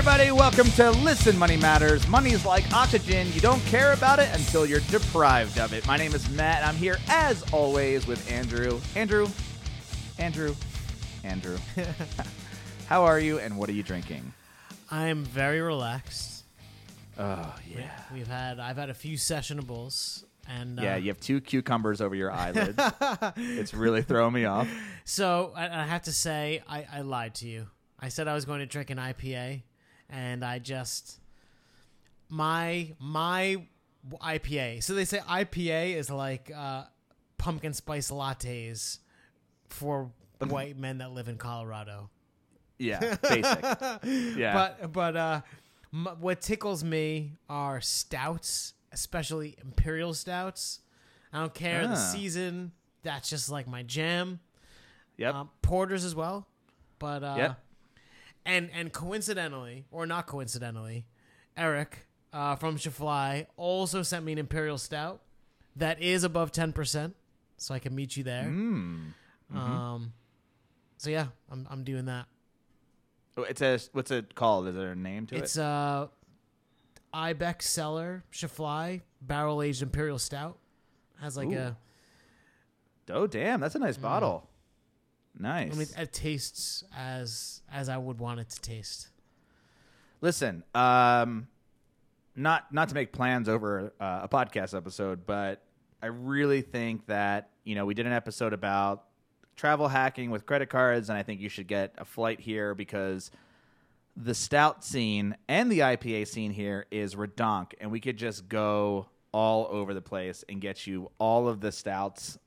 everybody. 0.00 0.30
Welcome 0.30 0.70
to 0.70 0.92
Listen 0.92 1.38
Money 1.38 1.58
Matters. 1.58 2.08
Money's 2.08 2.46
like 2.46 2.72
oxygen. 2.72 3.30
You 3.34 3.40
don't 3.42 3.60
care 3.66 3.92
about 3.92 4.18
it 4.18 4.30
until 4.32 4.64
you're 4.64 4.80
deprived 4.88 5.58
of 5.58 5.74
it. 5.74 5.86
My 5.86 5.98
name 5.98 6.14
is 6.14 6.26
Matt, 6.30 6.62
and 6.62 6.64
I'm 6.64 6.74
here 6.74 6.96
as 7.10 7.42
always 7.52 8.06
with 8.06 8.32
Andrew. 8.32 8.80
Andrew, 8.96 9.28
Andrew, 10.18 10.54
Andrew. 11.22 11.58
How 12.86 13.04
are 13.04 13.20
you, 13.20 13.40
and 13.40 13.58
what 13.58 13.68
are 13.68 13.72
you 13.72 13.82
drinking? 13.82 14.32
I'm 14.90 15.22
very 15.22 15.60
relaxed. 15.60 16.44
Oh, 17.18 17.54
yeah. 17.70 17.90
We've 18.10 18.26
had 18.26 18.58
I've 18.58 18.78
had 18.78 18.88
a 18.88 18.94
few 18.94 19.18
sessionables 19.18 20.24
and 20.48 20.80
uh, 20.80 20.82
Yeah, 20.82 20.96
you 20.96 21.08
have 21.08 21.20
two 21.20 21.42
cucumbers 21.42 22.00
over 22.00 22.14
your 22.14 22.32
eyelids. 22.32 22.78
it's 23.36 23.74
really 23.74 24.00
throwing 24.00 24.32
me 24.32 24.46
off. 24.46 24.66
so 25.04 25.52
I, 25.54 25.64
I 25.66 25.84
have 25.84 26.04
to 26.04 26.12
say 26.12 26.62
I, 26.66 26.86
I 26.90 27.00
lied 27.02 27.34
to 27.34 27.46
you. 27.46 27.66
I 28.02 28.08
said 28.08 28.28
I 28.28 28.34
was 28.34 28.46
going 28.46 28.60
to 28.60 28.66
drink 28.66 28.88
an 28.88 28.96
IPA, 28.96 29.60
and 30.10 30.44
I 30.44 30.58
just 30.58 31.18
my 32.28 32.92
my 32.98 33.62
IPA. 34.22 34.82
So 34.82 34.94
they 34.94 35.04
say 35.04 35.18
IPA 35.18 35.96
is 35.96 36.10
like 36.10 36.50
uh, 36.54 36.84
pumpkin 37.38 37.72
spice 37.72 38.10
lattes 38.10 38.98
for 39.68 40.10
white 40.46 40.76
men 40.78 40.98
that 40.98 41.12
live 41.12 41.28
in 41.28 41.36
Colorado. 41.36 42.10
Yeah, 42.78 43.16
basic. 43.22 44.36
Yeah. 44.36 44.54
But 44.54 44.92
but 44.92 45.16
uh, 45.16 45.40
m- 45.92 46.16
what 46.20 46.40
tickles 46.40 46.82
me 46.82 47.32
are 47.48 47.80
stouts, 47.80 48.74
especially 48.92 49.56
imperial 49.62 50.14
stouts. 50.14 50.80
I 51.32 51.40
don't 51.40 51.54
care 51.54 51.86
the 51.86 51.92
Ah. 51.92 51.96
season. 51.96 52.72
That's 53.02 53.30
just 53.30 53.48
like 53.50 53.66
my 53.68 53.82
jam. 53.82 54.40
yep. 55.16 55.34
Um, 55.34 55.50
porters 55.62 56.04
as 56.04 56.14
well, 56.14 56.46
but 56.98 57.22
uh, 57.22 57.34
Yep. 57.38 57.60
And 58.44 58.70
and 58.72 58.92
coincidentally 58.92 59.84
or 59.90 60.06
not 60.06 60.26
coincidentally, 60.26 61.06
Eric 61.56 62.06
uh, 62.32 62.56
from 62.56 62.76
Schlafly 62.76 63.46
also 63.56 64.02
sent 64.02 64.24
me 64.24 64.32
an 64.32 64.38
imperial 64.38 64.78
stout 64.78 65.20
that 65.76 66.00
is 66.00 66.24
above 66.24 66.50
ten 66.50 66.72
percent, 66.72 67.14
so 67.56 67.74
I 67.74 67.78
can 67.78 67.94
meet 67.94 68.16
you 68.16 68.24
there. 68.24 68.44
Mm. 68.44 69.12
Um, 69.54 70.12
so 70.96 71.10
yeah, 71.10 71.26
I'm 71.50 71.66
I'm 71.70 71.84
doing 71.84 72.06
that. 72.06 72.26
Oh, 73.36 73.42
It's 73.42 73.60
a 73.62 73.78
what's 73.92 74.10
it 74.10 74.34
called? 74.34 74.68
Is 74.68 74.74
there 74.74 74.92
a 74.92 74.96
name 74.96 75.26
to 75.26 75.34
It's 75.34 75.42
it? 75.42 75.44
It's 75.44 75.58
uh 75.58 76.08
Ibex 77.12 77.68
Cellar 77.68 78.24
Schlafly 78.32 79.02
Barrel 79.20 79.62
Aged 79.62 79.82
Imperial 79.82 80.18
Stout. 80.18 80.58
Has 81.20 81.36
like 81.36 81.48
Ooh. 81.48 81.56
a 81.56 81.76
Oh, 83.12 83.26
damn, 83.26 83.60
that's 83.60 83.74
a 83.74 83.78
nice 83.78 83.96
bottle. 83.96 84.48
Nice. 85.38 85.72
I 85.72 85.76
mean 85.76 85.86
it 85.96 86.12
tastes 86.12 86.84
as 86.96 87.62
as 87.72 87.88
I 87.88 87.96
would 87.96 88.18
want 88.18 88.40
it 88.40 88.50
to 88.50 88.60
taste. 88.60 89.08
Listen, 90.20 90.62
um, 90.74 91.48
not 92.36 92.72
not 92.72 92.88
to 92.90 92.94
make 92.94 93.12
plans 93.12 93.48
over 93.48 93.92
uh, 94.00 94.20
a 94.22 94.28
podcast 94.28 94.76
episode, 94.76 95.24
but 95.26 95.62
I 96.02 96.06
really 96.06 96.62
think 96.62 97.06
that 97.06 97.50
you 97.64 97.74
know 97.74 97.86
we 97.86 97.94
did 97.94 98.06
an 98.06 98.12
episode 98.12 98.52
about 98.52 99.04
travel 99.56 99.88
hacking 99.88 100.30
with 100.30 100.46
credit 100.46 100.70
cards, 100.70 101.08
and 101.08 101.18
I 101.18 101.22
think 101.22 101.40
you 101.40 101.48
should 101.48 101.66
get 101.66 101.94
a 101.98 102.04
flight 102.04 102.40
here 102.40 102.74
because 102.74 103.30
the 104.16 104.34
stout 104.34 104.84
scene 104.84 105.36
and 105.48 105.70
the 105.70 105.80
IPA 105.80 106.28
scene 106.28 106.50
here 106.50 106.86
is 106.90 107.14
redonk, 107.14 107.72
and 107.80 107.90
we 107.90 108.00
could 108.00 108.16
just 108.16 108.48
go 108.48 109.06
all 109.32 109.68
over 109.70 109.94
the 109.94 110.02
place 110.02 110.44
and 110.48 110.60
get 110.60 110.86
you 110.86 111.10
all 111.18 111.48
of 111.48 111.60
the 111.60 111.70
stouts 111.72 112.38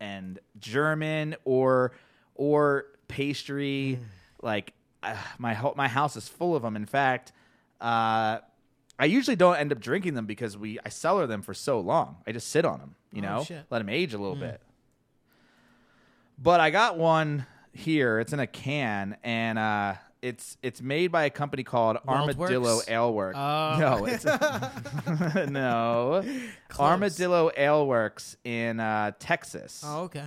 and 0.00 0.38
German 0.60 1.34
or 1.44 1.92
or 2.38 2.86
pastry. 3.08 3.98
Like 4.42 4.72
uh, 5.02 5.14
my 5.38 5.52
ho- 5.52 5.74
my 5.76 5.88
house 5.88 6.16
is 6.16 6.26
full 6.28 6.56
of 6.56 6.62
them. 6.62 6.74
In 6.76 6.86
fact, 6.86 7.32
uh, 7.80 8.38
I 8.98 9.04
usually 9.04 9.36
don't 9.36 9.56
end 9.56 9.70
up 9.72 9.80
drinking 9.80 10.14
them 10.14 10.24
because 10.26 10.56
we 10.56 10.78
I 10.84 10.88
cellar 10.88 11.26
them 11.26 11.42
for 11.42 11.52
so 11.54 11.80
long. 11.80 12.16
I 12.26 12.32
just 12.32 12.48
sit 12.48 12.64
on 12.64 12.78
them, 12.78 12.94
you 13.12 13.22
Oh, 13.22 13.26
know, 13.38 13.44
shit. 13.44 13.64
let 13.70 13.78
them 13.80 13.88
age 13.90 14.14
a 14.14 14.18
little 14.18 14.36
bit. 14.36 14.60
But 16.40 16.60
I 16.60 16.70
got 16.70 16.96
one 16.98 17.46
here. 17.72 18.18
It's 18.20 18.32
in 18.32 18.38
a 18.40 18.46
can, 18.46 19.16
and 19.24 19.58
uh, 19.58 19.94
it's 20.22 20.56
it's 20.62 20.80
made 20.80 21.10
by 21.12 21.24
a 21.24 21.30
company 21.30 21.64
called 21.64 21.96
Armadillo 22.06 22.76
Works? 22.76 22.88
Ale 22.88 23.12
Works. 23.12 23.38
Oh. 23.38 23.76
No, 23.78 24.04
it's 24.04 24.24
no 25.50 26.22
Close. 26.68 26.88
Armadillo 26.90 27.50
Ale 27.56 27.86
Works 27.86 28.36
in 28.44 28.78
uh, 28.80 29.12
Texas, 29.18 29.82
Oh, 29.84 30.02
okay. 30.04 30.24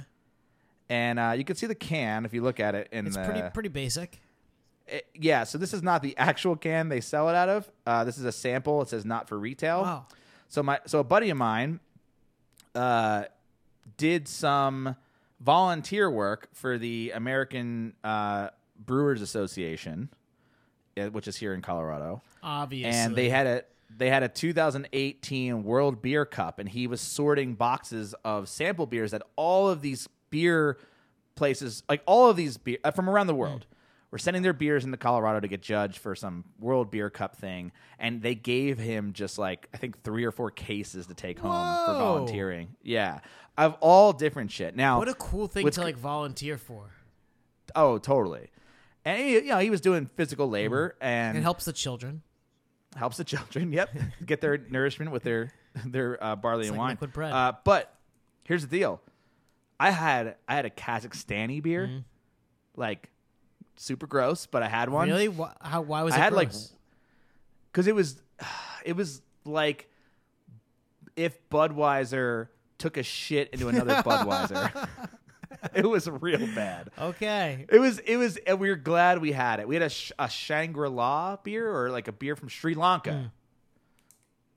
And 0.91 1.17
uh, 1.19 1.33
you 1.37 1.43
can 1.45 1.55
see 1.55 1.67
the 1.67 1.75
can 1.75 2.25
if 2.25 2.33
you 2.33 2.41
look 2.43 2.59
at 2.59 2.75
it. 2.75 2.89
In 2.91 3.07
It's 3.07 3.15
the, 3.15 3.23
pretty 3.23 3.41
pretty 3.53 3.69
basic. 3.69 4.19
it- 4.87 5.07
yeah, 5.15 5.43
so 5.45 5.57
this 5.57 5.73
is 5.73 5.81
not 5.81 6.01
the 6.01 6.15
actual 6.29 6.55
can 6.55 6.89
they 6.89 6.99
sell 7.01 7.29
it 7.29 7.35
out 7.35 7.49
of. 7.49 7.71
Uh, 7.87 8.03
this 8.03 8.17
is 8.17 8.25
a 8.25 8.31
sample. 8.31 8.81
It 8.81 8.89
says 8.89 9.05
not 9.05 9.27
for 9.29 9.39
retail. 9.39 9.81
Wow. 9.83 10.05
So 10.49 10.61
my 10.61 10.79
so 10.85 10.99
a 10.99 11.03
buddy 11.03 11.29
of 11.29 11.37
mine 11.37 11.79
uh, 12.75 13.23
did 13.97 14.27
some 14.27 14.95
volunteer 15.39 16.09
work 16.11 16.49
for 16.53 16.77
the 16.77 17.11
American 17.15 17.93
uh, 18.03 18.49
Brewers 18.85 19.21
Association, 19.21 20.09
uh, 20.97 21.05
which 21.07 21.27
is 21.27 21.37
here 21.37 21.53
in 21.53 21.61
Colorado, 21.61 22.21
Obviously. 22.43 22.91
and 22.91 23.15
they 23.15 23.29
had 23.29 23.47
a 23.47 23.63
they 23.97 24.09
had 24.09 24.23
a 24.23 24.29
2018 24.29 25.63
World 25.63 26.01
Beer 26.01 26.25
Cup, 26.25 26.59
and 26.59 26.67
he 26.69 26.87
was 26.87 27.01
sorting 27.01 27.55
boxes 27.55 28.13
of 28.23 28.47
sample 28.49 28.85
beers 28.85 29.11
that 29.11 29.21
all 29.35 29.67
of 29.69 29.81
these 29.81 30.07
beer 30.31 30.79
places, 31.35 31.83
like 31.87 32.01
all 32.07 32.29
of 32.29 32.35
these 32.35 32.57
beer 32.57 32.77
uh, 32.83 32.89
from 32.91 33.09
around 33.09 33.27
the 33.27 33.35
world. 33.35 33.65
Were 34.09 34.17
sending 34.17 34.43
their 34.43 34.51
beers 34.51 34.83
into 34.83 34.97
Colorado 34.97 35.39
to 35.39 35.47
get 35.47 35.61
judged 35.61 35.97
for 35.97 36.15
some 36.15 36.43
World 36.59 36.91
Beer 36.91 37.09
Cup 37.09 37.37
thing, 37.37 37.71
and 37.97 38.21
they 38.21 38.35
gave 38.35 38.77
him 38.77 39.13
just 39.13 39.37
like 39.37 39.69
I 39.73 39.77
think 39.77 40.03
three 40.03 40.25
or 40.25 40.31
four 40.33 40.51
cases 40.51 41.07
to 41.07 41.13
take 41.13 41.39
home 41.39 41.49
for 41.51 41.93
Whoa. 41.93 41.97
volunteering. 41.97 42.75
Yeah, 42.83 43.21
of 43.57 43.77
all 43.79 44.11
different 44.11 44.51
shit. 44.51 44.75
Now, 44.75 44.99
what 44.99 45.07
a 45.07 45.13
cool 45.13 45.47
thing 45.47 45.63
what's 45.63 45.77
to 45.77 45.83
like 45.83 45.95
volunteer 45.95 46.57
for. 46.57 46.91
oh, 47.73 47.99
totally. 47.99 48.49
And 49.05 49.17
he, 49.17 49.33
you 49.35 49.41
know, 49.45 49.59
he 49.59 49.69
was 49.69 49.79
doing 49.79 50.09
physical 50.17 50.49
labor 50.49 50.97
and 50.99 51.37
It 51.37 51.41
helps 51.43 51.63
the 51.63 51.71
children. 51.71 52.21
helps 52.97 53.15
the 53.15 53.23
children. 53.23 53.71
Yep, 53.71 53.95
get 54.25 54.41
their 54.41 54.57
nourishment 54.57 55.11
with 55.11 55.23
their 55.23 55.53
their 55.85 56.21
uh, 56.21 56.35
barley 56.35 56.63
and 56.67 56.71
like 56.71 56.79
wine. 56.79 56.89
liquid 56.95 57.13
bread. 57.13 57.31
Uh, 57.31 57.53
but 57.63 57.95
here's 58.43 58.61
the 58.67 58.77
deal: 58.77 58.99
I 59.81 59.89
had 59.89 60.35
I 60.47 60.53
had 60.53 60.65
a 60.65 60.69
Kazakhstani 60.69 61.61
beer, 61.63 61.87
mm-hmm. 61.87 61.99
like 62.75 63.09
super 63.77 64.05
gross, 64.05 64.45
but 64.45 64.61
I 64.61 64.69
had 64.69 64.89
one. 64.89 65.09
Really? 65.09 65.27
Why, 65.27 65.53
how, 65.59 65.81
why 65.81 66.03
was 66.03 66.13
I 66.13 66.17
it 66.17 66.19
had 66.19 66.33
like 66.33 66.51
because 67.71 67.87
it 67.87 67.95
was 67.95 68.21
it 68.85 68.95
was 68.95 69.23
like 69.43 69.89
if 71.15 71.35
Budweiser 71.49 72.49
took 72.77 72.97
a 72.97 73.03
shit 73.03 73.49
into 73.49 73.69
another 73.69 73.95
Budweiser. 74.03 74.87
it 75.73 75.87
was 75.87 76.07
real 76.07 76.45
bad. 76.53 76.91
Okay. 76.99 77.65
It 77.67 77.79
was 77.79 77.97
it 77.97 78.17
was 78.17 78.37
and 78.37 78.59
we 78.59 78.69
were 78.69 78.75
glad 78.75 79.19
we 79.19 79.31
had 79.31 79.59
it. 79.59 79.67
We 79.67 79.73
had 79.73 79.83
a, 79.83 79.89
sh- 79.89 80.11
a 80.19 80.29
Shangri-La 80.29 81.37
beer 81.37 81.67
or 81.67 81.89
like 81.89 82.07
a 82.07 82.11
beer 82.11 82.35
from 82.35 82.49
Sri 82.49 82.75
Lanka. 82.75 83.13
Hmm. 83.13 83.25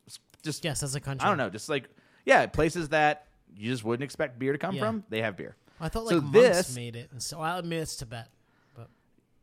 S- 0.07 0.19
Just 0.43 0.67
Yes, 0.67 0.81
that's 0.81 0.95
a 0.95 1.01
country. 1.01 1.25
I 1.25 1.31
don't 1.31 1.39
know, 1.39 1.49
just 1.49 1.71
like 1.71 1.89
yeah, 2.27 2.45
places 2.45 2.91
that 2.91 3.27
you 3.57 3.71
just 3.71 3.85
wouldn't 3.85 4.05
expect 4.05 4.39
beer 4.39 4.53
to 4.53 4.59
come 4.59 4.75
Yeah. 4.75 4.81
from, 4.83 5.05
they 5.09 5.23
have 5.23 5.37
beer. 5.37 5.57
I 5.81 5.89
thought 5.89 6.09
So 6.09 6.17
like 6.17 6.25
monks 6.25 6.39
this- 6.39 6.77
made 6.77 6.97
it, 6.97 7.11
and 7.13 7.23
so 7.23 7.41
I'll 7.41 7.59
admit 7.59 7.83
it's 7.83 7.97
Tibet. 7.97 8.29
But 8.77 8.89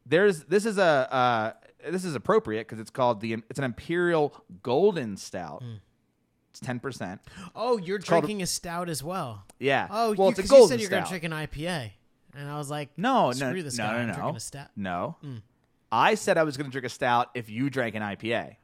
There's 0.05 0.43
this 0.45 0.65
is 0.65 0.77
a 0.77 0.83
uh, 1.13 1.53
this 1.89 2.05
is 2.05 2.15
appropriate 2.15 2.67
because 2.67 2.79
it's 2.79 2.89
called 2.89 3.21
the 3.21 3.33
it's 3.49 3.59
an 3.59 3.65
imperial 3.65 4.33
golden 4.63 5.17
stout. 5.17 5.61
Hmm. 5.63 5.75
It's 6.51 6.59
ten 6.59 6.79
percent. 6.79 7.21
oh, 7.55 7.77
you're 7.77 7.99
called- 7.99 8.23
drinking 8.23 8.41
a 8.41 8.47
stout 8.47 8.89
as 8.89 9.03
well. 9.03 9.45
Yeah. 9.59 9.87
Oh, 9.89 10.13
well, 10.17 10.27
you, 10.27 10.29
it's 10.31 10.39
a 10.39 10.41
'cause 10.43 10.49
golden 10.49 10.63
you 10.63 10.67
said 10.69 10.79
you're 10.81 10.87
stout. 10.89 11.09
gonna 11.09 11.19
drink 11.19 11.23
an 11.23 11.31
IPA, 11.65 11.91
and 12.35 12.49
I 12.49 12.57
was 12.57 12.69
like, 12.69 12.89
no, 12.97 13.27
no, 13.27 13.31
screw 13.31 13.63
this 13.63 13.77
no, 13.77 13.85
guy. 13.85 13.91
no, 13.93 13.99
I'm 13.99 14.07
no, 14.07 14.13
drinking 14.13 14.35
a 14.35 14.39
stout. 14.39 14.67
no. 14.75 15.15
Hmm. 15.21 15.35
I 15.93 16.15
said 16.15 16.37
I 16.37 16.43
was 16.43 16.55
going 16.55 16.67
to 16.67 16.71
drink 16.71 16.85
a 16.85 16.89
stout 16.89 17.31
if 17.35 17.49
you 17.49 17.69
drank 17.69 17.95
an 17.95 18.01
IPA. 18.01 18.55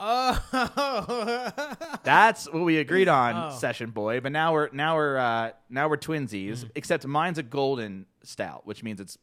Oh, 0.00 1.52
That's 2.04 2.46
what 2.52 2.64
we 2.64 2.78
agreed 2.78 3.08
on, 3.08 3.52
Oh. 3.52 3.56
session 3.56 3.90
boy. 3.90 4.20
But 4.20 4.32
now 4.32 4.52
we're 4.52 4.68
now 4.72 4.96
we're 4.96 5.16
uh, 5.18 5.50
now 5.68 5.88
we're 5.88 5.96
twinsies. 5.96 6.62
Hmm. 6.62 6.68
Except 6.74 7.06
mine's 7.06 7.38
a 7.38 7.42
golden 7.42 8.06
stout, 8.22 8.66
which 8.66 8.82
means 8.82 9.00
it's 9.00 9.18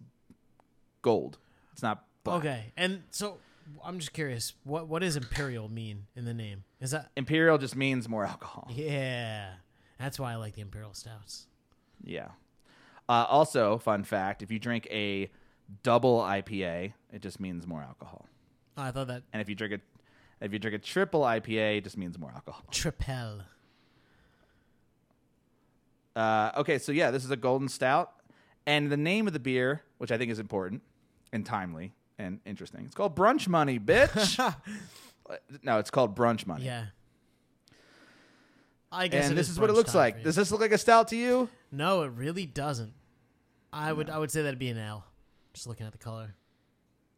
gold. 1.01 1.37
It's 1.73 1.83
not 1.83 2.03
black. 2.23 2.39
okay. 2.39 2.73
And 2.77 3.03
so 3.11 3.37
I'm 3.83 3.99
just 3.99 4.13
curious, 4.13 4.53
what 4.63 4.87
what 4.87 5.01
does 5.01 5.15
imperial 5.15 5.69
mean 5.69 6.07
in 6.15 6.25
the 6.25 6.33
name? 6.33 6.63
Is 6.81 6.91
that 6.91 7.09
Imperial 7.15 7.57
just 7.57 7.75
means 7.75 8.07
more 8.09 8.25
alcohol. 8.25 8.67
yeah? 8.71 9.53
That's 9.99 10.19
why 10.19 10.33
I 10.33 10.35
like 10.35 10.55
the 10.55 10.61
imperial 10.61 10.93
stouts. 10.93 11.47
Yeah. 12.03 12.27
Uh, 13.07 13.25
also, 13.29 13.77
fun 13.77 14.03
fact: 14.03 14.41
if 14.43 14.51
you 14.51 14.59
drink 14.59 14.87
a 14.91 15.29
double 15.83 16.19
IPA, 16.19 16.93
it 17.13 17.21
just 17.21 17.39
means 17.39 17.65
more 17.65 17.81
alcohol. 17.81 18.25
Oh, 18.77 18.81
I 18.83 18.91
thought 18.91 19.07
that 19.07 19.23
And 19.31 19.41
if 19.41 19.47
you 19.47 19.55
drink 19.55 19.73
a 19.73 19.79
if 20.41 20.53
you 20.53 20.59
drink 20.59 20.75
a 20.75 20.79
triple 20.79 21.21
IPA, 21.21 21.77
it 21.77 21.83
just 21.83 21.97
means 21.97 22.17
more 22.19 22.31
alcohol. 22.33 22.63
tripel. 22.71 23.41
Uh, 26.15 26.51
okay, 26.57 26.77
so 26.77 26.91
yeah, 26.91 27.11
this 27.11 27.25
is 27.25 27.31
a 27.31 27.35
golden 27.35 27.67
stout, 27.67 28.13
and 28.65 28.89
the 28.91 28.97
name 28.97 29.27
of 29.27 29.33
the 29.33 29.39
beer, 29.39 29.81
which 29.97 30.11
I 30.11 30.17
think 30.17 30.31
is 30.31 30.39
important 30.39 30.81
and 31.33 31.45
timely, 31.45 31.93
and 32.17 32.39
interesting. 32.45 32.85
It's 32.85 32.95
called 32.95 33.15
brunch 33.15 33.47
money, 33.47 33.79
bitch. 33.79 34.37
no, 35.63 35.79
it's 35.79 35.91
called 35.91 36.15
brunch 36.15 36.47
money. 36.47 36.65
Yeah. 36.65 36.85
I 38.91 39.09
guess 39.09 39.27
and 39.27 39.37
this 39.37 39.49
is 39.49 39.59
what 39.59 39.69
it 39.69 39.73
looks 39.73 39.93
like. 39.93 40.23
Does 40.23 40.37
this 40.37 40.51
look 40.51 40.61
like 40.61 40.71
a 40.71 40.77
stout 40.77 41.09
to 41.09 41.17
you? 41.17 41.49
No, 41.69 42.03
it 42.03 42.11
really 42.15 42.45
doesn't. 42.45 42.93
I 43.73 43.91
would 43.91 44.09
I 44.09 44.17
would 44.17 44.31
say 44.31 44.41
that'd 44.41 44.57
be 44.57 44.69
an 44.69 44.77
ale. 44.77 45.03
Just 45.53 45.67
looking 45.67 45.85
at 45.85 45.91
the 45.91 45.97
color. 45.97 46.33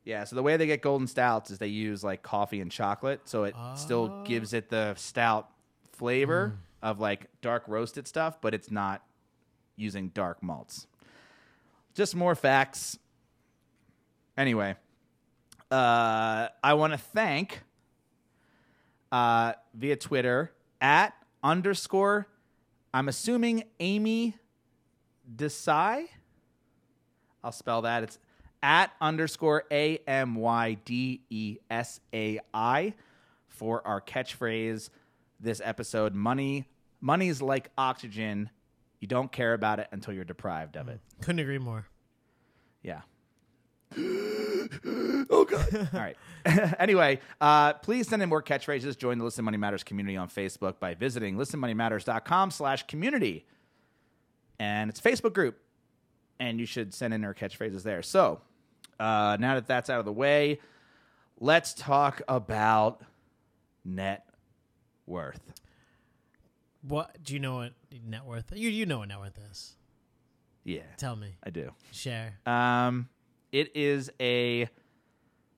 Yeah, 0.07 0.23
so 0.23 0.37
the 0.37 0.41
way 0.41 0.55
they 0.55 0.67
get 0.67 0.81
golden 0.81 1.05
stouts 1.05 1.51
is 1.51 1.57
they 1.59 1.67
use 1.67 2.01
like 2.01 2.23
coffee 2.23 2.61
and 2.61 2.71
chocolate, 2.71 3.19
so 3.25 3.43
it 3.43 3.53
still 3.75 4.09
Oh. 4.09 4.23
gives 4.23 4.53
it 4.53 4.69
the 4.69 4.95
stout 4.95 5.49
flavor 5.91 6.53
Mm. 6.55 6.87
of 6.89 6.99
like 7.01 7.27
dark 7.41 7.63
roasted 7.67 8.07
stuff, 8.07 8.39
but 8.39 8.53
it's 8.53 8.71
not 8.71 9.03
using 9.75 10.07
dark 10.09 10.41
malts. 10.41 10.87
Just 11.93 12.15
more 12.15 12.35
facts. 12.35 12.97
Anyway, 14.37 14.77
uh, 15.69 16.47
I 16.63 16.73
want 16.75 16.93
to 16.93 16.97
thank 16.97 17.63
uh, 19.11 19.53
via 19.73 19.97
Twitter 19.97 20.53
at 20.79 21.13
underscore. 21.43 22.27
I'm 22.93 23.09
assuming 23.09 23.63
Amy 23.81 24.37
Desai. 25.35 26.07
I'll 27.43 27.51
spell 27.51 27.81
that. 27.81 28.03
It's 28.03 28.19
at 28.61 28.91
underscore 29.01 29.63
A 29.71 29.97
M 30.07 30.35
Y 30.35 30.77
D 30.85 31.21
E 31.29 31.57
S 31.69 31.99
A 32.13 32.39
I 32.53 32.93
for 33.47 33.85
our 33.85 34.01
catchphrase 34.01 34.89
this 35.39 35.61
episode. 35.63 36.13
Money, 36.13 36.65
money's 37.01 37.41
like 37.41 37.69
oxygen. 37.77 38.49
You 38.99 39.07
don't 39.07 39.31
care 39.31 39.53
about 39.53 39.79
it 39.79 39.87
until 39.91 40.13
you're 40.13 40.25
deprived 40.25 40.75
of 40.75 40.87
it. 40.87 40.99
Couldn't 41.21 41.39
agree 41.39 41.59
more. 41.59 41.85
Yeah. 42.81 43.01
oh 43.97 45.45
god. 45.47 45.89
All 45.93 45.99
right. 45.99 46.17
anyway, 46.79 47.19
uh, 47.39 47.73
please 47.73 48.07
send 48.07 48.21
in 48.21 48.29
more 48.29 48.41
catchphrases. 48.41 48.97
Join 48.97 49.17
the 49.17 49.23
Listen 49.23 49.45
Money 49.45 49.57
Matters 49.57 49.83
community 49.83 50.17
on 50.17 50.29
Facebook 50.29 50.79
by 50.79 50.93
visiting 50.93 51.35
listenmoneymatters.com 51.35 52.51
slash 52.51 52.87
community. 52.87 53.45
And 54.59 54.89
it's 54.89 54.99
a 54.99 55.03
Facebook 55.03 55.33
group. 55.33 55.59
And 56.39 56.59
you 56.59 56.65
should 56.65 56.93
send 56.93 57.13
in 57.13 57.23
our 57.23 57.33
catchphrases 57.33 57.83
there. 57.83 58.01
So 58.03 58.41
uh, 58.99 59.37
now 59.39 59.55
that 59.55 59.67
that's 59.67 59.89
out 59.89 59.99
of 59.99 60.05
the 60.05 60.11
way, 60.13 60.59
let's 61.39 61.73
talk 61.73 62.21
about 62.27 63.01
net 63.83 64.27
worth. 65.05 65.41
What 66.81 67.23
do 67.23 67.33
you 67.33 67.39
know 67.39 67.55
what 67.55 67.73
net 68.05 68.25
worth? 68.25 68.45
You 68.55 68.69
you 68.69 68.85
know 68.85 68.99
what 68.99 69.07
net 69.07 69.19
worth 69.19 69.37
is. 69.51 69.75
Yeah, 70.63 70.81
Tell 70.97 71.15
me. 71.15 71.35
I 71.43 71.49
do. 71.49 71.71
Share. 71.93 72.39
Um, 72.45 73.07
it 73.51 73.75
is 73.75 74.11
a 74.19 74.61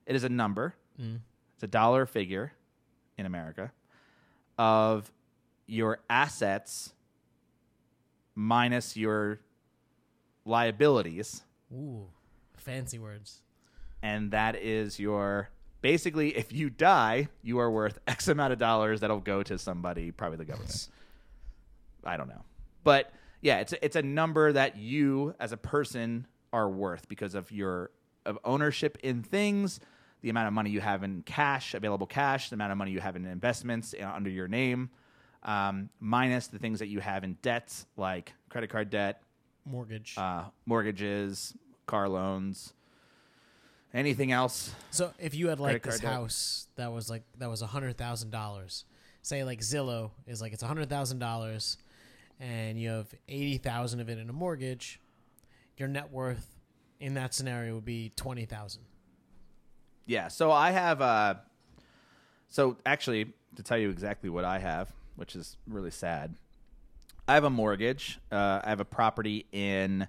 it 0.06 0.16
is 0.16 0.24
a 0.24 0.28
number. 0.28 0.74
It's 0.98 1.62
a 1.62 1.66
dollar 1.66 2.04
figure 2.06 2.52
in 3.16 3.26
America 3.26 3.72
of 4.58 5.10
your 5.66 6.00
assets 6.10 6.92
minus 8.34 8.96
your 8.96 9.40
liabilities, 10.44 11.42
Ooh. 11.72 12.06
Fancy 12.56 12.98
words. 12.98 13.42
and 14.02 14.30
that 14.32 14.56
is 14.56 14.98
your 14.98 15.48
basically 15.82 16.36
if 16.36 16.52
you 16.52 16.70
die, 16.70 17.28
you 17.42 17.58
are 17.58 17.70
worth 17.70 17.98
X 18.06 18.28
amount 18.28 18.52
of 18.52 18.58
dollars 18.58 19.00
that'll 19.00 19.20
go 19.20 19.42
to 19.42 19.58
somebody, 19.58 20.10
probably 20.10 20.38
the 20.38 20.44
government. 20.44 20.88
I 22.04 22.16
don't 22.16 22.28
know. 22.28 22.42
But 22.84 23.12
yeah, 23.42 23.60
it's 23.60 23.72
a, 23.72 23.84
it's 23.84 23.96
a 23.96 24.02
number 24.02 24.52
that 24.52 24.76
you 24.76 25.34
as 25.40 25.52
a 25.52 25.56
person 25.56 26.26
are 26.52 26.68
worth 26.68 27.08
because 27.08 27.34
of 27.34 27.50
your 27.50 27.90
of 28.26 28.38
ownership 28.44 28.98
in 29.02 29.22
things, 29.22 29.80
the 30.20 30.28
amount 30.28 30.48
of 30.48 30.52
money 30.52 30.68
you 30.70 30.80
have 30.80 31.02
in 31.02 31.22
cash, 31.22 31.72
available 31.74 32.06
cash, 32.06 32.50
the 32.50 32.54
amount 32.54 32.72
of 32.72 32.78
money 32.78 32.90
you 32.90 33.00
have 33.00 33.16
in 33.16 33.24
investments 33.24 33.94
under 34.02 34.28
your 34.28 34.48
name, 34.48 34.90
um, 35.42 35.88
minus 36.00 36.48
the 36.48 36.58
things 36.58 36.78
that 36.80 36.88
you 36.88 37.00
have 37.00 37.24
in 37.24 37.38
debts 37.40 37.86
like 37.96 38.34
credit 38.50 38.68
card 38.68 38.90
debt, 38.90 39.22
Mortgage. 39.70 40.14
uh, 40.16 40.44
mortgages, 40.66 41.54
car 41.86 42.08
loans, 42.08 42.72
anything 43.94 44.32
else. 44.32 44.74
so 44.90 45.12
if 45.18 45.34
you 45.34 45.48
had 45.48 45.60
like 45.60 45.82
credit 45.82 45.82
this 45.84 46.00
card 46.00 46.02
debt. 46.02 46.12
house 46.12 46.66
that 46.76 46.92
was 46.92 47.08
like 47.10 47.22
that 47.38 47.48
was 47.48 47.62
a 47.62 47.66
hundred 47.66 47.96
thousand 47.96 48.30
dollars, 48.30 48.84
say 49.22 49.44
like 49.44 49.60
Zillow 49.60 50.10
is 50.26 50.40
like 50.40 50.52
it's 50.52 50.62
a 50.62 50.66
hundred 50.66 50.88
thousand 50.88 51.18
dollars, 51.18 51.76
and 52.38 52.80
you 52.80 52.90
have 52.90 53.08
eighty 53.28 53.58
thousand 53.58 54.00
of 54.00 54.08
it 54.08 54.18
in 54.18 54.28
a 54.28 54.32
mortgage, 54.32 55.00
your 55.76 55.88
net 55.88 56.10
worth 56.10 56.56
in 56.98 57.14
that 57.14 57.34
scenario 57.34 57.74
would 57.74 57.84
be 57.84 58.12
twenty 58.16 58.44
thousand. 58.44 58.82
Yeah, 60.06 60.28
so 60.28 60.50
I 60.50 60.70
have 60.72 61.00
uh 61.00 61.34
so 62.48 62.76
actually 62.84 63.32
to 63.56 63.62
tell 63.62 63.78
you 63.78 63.90
exactly 63.90 64.28
what 64.30 64.44
I 64.44 64.58
have, 64.58 64.92
which 65.16 65.36
is 65.36 65.56
really 65.66 65.90
sad. 65.90 66.34
I 67.30 67.34
have 67.34 67.44
a 67.44 67.50
mortgage. 67.50 68.18
Uh, 68.32 68.60
I 68.64 68.70
have 68.70 68.80
a 68.80 68.84
property 68.84 69.46
in 69.52 70.08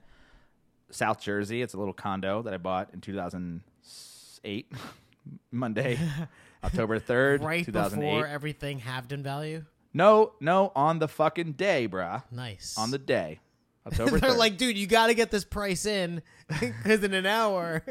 South 0.90 1.22
Jersey. 1.22 1.62
It's 1.62 1.76
a 1.76 1.78
little 1.78 1.94
condo 1.94 2.42
that 2.42 2.52
I 2.52 2.58
bought 2.58 2.90
in 2.96 3.00
2008, 3.00 4.72
Monday, 5.52 6.00
October 6.64 7.00
3rd, 7.00 7.44
Right 7.44 7.64
2008. 7.64 8.10
before 8.10 8.26
everything 8.26 8.80
halved 8.80 9.12
in 9.12 9.22
value. 9.22 9.64
no, 9.94 10.32
no, 10.40 10.72
on 10.76 10.98
the 10.98 11.08
fucking 11.08 11.52
day, 11.52 11.88
bruh. 11.88 12.24
Nice. 12.32 12.76
On 12.76 12.90
the 12.90 12.98
day. 12.98 13.40
October 13.86 14.18
They're 14.20 14.32
3rd. 14.32 14.38
like, 14.38 14.58
dude, 14.58 14.76
you 14.76 14.88
got 14.88 15.08
to 15.08 15.14
get 15.14 15.30
this 15.30 15.46
price 15.46 15.86
in 15.86 16.24
because 16.60 17.04
in 17.04 17.14
an 17.14 17.28
hour. 17.28 17.84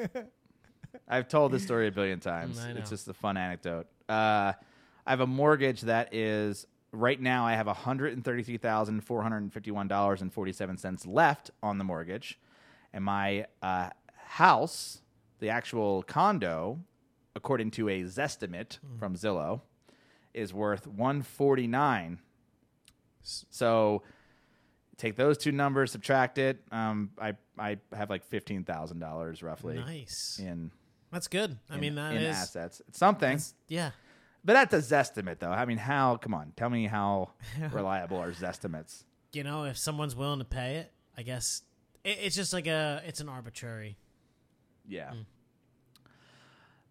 I've 1.06 1.28
told 1.28 1.52
this 1.52 1.62
story 1.62 1.86
a 1.86 1.92
billion 1.92 2.18
times. 2.18 2.58
It's 2.74 2.90
just 2.90 3.06
a 3.06 3.14
fun 3.14 3.36
anecdote. 3.36 3.86
Uh, 4.08 4.54
I 5.06 5.10
have 5.10 5.20
a 5.20 5.26
mortgage 5.28 5.82
that 5.82 6.12
is 6.16 6.66
right 6.92 7.20
now. 7.20 7.46
I 7.46 7.52
have 7.54 7.66
one 7.66 7.76
hundred 7.76 8.12
and 8.14 8.24
thirty-three 8.24 8.58
thousand 8.58 9.00
four 9.02 9.22
hundred 9.22 9.38
and 9.42 9.52
fifty-one 9.52 9.88
dollars 9.88 10.22
and 10.22 10.32
forty-seven 10.32 10.76
cents 10.76 11.06
left 11.06 11.50
on 11.62 11.78
the 11.78 11.84
mortgage, 11.84 12.38
and 12.92 13.04
my 13.04 13.46
uh, 13.62 13.90
house, 14.26 15.02
the 15.38 15.48
actual 15.50 16.02
condo, 16.02 16.78
according 17.34 17.70
to 17.72 17.88
a 17.88 18.02
Zestimate 18.02 18.78
Hmm. 18.78 18.98
from 18.98 19.14
Zillow, 19.16 19.60
is 20.34 20.52
worth 20.54 20.86
one 20.86 21.22
forty-nine. 21.22 22.18
So. 23.22 24.02
Take 24.96 25.16
those 25.16 25.38
two 25.38 25.50
numbers, 25.50 25.92
subtract 25.92 26.36
it. 26.36 26.62
Um, 26.70 27.12
I 27.18 27.32
I 27.58 27.78
have 27.96 28.10
like 28.10 28.22
fifteen 28.22 28.64
thousand 28.64 28.98
dollars 28.98 29.42
roughly 29.42 29.76
nice. 29.76 30.38
in 30.38 30.70
That's 31.10 31.26
good. 31.26 31.56
I 31.70 31.76
in- 31.76 31.80
mean, 31.80 31.94
that 31.94 32.12
in 32.14 32.20
is 32.20 32.36
assets. 32.36 32.82
It's 32.86 32.98
something, 32.98 33.40
yeah. 33.66 33.92
But 34.44 34.52
that's 34.54 34.74
a 34.74 34.94
Zestimate, 34.94 35.38
though. 35.38 35.50
I 35.50 35.64
mean, 35.64 35.78
how? 35.78 36.16
Come 36.16 36.34
on, 36.34 36.52
tell 36.56 36.70
me 36.70 36.86
how 36.86 37.30
reliable 37.72 38.18
are 38.18 38.32
Zestimates? 38.32 39.04
You 39.32 39.44
know, 39.44 39.64
if 39.64 39.78
someone's 39.78 40.16
willing 40.16 40.40
to 40.40 40.44
pay 40.44 40.76
it, 40.76 40.92
I 41.16 41.22
guess 41.22 41.62
it, 42.04 42.18
it's 42.22 42.36
just 42.36 42.52
like 42.52 42.66
a 42.66 43.02
it's 43.06 43.20
an 43.20 43.28
arbitrary. 43.28 43.96
Yeah. 44.88 45.12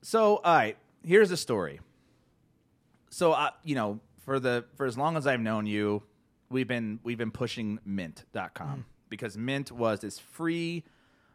So, 0.02 0.38
all 0.38 0.56
right, 0.56 0.78
here's 1.04 1.30
the 1.30 1.38
story. 1.38 1.82
So, 3.10 3.34
uh, 3.34 3.50
you 3.64 3.76
know, 3.76 4.00
for 4.20 4.40
the 4.40 4.66
for 4.76 4.86
as 4.86 4.98
long 4.98 5.18
as 5.18 5.28
I've 5.28 5.42
known 5.42 5.66
you, 5.66 6.04
we've 6.50 6.68
been 6.68 7.00
we've 7.04 7.18
been 7.18 7.32
pushing 7.32 7.80
Mint.com 7.86 8.86
because 9.10 9.38
Mint 9.38 9.72
was 9.72 10.00
this 10.02 10.20
free 10.20 10.84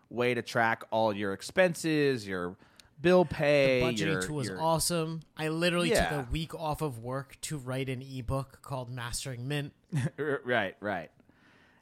way 0.09 0.35
to 0.35 0.43
track 0.43 0.85
all 0.91 1.13
your 1.15 1.33
expenses, 1.33 2.27
your 2.27 2.57
bill 3.01 3.25
pay, 3.25 3.81
The 3.81 3.87
Budgeting 3.87 4.13
your, 4.13 4.23
tool 4.23 4.41
is 4.41 4.49
your- 4.49 4.61
awesome. 4.61 5.21
I 5.37 5.49
literally 5.49 5.91
Yeah. 5.91 6.09
took 6.09 6.27
a 6.29 6.31
week 6.31 6.55
off 6.55 6.81
of 6.83 6.99
work 6.99 7.37
to 7.43 7.59
write 7.59 7.89
an 7.89 8.03
ebook 8.03 8.61
called 8.63 8.91
Mastering 8.91 9.47
Mint. 9.49 9.73
right, 10.45 10.75
right. 10.81 11.11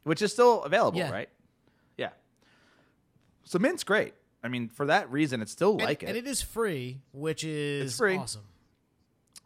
Which 0.04 0.21
is 0.23 0.33
still 0.33 0.62
available, 0.64 0.99
Yeah. 0.99 1.11
right? 1.12 1.28
Yeah. 1.97 2.11
So 3.45 3.59
Mint's 3.59 3.85
great. 3.85 4.14
I 4.42 4.49
mean, 4.49 4.69
for 4.69 4.87
that 4.87 5.11
reason, 5.12 5.40
it's 5.40 5.52
still 5.52 5.73
And- 5.73 5.83
like 5.83 6.02
it. 6.02 6.09
and 6.09 6.16
it. 6.16 6.26
is 6.26 6.42
free, 6.42 7.00
which 7.12 7.45
is 7.45 7.90
it's 7.92 7.99
free. 7.99 8.16
awesome. 8.16 8.42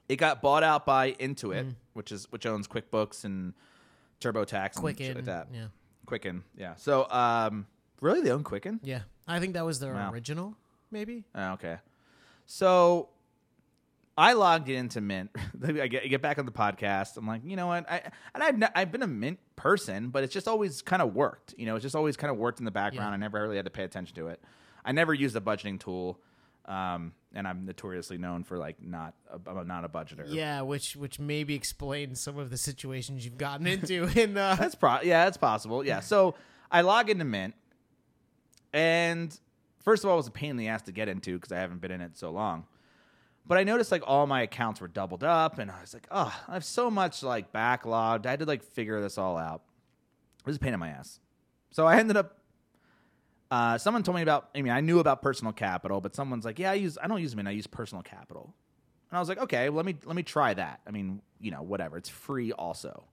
It 0.09 0.17
got 0.17 0.41
bought 0.41 0.63
out 0.63 0.87
by 0.87 1.13
Intuit, 1.13 1.61
Mm-hmm. 1.63 1.71
which 1.95 2.13
is 2.13 2.31
which 2.31 2.47
owns 2.47 2.69
QuickBooks 2.69 3.25
and 3.25 3.53
TurboTax 4.21 4.75
and 4.75 4.75
Quicken, 4.77 5.07
shit 5.07 5.17
like 5.17 5.25
that. 5.27 5.49
yeah, 5.53 5.67
Quicken, 6.07 6.45
yeah. 6.57 6.77
So, 6.77 7.11
um, 7.11 7.67
really, 8.01 8.21
they 8.23 8.31
own 8.31 8.45
Quicken? 8.45 8.81
yeah. 8.83 9.01
I 9.29 9.41
think 9.41 9.55
that 9.55 9.67
was 9.67 9.81
their 9.81 9.93
Wow. 9.95 10.13
original, 10.13 10.57
maybe. 10.91 11.25
Oh, 11.35 11.53
okay. 11.53 11.79
So 12.47 13.09
I 14.19 14.33
logged 14.33 14.69
into 14.69 15.01
Mint. 15.01 15.31
I 15.65 15.87
get, 15.89 16.05
I 16.05 16.07
get 16.07 16.23
back 16.23 16.39
on 16.39 16.47
the 16.47 16.53
podcast. 16.53 17.17
I'm 17.17 17.27
like, 17.27 17.43
you 17.45 17.57
know 17.57 17.67
what? 17.67 17.91
I 17.91 18.03
and 18.35 18.43
I've 18.43 18.71
I've 18.75 18.93
been 18.93 19.03
a 19.03 19.07
Mint 19.09 19.39
person, 19.57 20.09
but 20.09 20.25
it's 20.25 20.33
just 20.33 20.49
always 20.49 20.81
kind 20.83 21.03
of 21.03 21.15
worked. 21.15 21.55
You 21.59 21.67
know, 21.67 21.77
it's 21.77 21.83
just 21.83 21.97
always 21.97 22.17
kind 22.17 22.31
of 22.31 22.39
worked 22.39 22.59
in 22.59 22.65
the 22.65 22.71
background. 22.71 23.11
Yeah. 23.11 23.15
I 23.15 23.17
never 23.17 23.43
really 23.43 23.57
had 23.57 23.67
to 23.67 23.71
pay 23.71 23.85
attention 23.85 24.15
to 24.17 24.29
it. 24.29 24.41
I 24.85 24.93
never 24.93 25.13
used 25.13 25.37
a 25.37 25.41
budgeting 25.41 25.81
tool, 25.81 26.21
um, 26.65 27.13
and 27.35 27.47
I'm 27.47 27.67
notoriously 27.67 28.17
known 28.17 28.45
for 28.45 28.57
like 28.57 28.81
not 28.81 29.15
a, 29.31 29.51
I'm 29.51 29.67
not 29.67 29.85
a 29.85 29.89
budgeter. 29.89 30.25
Yeah, 30.29 30.63
which 30.63 30.97
which 30.97 31.19
maybe 31.19 31.55
explains 31.55 32.21
some 32.21 32.39
of 32.39 32.49
the 32.51 32.57
situations 32.57 33.25
you've 33.25 33.37
gotten 33.37 33.67
into 33.67 34.05
in 34.21 34.37
uh, 34.37 34.55
That's 34.55 34.77
pro 34.77 35.01
yeah, 35.03 35.25
that's 35.25 35.37
possible. 35.37 35.85
Yeah. 35.85 36.01
So 36.01 36.37
I 36.71 36.81
log 36.81 37.11
into 37.11 37.25
Mint 37.25 37.55
and 38.73 39.39
first 39.87 40.05
of 40.05 40.11
all, 40.11 40.17
it 40.17 40.19
was 40.19 40.27
a 40.27 40.33
pain 40.33 40.51
in 40.51 40.57
the 40.59 40.69
ass 40.69 40.83
to 40.83 40.93
get 40.93 41.09
into 41.09 41.35
because 41.35 41.53
I 41.53 41.59
haven't 41.59 41.81
been 41.81 41.93
in 41.93 42.03
it 42.03 42.19
so 42.19 42.31
long. 42.31 42.67
But 43.47 43.57
I 43.57 43.65
noticed 43.65 43.93
like 43.93 44.03
all 44.05 44.27
my 44.27 44.43
accounts 44.43 44.81
were 44.81 44.89
doubled 44.89 45.23
up, 45.25 45.59
and 45.59 45.71
I 45.71 45.81
was 45.81 45.95
like, 45.95 46.09
oh, 46.11 46.35
I 46.49 46.53
have 46.55 46.65
so 46.65 46.91
much 46.91 47.23
like 47.23 47.53
backlogged. 47.53 48.27
I 48.27 48.31
had 48.31 48.41
to 48.41 48.45
like 48.45 48.63
figure 48.63 49.01
this 49.01 49.17
all 49.17 49.39
out. 49.39 49.63
It 50.41 50.47
was 50.47 50.57
a 50.57 50.59
pain 50.59 50.75
in 50.75 50.81
my 50.81 50.89
ass. 50.89 51.21
So 51.71 51.87
I 51.87 51.97
ended 51.99 52.17
up. 52.17 52.39
Uh, 53.49 53.79
someone 53.79 54.03
told 54.03 54.17
me 54.17 54.23
about. 54.23 54.51
I 54.55 54.63
mean, 54.63 54.73
I 54.73 54.81
knew 54.81 54.99
about 54.99 55.23
personal 55.23 55.53
capital, 55.53 56.01
but 56.01 56.17
someone's 56.17 56.45
like, 56.45 56.59
"Yeah, 56.59 56.73
I 56.73 56.75
use. 56.75 56.99
I 57.01 57.07
don't 57.07 57.23
use 57.23 57.37
Mint. 57.37 57.47
I 57.47 57.53
use 57.53 57.69
personal 57.69 58.03
capital." 58.03 58.53
And 59.09 59.17
I 59.17 59.21
was 59.21 59.29
like, 59.29 59.39
"Okay, 59.39 59.69
let 59.69 59.87
me 59.87 59.95
let 60.05 60.17
me 60.17 60.25
try 60.25 60.53
that. 60.53 60.81
I 60.85 60.91
mean, 60.91 61.23
you 61.41 61.53
know, 61.53 61.63
whatever. 61.63 61.97
It's 61.97 62.09
free, 62.09 62.51
also." 62.51 63.05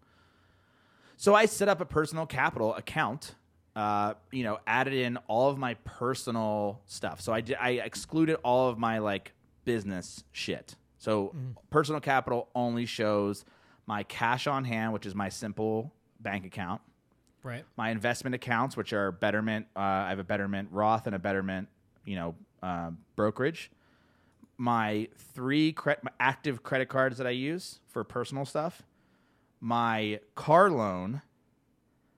So 1.17 1.35
I 1.35 1.45
set 1.45 1.69
up 1.69 1.79
a 1.79 1.85
personal 1.85 2.25
capital 2.25 2.73
account. 2.73 3.35
Uh, 3.75 4.13
you 4.31 4.43
know, 4.43 4.59
added 4.67 4.93
in 4.93 5.17
all 5.27 5.49
of 5.49 5.57
my 5.57 5.73
personal 5.83 6.79
stuff. 6.85 7.21
So 7.21 7.33
I 7.33 7.41
did, 7.41 7.57
I 7.59 7.71
excluded 7.71 8.35
all 8.43 8.69
of 8.69 8.77
my 8.77 8.99
like 8.99 9.33
business 9.65 10.23
shit. 10.31 10.75
So 10.99 11.35
personal 11.71 11.99
capital 11.99 12.49
only 12.53 12.85
shows 12.85 13.45
my 13.87 14.03
cash 14.03 14.45
on 14.47 14.63
hand, 14.63 14.93
which 14.93 15.05
is 15.07 15.15
my 15.15 15.29
simple 15.29 15.91
bank 16.21 16.45
account 16.45 16.81
Right. 17.41 17.65
my 17.75 17.89
investment 17.89 18.35
accounts, 18.35 18.77
which 18.77 18.93
are 18.93 19.11
Betterment. 19.11 19.65
Uh, 19.75 19.79
I 19.79 20.09
have 20.09 20.19
a 20.19 20.23
Betterment 20.23 20.69
Roth 20.71 21.07
and 21.07 21.15
a 21.15 21.19
Betterment, 21.19 21.67
you 22.05 22.15
know, 22.15 22.35
uh, 22.61 22.91
brokerage. 23.17 23.69
My 24.57 25.09
three 25.17 25.73
cre- 25.73 25.99
my 26.03 26.11
active 26.19 26.63
credit 26.63 26.87
cards 26.87 27.17
that 27.17 27.27
I 27.27 27.31
use 27.31 27.79
for 27.89 28.03
personal 28.05 28.45
stuff. 28.45 28.83
My 29.59 30.19
car 30.35 30.69
loan, 30.69 31.21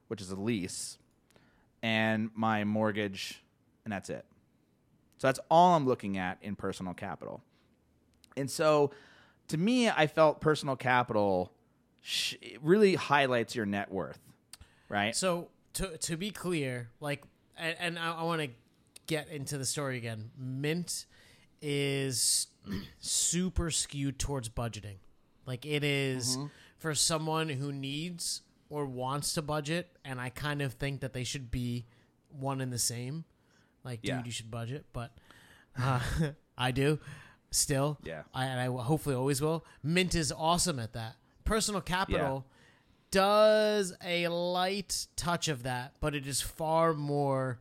which 0.09 0.21
is 0.21 0.29
a 0.31 0.35
lease, 0.35 0.97
and 1.83 2.29
my 2.35 2.63
mortgage, 2.63 3.43
and 3.83 3.91
that's 3.91 4.09
it. 4.09 4.25
So 5.17 5.27
that's 5.27 5.39
all 5.49 5.75
I'm 5.75 5.85
looking 5.85 6.17
at 6.17 6.37
in 6.41 6.55
personal 6.55 6.93
capital. 6.93 7.41
And 8.37 8.49
so, 8.51 8.91
to 9.47 9.57
me, 9.57 9.89
I 9.89 10.07
felt 10.07 10.41
personal 10.41 10.75
capital 10.75 11.51
sh- 12.01 12.35
really 12.61 12.95
highlights 12.95 13.55
your 13.55 13.65
net 13.65 13.91
worth, 13.91 14.19
right? 14.89 15.15
So 15.15 15.49
to 15.73 15.97
to 15.97 16.17
be 16.17 16.31
clear, 16.31 16.89
like, 16.99 17.23
and, 17.57 17.75
and 17.79 17.99
I, 17.99 18.13
I 18.15 18.23
want 18.23 18.41
to 18.41 18.49
get 19.07 19.29
into 19.29 19.57
the 19.57 19.65
story 19.65 19.97
again. 19.97 20.31
Mint 20.37 21.05
is 21.61 22.47
super 22.99 23.71
skewed 23.71 24.19
towards 24.19 24.49
budgeting. 24.49 24.97
Like 25.45 25.65
it 25.65 25.83
is 25.83 26.37
Mm-hmm. 26.37 26.47
for 26.77 26.93
someone 26.95 27.49
who 27.49 27.71
needs 27.71 28.41
or 28.69 28.85
wants 28.85 29.33
to 29.33 29.41
budget, 29.41 29.95
and 30.03 30.19
I 30.19 30.29
kind 30.29 30.61
of 30.61 30.73
think 30.73 31.01
that 31.01 31.13
they 31.13 31.23
should 31.23 31.51
be 31.51 31.85
one 32.29 32.61
and 32.61 32.71
the 32.73 32.79
same. 32.79 33.25
Like, 33.83 34.01
dude, 34.01 34.09
Yeah. 34.09 34.23
you 34.25 34.31
should 34.31 34.49
budget, 34.49 34.85
but 34.93 35.11
uh, 35.79 35.99
I 36.57 36.71
do 36.71 36.99
still. 37.51 37.99
Yeah. 38.03 38.23
I, 38.33 38.45
and 38.45 38.59
I 38.59 38.65
hopefully 38.83 39.15
always 39.15 39.41
will. 39.41 39.65
Mint 39.83 40.15
is 40.15 40.31
awesome 40.31 40.79
at 40.79 40.93
that. 40.93 41.15
Personal 41.43 41.81
capital 41.81 42.45
does 43.11 43.93
a 44.03 44.27
light 44.27 45.07
touch 45.15 45.47
of 45.47 45.63
that, 45.63 45.93
but 45.99 46.15
it 46.15 46.25
is 46.27 46.41
far 46.41 46.93
more 46.93 47.59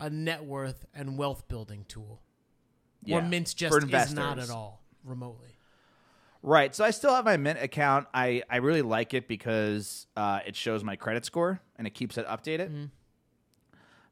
a 0.00 0.08
net 0.08 0.44
worth 0.44 0.86
and 0.94 1.18
wealth 1.18 1.48
building 1.48 1.84
tool. 1.88 2.20
Or 3.02 3.20
Yeah, 3.20 3.20
Mint 3.28 3.54
just 3.56 3.76
is 3.76 4.14
not 4.14 4.38
at 4.38 4.50
all 4.50 4.82
remotely. 5.04 5.57
Right. 6.42 6.74
So 6.74 6.84
I 6.84 6.90
still 6.90 7.14
have 7.14 7.24
my 7.24 7.36
Mint 7.36 7.60
account. 7.60 8.06
I, 8.14 8.42
I 8.48 8.58
really 8.58 8.82
like 8.82 9.12
it 9.14 9.26
because 9.28 10.06
uh, 10.16 10.40
it 10.46 10.54
shows 10.56 10.84
my 10.84 10.96
credit 10.96 11.24
score 11.24 11.60
and 11.76 11.86
it 11.86 11.90
keeps 11.94 12.16
it 12.16 12.26
updated. 12.26 12.68
Mm-hmm. 12.70 12.84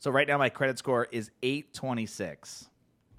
So 0.01 0.11
right 0.11 0.27
now 0.29 0.37
my 0.37 0.49
credit 0.49 0.79
score 0.79 1.07
is 1.11 1.31
826, 1.43 2.69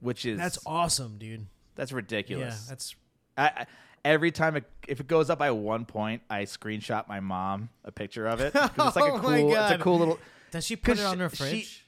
which 0.01 0.25
is 0.25 0.37
That's 0.37 0.59
awesome, 0.65 1.17
dude. 1.17 1.47
that's 1.75 1.91
ridiculous. 1.91 2.63
Yeah, 2.65 2.69
that's 2.69 2.95
I, 3.37 3.43
I, 3.45 3.65
every 4.05 4.31
time 4.31 4.55
it, 4.57 4.65
if 4.87 4.99
it 4.99 5.07
goes 5.07 5.29
up 5.29 5.39
by 5.39 5.51
one 5.51 5.85
point, 5.85 6.21
I 6.29 6.43
screenshot 6.43 7.07
my 7.07 7.19
mom 7.19 7.69
a 7.83 7.91
picture 7.91 8.27
of 8.27 8.41
it 8.41 8.51
it's 8.55 8.77
like 8.77 8.77
a 8.97 9.01
Oh 9.01 9.19
cool 9.19 9.29
my 9.31 9.37
it's 9.39 9.71
a 9.71 9.77
cool 9.79 9.99
little 9.99 10.19
does 10.51 10.65
she 10.65 10.75
put 10.75 10.99
it 10.99 11.05
on 11.05 11.17
she- 11.17 11.21
her 11.23 11.29
she- 11.29 11.35
fridge? 11.37 11.83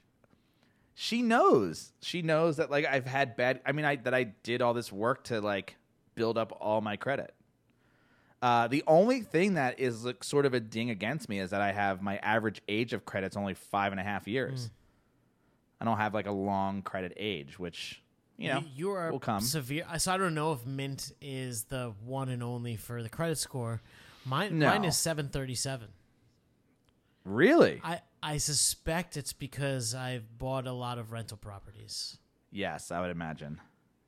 she 0.95 1.21
knows 1.21 1.93
she 2.01 2.21
knows 2.21 2.57
that 2.57 2.69
like 2.69 2.85
i've 2.85 3.05
had 3.05 3.38
bad 3.38 3.61
i 3.65 3.71
mean 3.71 3.85
i 3.85 3.95
that 3.95 4.13
i 4.13 4.23
did 4.23 4.61
all 4.61 4.73
this 4.73 4.91
work 4.91 5.23
to 5.23 5.39
like 5.39 5.75
build 6.19 6.38
up 6.38 6.55
all 6.61 6.81
my 6.81 6.95
credit 6.97 7.33
uh, 8.41 8.67
the 8.67 8.83
only 8.88 9.21
thing 9.21 9.55
that 9.55 9.79
is 9.79 10.05
like 10.05 10.23
sort 10.23 10.45
of 10.45 10.53
a 10.53 10.59
ding 10.59 10.89
against 10.89 11.27
me 11.29 11.39
is 11.39 11.49
that 11.51 11.61
i 11.61 11.71
have 11.71 12.01
my 12.01 12.17
average 12.17 12.61
age 12.67 12.91
of 12.93 13.05
credit's 13.05 13.35
only 13.38 13.53
five 13.53 13.91
and 13.93 13.99
a 13.99 14.03
half 14.03 14.27
years 14.27 14.69
i 15.81 15.85
don't 15.85 15.97
have 15.97 16.13
like 16.13 16.27
a 16.27 16.31
long 16.31 16.81
credit 16.81 17.13
age 17.17 17.57
which 17.57 18.01
you 18.38 18.47
know 18.49 18.63
you 18.75 18.91
are 18.91 19.11
will 19.11 19.19
come 19.19 19.41
severe. 19.41 19.85
I- 19.89 19.97
So 19.97 20.13
I 20.13 20.17
don't 20.17 20.33
know 20.33 20.53
if 20.53 20.65
Mint 20.65 21.11
is 21.21 21.63
the 21.65 21.93
one 22.05 22.29
and 22.29 22.41
only 22.41 22.77
for 22.77 23.03
the 23.03 23.09
credit 23.09 23.38
score. 23.38 23.81
Mine, 24.25 24.57
No. 24.59 24.67
mine 24.67 24.85
is 24.85 24.95
seven 24.97 25.27
thirty 25.27 25.55
seven. 25.55 25.89
really 27.25 27.81
I 27.83 28.01
I 28.23 28.38
suspect 28.38 29.17
it's 29.17 29.33
because 29.33 29.93
I've 29.93 30.38
bought 30.38 30.67
a 30.67 30.71
lot 30.71 30.97
of 30.99 31.11
rental 31.11 31.38
properties. 31.38 32.17
yes 32.51 32.91
i 32.91 32.99
would 33.01 33.11
imagine 33.11 33.59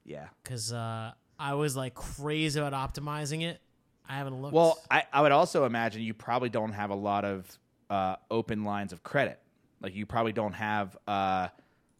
yeah 0.05 0.27
Because 0.43 0.71
uh, 0.73 1.11
I 1.41 1.55
was 1.55 1.75
like 1.75 1.93
crazy 1.95 2.59
about 2.59 2.73
optimizing 2.73 3.41
it. 3.43 3.59
I 4.07 4.15
haven't 4.15 4.41
looked. 4.41 4.53
well 4.53 4.79
I, 4.89 5.03
I 5.13 5.21
would 5.21 5.31
also 5.31 5.65
imagine 5.65 6.01
you 6.01 6.13
probably 6.13 6.49
don't 6.49 6.73
have 6.73 6.89
a 6.89 6.95
lot 6.95 7.23
of 7.23 7.59
uh, 7.89 8.15
open 8.29 8.63
lines 8.63 8.93
of 8.93 9.03
credit 9.03 9.39
like 9.81 9.95
you 9.95 10.05
probably 10.05 10.33
don't 10.33 10.53
have 10.53 10.97
uh, 11.07 11.47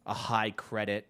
a 0.06 0.14
high 0.14 0.50
credit 0.50 1.06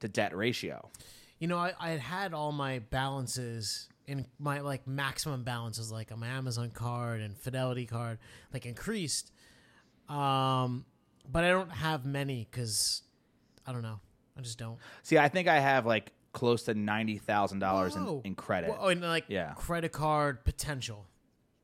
to 0.00 0.08
debt 0.08 0.36
ratio 0.36 0.90
you 1.38 1.48
know, 1.48 1.58
I, 1.58 1.72
I 1.78 1.90
had 1.90 2.00
had 2.00 2.32
all 2.32 2.52
my 2.52 2.78
balances 2.78 3.88
in 4.06 4.26
my 4.38 4.60
like 4.60 4.86
maximum 4.86 5.42
balances, 5.42 5.92
like 5.92 6.12
on 6.12 6.20
my 6.20 6.28
Amazon 6.28 6.70
card 6.70 7.20
and 7.20 7.36
Fidelity 7.36 7.86
card, 7.86 8.18
like 8.52 8.64
increased. 8.64 9.30
Um, 10.08 10.84
but 11.30 11.44
I 11.44 11.50
don't 11.50 11.70
have 11.70 12.04
many 12.04 12.46
because 12.50 13.02
I 13.66 13.72
don't 13.72 13.82
know. 13.82 14.00
I 14.38 14.40
just 14.40 14.58
don't. 14.58 14.78
See, 15.02 15.18
I 15.18 15.28
think 15.28 15.48
I 15.48 15.58
have 15.58 15.86
like 15.86 16.12
close 16.34 16.64
to 16.64 16.74
ninety 16.74 17.16
thousand 17.16 17.60
dollars 17.60 17.96
in, 17.96 18.20
in 18.24 18.34
credit 18.34 18.68
Well, 18.70 18.78
oh, 18.82 18.88
and 18.88 19.00
like 19.00 19.24
Yeah. 19.28 19.54
credit 19.54 19.92
card 19.92 20.44
potential. 20.44 21.06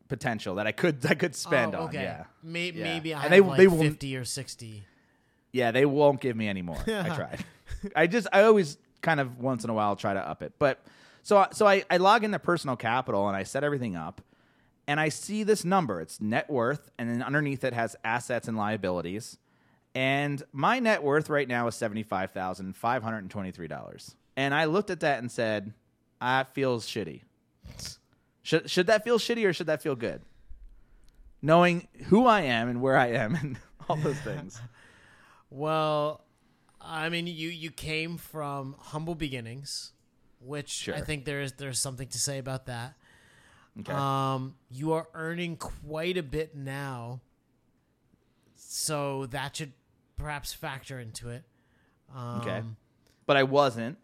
potential 0.08 0.54
that 0.54 0.66
I 0.66 0.72
could 0.72 1.04
I 1.06 1.14
could 1.14 1.34
spend 1.36 1.74
oh, 1.74 1.82
on. 1.84 1.92
Yeah, 1.92 2.24
May- 2.42 2.70
Yeah. 2.70 2.84
Maybe 2.84 3.12
I 3.14 3.24
And 3.24 3.34
have 3.34 3.44
they- 3.44 3.48
like 3.66 3.70
they 3.70 3.88
fifty 3.88 4.16
or 4.16 4.24
sixty. 4.24 4.84
yeah, 5.52 5.70
they 5.70 5.84
won't 5.84 6.20
give 6.20 6.36
me 6.36 6.48
any 6.48 6.62
more. 6.62 6.78
I 6.86 7.08
tried. 7.14 7.44
I 7.94 8.06
just 8.06 8.26
I 8.32 8.44
always 8.44 8.78
kind 9.02 9.20
of 9.20 9.38
once 9.38 9.64
in 9.64 9.70
a 9.70 9.74
while 9.74 9.96
try 9.96 10.14
to 10.14 10.20
up 10.20 10.42
it, 10.42 10.54
but 10.58 10.82
so 11.22 11.46
so 11.52 11.66
I 11.66 11.84
I 11.90 11.98
log 11.98 12.24
into 12.24 12.38
personal 12.38 12.76
capital 12.76 13.28
and 13.28 13.36
I 13.36 13.42
set 13.42 13.62
everything 13.64 13.94
up, 13.96 14.20
and 14.88 14.98
I 14.98 15.08
see 15.10 15.42
this 15.42 15.64
number. 15.64 16.00
It's 16.00 16.20
net 16.20 16.48
worth, 16.50 16.90
and 16.98 17.08
then 17.10 17.22
underneath 17.22 17.62
it 17.64 17.72
has 17.74 17.94
assets 18.04 18.48
and 18.48 18.56
liabilities. 18.56 19.38
And 19.94 20.42
my 20.52 20.78
net 20.78 21.02
worth 21.02 21.28
right 21.28 21.48
now 21.48 21.66
is 21.66 21.74
seventy 21.74 22.02
five 22.04 22.30
thousand 22.32 22.76
five 22.76 23.02
hundred 23.02 23.18
and 23.18 23.30
twenty 23.30 23.50
three 23.52 23.68
dollars. 23.68 24.14
And 24.40 24.54
I 24.54 24.64
looked 24.64 24.88
at 24.88 25.00
that 25.00 25.18
and 25.18 25.30
said, 25.30 25.74
"That 26.20 26.54
feels 26.54 26.86
shitty." 26.86 27.22
Should 28.42 28.70
should 28.70 28.86
that 28.86 29.04
feel 29.04 29.18
shitty 29.18 29.44
or 29.46 29.52
should 29.52 29.66
that 29.66 29.82
feel 29.82 29.94
good? 29.96 30.22
Knowing 31.42 31.88
who 32.06 32.26
I 32.26 32.40
am 32.42 32.68
and 32.70 32.80
where 32.80 32.96
I 32.96 33.08
am 33.08 33.34
and 33.34 33.58
all 33.88 33.96
those 33.96 34.18
things. 34.20 34.60
Well, 35.52 36.22
I 36.80 37.08
mean, 37.08 37.26
you 37.26 37.48
you 37.48 37.72
came 37.72 38.16
from 38.18 38.76
humble 38.78 39.16
beginnings, 39.16 39.90
which 40.38 40.68
Sure. 40.70 40.94
I 40.94 41.00
think 41.00 41.24
there 41.24 41.40
is 41.42 41.54
there's 41.54 41.80
something 41.80 42.06
to 42.06 42.18
say 42.20 42.38
about 42.38 42.66
that. 42.66 42.94
Okay. 43.80 43.92
Um, 43.92 44.54
you 44.70 44.92
are 44.92 45.08
earning 45.12 45.56
quite 45.56 46.16
a 46.16 46.22
bit 46.22 46.54
now, 46.54 47.20
so 48.54 49.26
that 49.26 49.56
should 49.56 49.72
perhaps 50.16 50.52
factor 50.52 51.00
into 51.00 51.30
it. 51.30 51.42
Um, 52.14 52.40
Okay. 52.42 52.62
but 53.26 53.36
I 53.36 53.42
wasn't. 53.42 53.98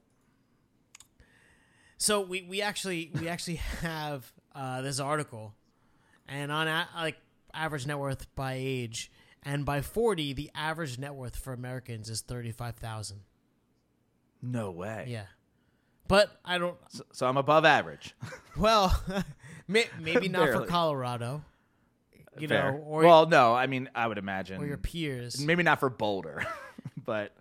So 1.99 2.21
we, 2.21 2.43
we 2.43 2.63
actually 2.63 3.11
we 3.19 3.29
actually 3.29 3.57
have 3.57 4.31
uh, 4.55 4.83
this 4.83 5.01
article, 5.01 5.55
and 6.29 6.53
on 6.53 6.69
a, 6.69 6.89
like 6.97 7.17
average 7.55 7.87
net 7.87 7.99
worth 7.99 8.27
by 8.35 8.55
age, 8.59 9.11
and 9.43 9.65
by 9.65 9.81
forty, 9.81 10.33
the 10.33 10.51
average 10.55 10.99
net 10.99 11.15
worth 11.15 11.37
for 11.37 11.53
Americans 11.53 12.11
is 12.11 12.21
thirty 12.21 12.53
five 12.53 12.77
thousand. 12.77 13.21
No 14.43 14.71
way. 14.71 15.07
Yeah, 15.09 15.25
but 16.07 16.39
I 16.45 16.59
don't. 16.59 16.77
So, 16.89 17.05
so 17.13 17.27
I'm 17.27 17.37
above 17.37 17.65
average. 17.65 18.15
Well, 18.57 18.99
may, 19.69 19.85
maybe 20.01 20.29
not 20.31 20.49
for 20.49 20.65
Colorado, 20.65 21.45
you 22.39 22.49
Fair. 22.49 22.73
know, 22.73 22.79
or 22.79 23.03
well, 23.03 23.27
no, 23.27 23.55
I 23.55 23.67
mean, 23.67 23.91
I 23.95 24.07
would 24.07 24.17
imagine. 24.17 24.63
or 24.63 24.67
your 24.67 24.79
peers. 24.79 25.39
maybe 25.39 25.63
not 25.63 25.79
for 25.79 25.91
Boulder, 25.91 26.47
but 27.05 27.37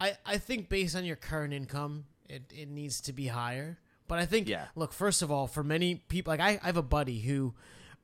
I, 0.00 0.16
I 0.24 0.38
think 0.38 0.68
based 0.68 0.94
on 0.94 1.04
your 1.04 1.16
current 1.16 1.52
income, 1.52 2.04
it, 2.28 2.44
it 2.56 2.68
needs 2.68 3.00
to 3.00 3.12
be 3.12 3.26
higher. 3.26 3.78
But 4.12 4.18
I 4.18 4.26
think, 4.26 4.46
Yeah. 4.46 4.66
look, 4.76 4.92
first 4.92 5.22
of 5.22 5.30
all, 5.30 5.46
for 5.46 5.64
many 5.64 5.94
people, 5.94 6.32
like 6.32 6.40
I, 6.40 6.60
I 6.62 6.66
have 6.66 6.76
a 6.76 6.82
buddy 6.82 7.20
who 7.20 7.54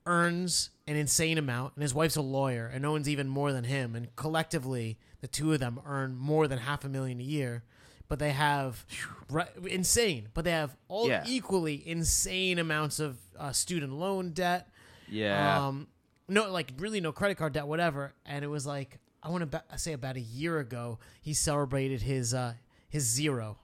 earns 0.07 0.71
an 0.87 0.97
insane 0.97 1.37
amount, 1.37 1.75
and 1.77 1.83
his 1.83 1.93
wife's 1.93 2.17
a 2.17 2.23
lawyer 2.23 2.67
and 2.67 2.87
owns 2.87 3.11
even 3.11 3.29
more 3.29 3.53
than 3.53 3.65
him, 3.65 3.95
and 3.95 4.17
collectively 4.17 4.99
the 5.21 5.29
two 5.29 5.53
of 5.53 5.61
them 5.61 5.79
earn 5.85 6.17
more 6.17 6.49
than 6.49 6.61
half 6.61 6.83
a 6.83 6.89
million 6.89 7.21
a 7.21 7.25
year. 7.25 7.63
But 8.09 8.21
they 8.21 8.31
have 8.33 8.87
right, 9.29 9.51
insane, 9.67 10.29
but 10.33 10.47
they 10.47 10.53
have 10.53 10.75
all 10.89 11.09
Yeah. 11.09 11.25
equally 11.27 11.87
insane 11.87 12.59
amounts 12.59 13.01
of 13.01 13.19
uh, 13.39 13.53
student 13.53 13.93
loan 13.93 14.31
debt. 14.31 14.71
Yeah. 15.11 15.67
Um, 15.67 15.89
no, 16.27 16.51
like 16.51 16.73
really 16.79 17.03
no 17.03 17.13
credit 17.13 17.37
card 17.37 17.53
debt, 17.53 17.67
whatever. 17.67 18.15
And 18.25 18.43
it 18.47 18.49
was 18.49 18.65
like 18.65 18.99
I 19.23 19.29
want 19.29 19.43
to 19.43 19.47
ba- 19.47 19.65
say 19.79 19.93
about 19.93 20.17
a 20.17 20.21
year 20.21 20.59
ago, 20.59 21.01
he 21.21 21.35
celebrated 21.35 22.01
his 22.01 22.33
uh, 22.33 22.55
his 22.89 23.05
zero, 23.05 23.59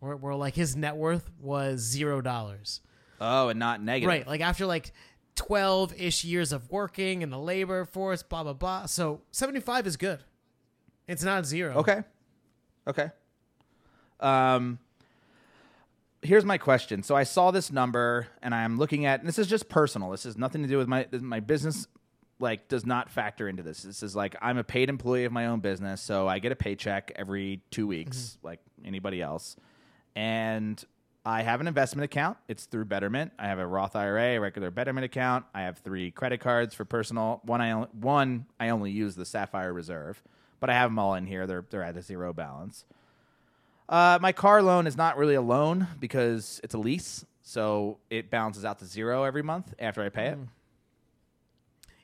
where, 0.00 0.16
where 0.16 0.34
like 0.34 0.54
his 0.54 0.76
net 0.76 0.96
worth 0.96 1.30
was 1.40 1.80
zero 1.80 2.20
dollars. 2.20 2.80
oh, 3.20 3.48
and 3.48 3.58
not 3.58 3.82
negative. 3.82 4.08
Right, 4.08 4.26
like 4.26 4.40
after 4.40 4.66
like 4.66 4.92
twelve 5.34 5.92
ish 6.00 6.24
years 6.24 6.52
of 6.52 6.70
working 6.70 7.22
in 7.22 7.30
the 7.30 7.38
labor 7.38 7.84
force, 7.84 8.22
blah 8.22 8.42
blah 8.42 8.52
blah. 8.52 8.86
So 8.86 9.20
seventy 9.30 9.60
five 9.60 9.86
is 9.86 9.96
good. 9.96 10.20
It's 11.08 11.22
not 11.24 11.44
zero. 11.46 11.74
Okay. 11.76 12.02
Okay. 12.86 13.10
Um 14.20 14.78
here's 16.22 16.44
my 16.44 16.56
question. 16.58 17.02
So 17.02 17.14
I 17.14 17.24
saw 17.24 17.50
this 17.50 17.70
number 17.70 18.28
and 18.42 18.54
I'm 18.54 18.78
looking 18.78 19.04
at 19.06 19.20
and 19.20 19.28
this 19.28 19.38
is 19.38 19.46
just 19.46 19.68
personal. 19.68 20.10
This 20.10 20.24
has 20.24 20.38
nothing 20.38 20.62
to 20.62 20.68
do 20.68 20.78
with 20.78 20.88
my 20.88 21.06
my 21.12 21.40
business 21.40 21.86
like 22.38 22.68
does 22.68 22.84
not 22.86 23.10
factor 23.10 23.48
into 23.48 23.62
this. 23.62 23.82
This 23.82 24.02
is 24.02 24.16
like 24.16 24.34
I'm 24.40 24.58
a 24.58 24.64
paid 24.64 24.88
employee 24.88 25.24
of 25.24 25.32
my 25.32 25.46
own 25.46 25.60
business, 25.60 26.00
so 26.00 26.26
I 26.26 26.38
get 26.38 26.52
a 26.52 26.56
paycheck 26.56 27.12
every 27.16 27.62
2 27.70 27.86
weeks 27.86 28.38
like 28.42 28.60
anybody 28.84 29.20
else. 29.22 29.56
And 30.16 30.82
I 31.26 31.42
have 31.42 31.60
an 31.60 31.68
investment 31.68 32.04
account. 32.04 32.36
It's 32.48 32.66
through 32.66 32.84
Betterment. 32.84 33.32
I 33.38 33.46
have 33.46 33.58
a 33.58 33.66
Roth 33.66 33.96
IRA, 33.96 34.36
a 34.36 34.38
regular 34.38 34.70
Betterment 34.70 35.04
account. 35.04 35.46
I 35.54 35.62
have 35.62 35.78
three 35.78 36.10
credit 36.10 36.40
cards 36.40 36.74
for 36.74 36.84
personal. 36.84 37.40
One 37.44 37.60
I 37.60 37.70
only, 37.72 37.88
one 37.92 38.46
I 38.60 38.68
only 38.68 38.90
use 38.90 39.14
the 39.14 39.24
Sapphire 39.24 39.72
Reserve, 39.72 40.22
but 40.60 40.70
I 40.70 40.74
have 40.74 40.90
them 40.90 40.98
all 40.98 41.14
in 41.14 41.26
here. 41.26 41.46
They're 41.46 41.64
they're 41.70 41.82
at 41.82 41.96
a 41.96 42.02
zero 42.02 42.32
balance. 42.32 42.84
Uh, 43.88 44.18
my 44.20 44.32
car 44.32 44.62
loan 44.62 44.86
is 44.86 44.96
not 44.96 45.16
really 45.18 45.34
a 45.34 45.42
loan 45.42 45.88
because 46.00 46.60
it's 46.62 46.74
a 46.74 46.78
lease, 46.78 47.24
so 47.42 47.98
it 48.10 48.30
balances 48.30 48.64
out 48.64 48.78
to 48.78 48.86
zero 48.86 49.24
every 49.24 49.42
month 49.42 49.74
after 49.78 50.02
I 50.02 50.08
pay 50.08 50.28
it. 50.28 50.38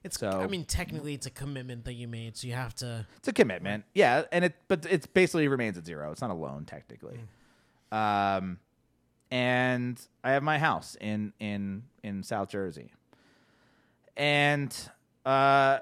It's 0.03 0.19
So- 0.19 0.31
I 0.31 0.47
mean 0.47 0.65
technically 0.65 1.13
it's 1.15 1.27
a 1.27 1.31
commitment 1.31 1.85
that 1.85 1.93
you 1.95 2.09
made, 2.09 2.37
so 2.37 2.47
you 2.47 2.55
have 2.55 2.75
to 2.77 3.07
It's 3.19 3.29
a 3.29 3.33
commitment, 3.33 3.85
yeah, 3.95 4.25
and 4.33 4.47
it 4.47 4.55
but 4.69 4.87
it's 4.87 5.07
basically 5.07 5.47
remains 5.49 5.77
at 5.77 5.85
zero. 5.85 6.11
It's 6.11 6.23
not 6.23 6.31
a 6.31 6.35
loan 6.35 6.65
technically. 6.65 7.21
Um, 7.93 8.59
and 9.31 10.01
I 10.25 10.33
have 10.33 10.43
my 10.43 10.59
house 10.59 10.97
in 11.01 11.33
in 11.41 11.85
in 12.03 12.23
South 12.23 12.49
Jersey, 12.49 12.93
and 14.17 14.75
uh, 15.25 15.79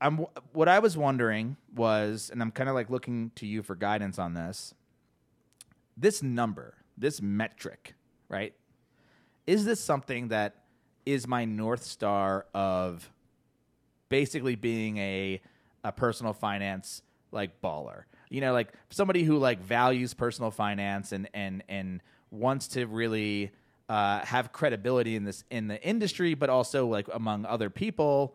I'm 0.00 0.26
what 0.52 0.68
I 0.68 0.78
was 0.78 0.96
wondering 0.96 1.56
was, 1.74 2.30
and 2.32 2.42
I'm 2.42 2.50
kind 2.50 2.68
of 2.68 2.74
like 2.74 2.90
looking 2.90 3.30
to 3.36 3.46
you 3.46 3.62
for 3.62 3.74
guidance 3.74 4.18
on 4.18 4.34
this. 4.34 4.74
This 5.96 6.22
number, 6.22 6.74
this 6.96 7.20
metric, 7.20 7.94
right? 8.28 8.54
Is 9.46 9.64
this 9.64 9.80
something 9.80 10.28
that 10.28 10.54
is 11.06 11.26
my 11.26 11.44
north 11.44 11.82
star 11.82 12.46
of 12.54 13.10
basically 14.08 14.54
being 14.54 14.98
a 14.98 15.40
a 15.82 15.92
personal 15.92 16.32
finance 16.32 17.02
like 17.32 17.60
baller. 17.62 18.04
You 18.30 18.40
know, 18.40 18.52
like 18.52 18.72
somebody 18.88 19.22
who 19.24 19.36
like 19.36 19.60
values 19.60 20.14
personal 20.14 20.50
finance 20.50 21.12
and 21.12 21.28
and 21.34 21.62
and 21.68 22.02
wants 22.30 22.68
to 22.68 22.86
really 22.86 23.50
uh, 23.88 24.20
have 24.24 24.52
credibility 24.52 25.16
in 25.16 25.24
this 25.24 25.44
in 25.50 25.68
the 25.68 25.82
industry, 25.82 26.34
but 26.34 26.48
also 26.48 26.86
like 26.86 27.08
among 27.12 27.44
other 27.44 27.68
people. 27.70 28.34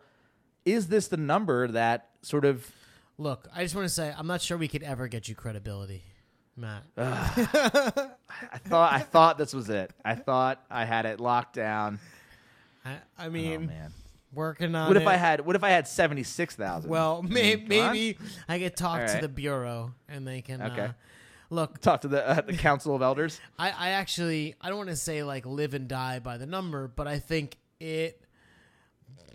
Is 0.64 0.88
this 0.88 1.08
the 1.08 1.16
number 1.16 1.68
that 1.68 2.10
sort 2.22 2.44
of 2.44 2.70
look. 3.18 3.48
I 3.54 3.62
just 3.62 3.74
want 3.74 3.86
to 3.86 3.94
say 3.94 4.12
I'm 4.16 4.26
not 4.26 4.42
sure 4.42 4.58
we 4.58 4.68
could 4.68 4.82
ever 4.82 5.08
get 5.08 5.28
you 5.28 5.34
credibility, 5.34 6.02
Matt. 6.56 6.82
I 6.96 8.58
thought 8.66 8.92
I 8.92 9.00
thought 9.00 9.38
this 9.38 9.54
was 9.54 9.70
it. 9.70 9.92
I 10.04 10.14
thought 10.14 10.64
I 10.70 10.84
had 10.84 11.06
it 11.06 11.20
locked 11.20 11.54
down. 11.54 11.98
I, 12.84 12.96
I 13.18 13.26
Oh 13.26 13.30
mean, 13.30 13.66
man. 13.66 13.92
Working 14.36 14.74
on 14.76 14.86
What 14.88 14.96
it. 14.96 15.02
if 15.02 15.08
I 15.08 15.16
had 15.16 15.44
what 15.44 15.56
if 15.56 15.64
I 15.64 15.70
had 15.70 15.88
76,000? 15.88 16.88
Well, 16.88 17.22
may, 17.22 17.56
maybe 17.56 18.18
I 18.48 18.58
could 18.60 18.76
talk 18.76 19.00
All 19.00 19.06
to 19.06 19.12
right. 19.14 19.22
the 19.22 19.28
bureau 19.28 19.94
and 20.08 20.26
they 20.28 20.42
can. 20.42 20.62
Okay. 20.62 20.82
Uh, 20.82 20.92
look, 21.50 21.80
talk 21.80 22.02
to 22.02 22.08
the 22.08 22.28
uh, 22.28 22.40
the 22.42 22.52
council 22.56 22.94
of 22.94 23.02
elders. 23.02 23.40
I, 23.58 23.70
I 23.70 23.88
actually 23.90 24.54
I 24.60 24.68
don't 24.68 24.78
want 24.78 24.90
to 24.90 24.96
say 24.96 25.22
like 25.24 25.44
live 25.46 25.74
and 25.74 25.88
die 25.88 26.18
by 26.20 26.36
the 26.36 26.46
number, 26.46 26.86
but 26.86 27.08
I 27.08 27.18
think 27.18 27.56
it 27.80 28.22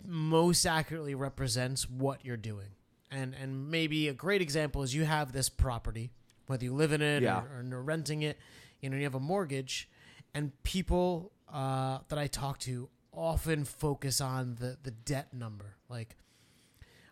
most 0.04 0.64
accurately 0.66 1.14
represents 1.14 1.88
what 1.88 2.24
you're 2.24 2.36
doing. 2.36 2.68
And 3.10 3.34
and 3.34 3.70
maybe 3.70 4.08
a 4.08 4.14
great 4.14 4.40
example 4.42 4.82
is 4.82 4.94
you 4.94 5.04
have 5.04 5.32
this 5.32 5.48
property, 5.48 6.10
whether 6.46 6.64
you 6.64 6.72
live 6.74 6.92
in 6.92 7.02
it 7.02 7.22
Yeah. 7.22 7.42
or, 7.42 7.58
or 7.60 7.64
you're 7.68 7.82
renting 7.82 8.22
it, 8.22 8.38
you 8.80 8.88
know, 8.90 8.96
you 8.96 9.04
have 9.04 9.14
a 9.14 9.20
mortgage, 9.20 9.88
and 10.34 10.50
people 10.62 11.32
uh, 11.52 11.98
that 12.08 12.18
I 12.18 12.26
talk 12.26 12.58
to 12.60 12.88
often 13.12 13.64
focus 13.64 14.20
on 14.20 14.56
the 14.58 14.78
the 14.82 14.90
debt 14.90 15.32
number. 15.32 15.76
Like, 15.88 16.16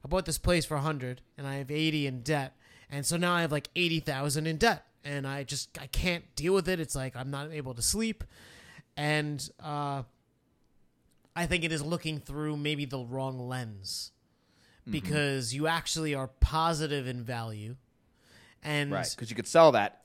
I 0.04 0.08
bought 0.08 0.24
this 0.24 0.38
place 0.38 0.64
for 0.64 0.74
100 0.74 1.20
and 1.36 1.46
I 1.46 1.56
have 1.56 1.70
80 1.70 2.06
in 2.06 2.22
debt. 2.22 2.56
And 2.90 3.06
so 3.06 3.16
now 3.16 3.34
I 3.34 3.42
have 3.42 3.52
like 3.52 3.68
80,000 3.76 4.46
in 4.46 4.56
debt 4.56 4.86
and 5.04 5.26
I 5.26 5.44
just 5.44 5.78
I 5.80 5.86
can't 5.86 6.24
deal 6.34 6.54
with 6.54 6.68
it. 6.68 6.80
It's 6.80 6.96
like 6.96 7.14
I'm 7.16 7.30
not 7.30 7.52
able 7.52 7.74
to 7.74 7.82
sleep. 7.82 8.24
And 8.96 9.48
uh 9.62 10.02
I 11.36 11.46
think 11.46 11.64
it 11.64 11.72
is 11.72 11.82
looking 11.82 12.18
through 12.18 12.56
maybe 12.56 12.84
the 12.84 12.98
wrong 12.98 13.38
lens 13.38 14.10
because 14.90 15.54
you 15.54 15.68
actually 15.68 16.14
are 16.14 16.26
positive 16.26 17.06
in 17.06 17.22
value. 17.22 17.76
And 18.62 18.90
Right, 18.90 19.08
because 19.08 19.30
you 19.30 19.36
could 19.36 19.46
sell 19.46 19.72
that 19.72 19.99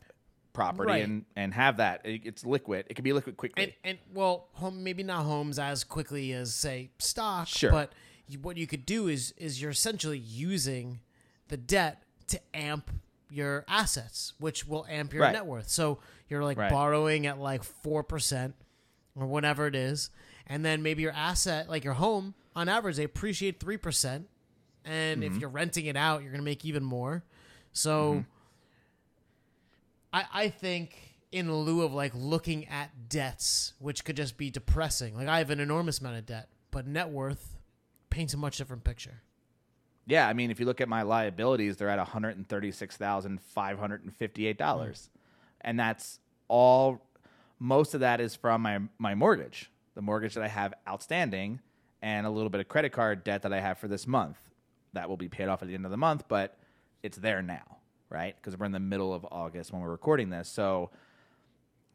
property 0.55 0.89
Right. 0.91 1.03
and, 1.03 1.25
and 1.35 1.53
have 1.53 1.77
that. 1.77 2.01
It, 2.05 2.21
it's 2.25 2.43
liquid. 2.45 2.85
It 2.89 2.95
can 2.95 3.03
be 3.03 3.13
liquid 3.13 3.37
quickly. 3.37 3.63
and, 3.63 3.73
and 3.83 3.97
well, 4.13 4.47
home 4.53 4.83
maybe 4.83 5.03
not 5.03 5.23
homes 5.25 5.59
as 5.59 5.83
quickly 5.83 6.33
as 6.33 6.53
say 6.55 6.89
stock, 6.97 7.47
Sure. 7.47 7.69
but 7.71 7.93
you, 8.27 8.39
what 8.39 8.57
you 8.57 8.65
could 8.65 8.85
do 8.85 9.07
is 9.07 9.33
is 9.37 9.61
you're 9.61 9.71
essentially 9.71 10.17
using 10.17 10.99
the 11.49 11.57
debt 11.57 12.01
to 12.27 12.39
amp 12.55 12.89
your 13.29 13.65
assets, 13.67 14.33
which 14.39 14.65
will 14.67 14.85
amp 14.89 15.13
your 15.13 15.21
Right. 15.23 15.33
net 15.33 15.45
worth. 15.45 15.69
So 15.69 15.99
you're 16.29 16.43
like 16.43 16.57
Right. 16.57 16.71
borrowing 16.71 17.27
at 17.27 17.37
like 17.39 17.63
four 17.63 18.01
percent 18.03 18.55
or 19.15 19.27
whatever 19.27 19.67
it 19.67 19.75
is, 19.75 20.09
and 20.47 20.65
then 20.65 20.81
maybe 20.81 21.01
your 21.03 21.11
asset, 21.11 21.69
like 21.69 21.83
your 21.83 21.93
home, 21.95 22.33
on 22.55 22.67
average, 22.69 22.95
they 22.95 23.03
appreciate 23.03 23.59
three 23.59 23.77
percent, 23.77 24.27
and 24.85 25.21
Mm-hmm. 25.21 25.35
if 25.35 25.41
you're 25.41 25.49
renting 25.49 25.85
it 25.85 25.95
out, 25.97 26.21
you're 26.23 26.31
gonna 26.31 26.43
make 26.43 26.65
even 26.65 26.83
more. 26.83 27.23
So. 27.73 28.23
I, 30.15 30.25
I 30.33 30.49
think 30.49 31.17
in 31.31 31.53
lieu 31.53 31.81
of 31.81 31.93
like 31.93 32.13
looking 32.15 32.67
at 32.69 33.09
debts, 33.09 33.73
which 33.79 34.05
could 34.05 34.15
just 34.15 34.37
be 34.37 34.49
depressing. 34.49 35.15
Like 35.15 35.27
I 35.27 35.39
have 35.39 35.49
an 35.49 35.59
enormous 35.59 35.99
amount 35.99 36.17
of 36.17 36.25
debt, 36.25 36.47
but 36.71 36.87
net 36.87 37.09
worth 37.09 37.57
paints 38.09 38.33
a 38.33 38.37
much 38.37 38.57
different 38.57 38.85
picture. 38.85 39.21
yeah, 40.07 40.27
I 40.27 40.33
mean, 40.33 40.51
if 40.51 40.59
you 40.59 40.65
look 40.65 40.79
at 40.79 40.87
my 40.87 41.01
liabilities, 41.01 41.77
they're 41.77 41.89
at 41.89 41.97
one 41.97 42.07
hundred 42.07 42.37
and 42.37 42.47
thirty 42.47 42.71
six 42.71 42.95
thousand 42.95 43.41
five 43.41 43.77
hundred 43.77 44.03
and 44.03 44.15
fifty 44.15 44.47
eight 44.47 44.57
dollars, 44.57 45.09
hmm. 45.11 45.67
and 45.67 45.79
that's 45.79 46.19
all. 46.47 47.01
Most 47.59 47.93
of 47.93 48.01
that 48.01 48.21
is 48.21 48.35
from 48.35 48.61
my 48.61 48.79
my 48.97 49.15
mortgage, 49.15 49.71
the 49.95 50.01
mortgage 50.01 50.35
that 50.35 50.43
I 50.43 50.47
have 50.47 50.73
outstanding, 50.87 51.59
and 52.01 52.27
a 52.27 52.29
little 52.29 52.49
bit 52.49 52.61
of 52.61 52.67
credit 52.67 52.91
card 52.91 53.23
debt 53.23 53.41
that 53.41 53.53
I 53.53 53.59
have 53.59 53.77
for 53.77 53.87
this 53.87 54.05
month. 54.07 54.37
That 54.93 55.09
will 55.09 55.17
be 55.17 55.27
paid 55.29 55.47
off 55.47 55.61
at 55.61 55.67
the 55.67 55.73
end 55.73 55.85
of 55.85 55.91
the 55.91 55.97
month, 55.97 56.25
but 56.27 56.57
it's 57.03 57.17
there 57.17 57.41
now, 57.41 57.77
right? 58.15 58.35
Because 58.37 58.57
we're 58.57 58.65
in 58.65 58.71
the 58.71 58.79
middle 58.93 59.13
of 59.13 59.25
August 59.29 59.71
when 59.71 59.81
we're 59.81 59.91
recording 59.91 60.29
this, 60.29 60.47
so 60.47 60.89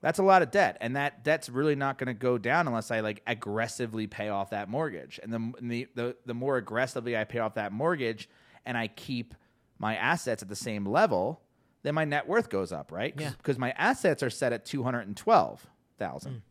That's 0.02 0.18
a 0.18 0.22
lot 0.22 0.40
of 0.40 0.50
debt, 0.50 0.78
and 0.80 0.96
that 0.96 1.24
debt's 1.24 1.50
really 1.50 1.74
not 1.74 1.98
going 1.98 2.06
to 2.06 2.14
go 2.14 2.38
down 2.38 2.66
unless 2.66 2.90
I 2.90 3.00
like 3.00 3.22
aggressively 3.26 4.06
pay 4.06 4.30
off 4.30 4.50
that 4.50 4.68
mortgage. 4.68 5.20
And 5.22 5.33
the, 5.33 5.52
the 5.61 5.88
the 5.94 6.16
the 6.24 6.35
more 6.35 6.56
aggressively 6.56 7.16
I 7.18 7.24
pay 7.24 7.38
off 7.38 7.54
that 7.54 7.70
mortgage, 7.70 8.28
and 8.64 8.78
I 8.78 8.88
keep 8.88 9.35
my 9.78 9.96
assets 9.96 10.42
at 10.42 10.48
the 10.48 10.56
same 10.56 10.87
level, 10.87 11.42
then 11.83 11.94
my 11.94 12.06
net 12.06 12.26
worth 12.26 12.48
goes 12.48 12.72
up, 12.72 12.92
right? 12.92 13.14
Yeah. 13.18 13.33
Because 13.37 13.59
my 13.59 13.72
assets 13.72 14.22
are 14.22 14.30
set 14.30 14.54
at 14.54 14.64
two 14.64 14.83
hundred 14.83 15.06
and 15.06 15.16
twelve 15.16 15.66
thousand. 15.98 16.37
Mm. 16.37 16.42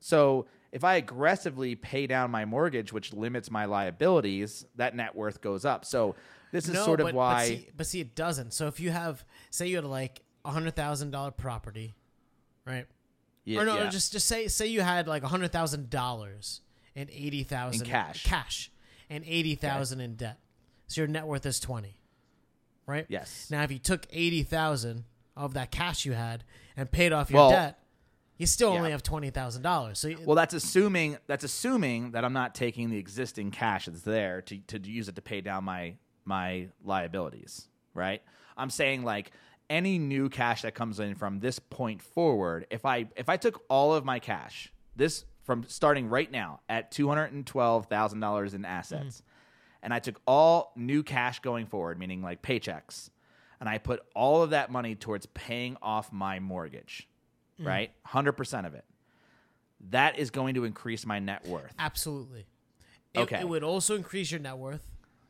So 0.00 0.46
if 0.72 0.82
I 0.82 0.96
aggressively 0.96 1.74
pay 1.74 2.06
down 2.06 2.30
my 2.30 2.46
mortgage, 2.46 2.94
which 2.94 3.12
limits 3.12 3.50
my 3.50 3.66
liabilities, 3.66 4.64
that 4.76 4.96
net 4.96 5.14
worth 5.14 5.42
goes 5.42 5.66
up. 5.66 5.84
So 5.84 6.16
this 6.56 6.68
is 6.68 6.74
no, 6.74 6.84
sort 6.84 7.00
of 7.00 7.06
but, 7.06 7.14
why. 7.14 7.34
But 7.34 7.46
see, 7.46 7.68
but 7.76 7.86
see, 7.86 8.00
it 8.00 8.14
doesn't. 8.14 8.52
So 8.52 8.66
if 8.66 8.80
you 8.80 8.90
have, 8.90 9.24
say, 9.50 9.68
you 9.68 9.76
had 9.76 9.84
like 9.84 10.22
a 10.44 10.50
hundred 10.50 10.74
thousand 10.76 11.10
dollar 11.10 11.30
property, 11.30 11.94
right? 12.64 12.86
Yeah, 13.44 13.60
or 13.60 13.64
no, 13.64 13.76
yeah. 13.76 13.90
just 13.90 14.12
just 14.12 14.26
say 14.26 14.48
say 14.48 14.66
you 14.66 14.80
had 14.80 15.06
like 15.06 15.22
a 15.22 15.28
hundred 15.28 15.52
thousand 15.52 15.88
dollars 15.90 16.62
and 16.96 17.08
eighty 17.10 17.44
thousand 17.44 17.86
cash. 17.86 18.24
cash, 18.24 18.70
and 19.08 19.24
eighty 19.26 19.54
thousand 19.54 20.00
in 20.00 20.16
debt. 20.16 20.38
So 20.88 21.02
your 21.02 21.08
net 21.08 21.26
worth 21.26 21.46
is 21.46 21.60
twenty, 21.60 22.00
right? 22.86 23.06
Yes. 23.08 23.48
Now, 23.50 23.62
if 23.62 23.70
you 23.70 23.78
took 23.78 24.06
eighty 24.10 24.42
thousand 24.42 25.04
of 25.36 25.54
that 25.54 25.70
cash 25.70 26.04
you 26.04 26.12
had 26.12 26.44
and 26.76 26.90
paid 26.90 27.12
off 27.12 27.30
your 27.30 27.40
Well, 27.40 27.50
debt, 27.50 27.78
You 28.38 28.46
still 28.46 28.70
only 28.70 28.90
have 28.90 29.02
twenty 29.02 29.30
thousand 29.30 29.62
dollars. 29.62 29.98
So 29.98 30.12
Well, 30.24 30.34
that's 30.34 30.54
assuming 30.54 31.18
that's 31.26 31.44
assuming 31.44 32.12
that 32.12 32.24
I'm 32.24 32.32
not 32.32 32.54
taking 32.54 32.90
the 32.90 32.98
existing 32.98 33.50
cash 33.50 33.86
that's 33.86 34.02
there 34.02 34.42
to 34.42 34.58
to 34.58 34.78
use 34.78 35.08
it 35.08 35.14
to 35.16 35.22
pay 35.22 35.40
down 35.40 35.64
my 35.64 35.94
my 36.26 36.68
liabilities, 36.84 37.68
right? 37.94 38.22
I'm 38.56 38.70
saying 38.70 39.04
like 39.04 39.32
any 39.68 39.98
new 39.98 40.28
cash 40.28 40.62
that 40.62 40.74
comes 40.74 41.00
in 41.00 41.14
from 41.14 41.40
this 41.40 41.58
point 41.58 42.02
forward, 42.02 42.66
if 42.70 42.84
I 42.84 43.06
if 43.16 43.28
I 43.28 43.36
took 43.36 43.64
all 43.68 43.94
of 43.94 44.04
my 44.04 44.18
cash, 44.18 44.72
this 44.94 45.24
from 45.44 45.64
starting 45.68 46.08
right 46.08 46.30
now 46.30 46.60
at 46.68 46.90
two 46.90 47.08
hundred 47.08 47.32
and 47.32 47.46
twelve 47.46 47.86
thousand 47.86 48.20
dollars 48.20 48.54
in 48.54 48.64
assets, 48.64 49.16
mm-hmm. 49.16 49.84
and 49.84 49.94
I 49.94 49.98
took 49.98 50.20
all 50.26 50.72
new 50.76 51.02
cash 51.02 51.40
going 51.40 51.66
forward, 51.66 51.98
meaning 51.98 52.22
like 52.22 52.42
paychecks, 52.42 53.10
and 53.60 53.68
I 53.68 53.78
put 53.78 54.00
all 54.14 54.42
of 54.42 54.50
that 54.50 54.70
money 54.70 54.94
towards 54.94 55.26
paying 55.26 55.76
off 55.82 56.12
my 56.12 56.40
mortgage, 56.40 57.08
mm. 57.60 57.66
right? 57.66 57.92
Hundred 58.04 58.32
percent 58.32 58.66
of 58.66 58.74
it 58.74 58.84
that 59.90 60.18
is 60.18 60.30
going 60.30 60.54
to 60.54 60.64
increase 60.64 61.06
my 61.06 61.18
net 61.18 61.46
worth. 61.46 61.74
Absolutely. 61.78 62.40
It, 62.40 63.20
Okay. 63.20 63.40
It 63.40 63.48
would 63.48 63.62
also 63.62 63.96
increase 63.96 64.30
your 64.30 64.40
net 64.40 64.58
worth 64.58 64.82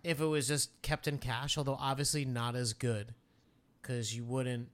if 0.07 0.21
it 0.21 0.27
was 0.27 0.47
just 0.49 0.71
kept 0.83 1.09
in 1.09 1.19
cash, 1.19 1.59
although 1.59 1.77
obviously 1.81 2.25
not 2.25 2.55
as 2.57 2.73
good 2.73 3.13
because 3.83 4.15
you 4.17 4.25
wouldn't 4.25 4.69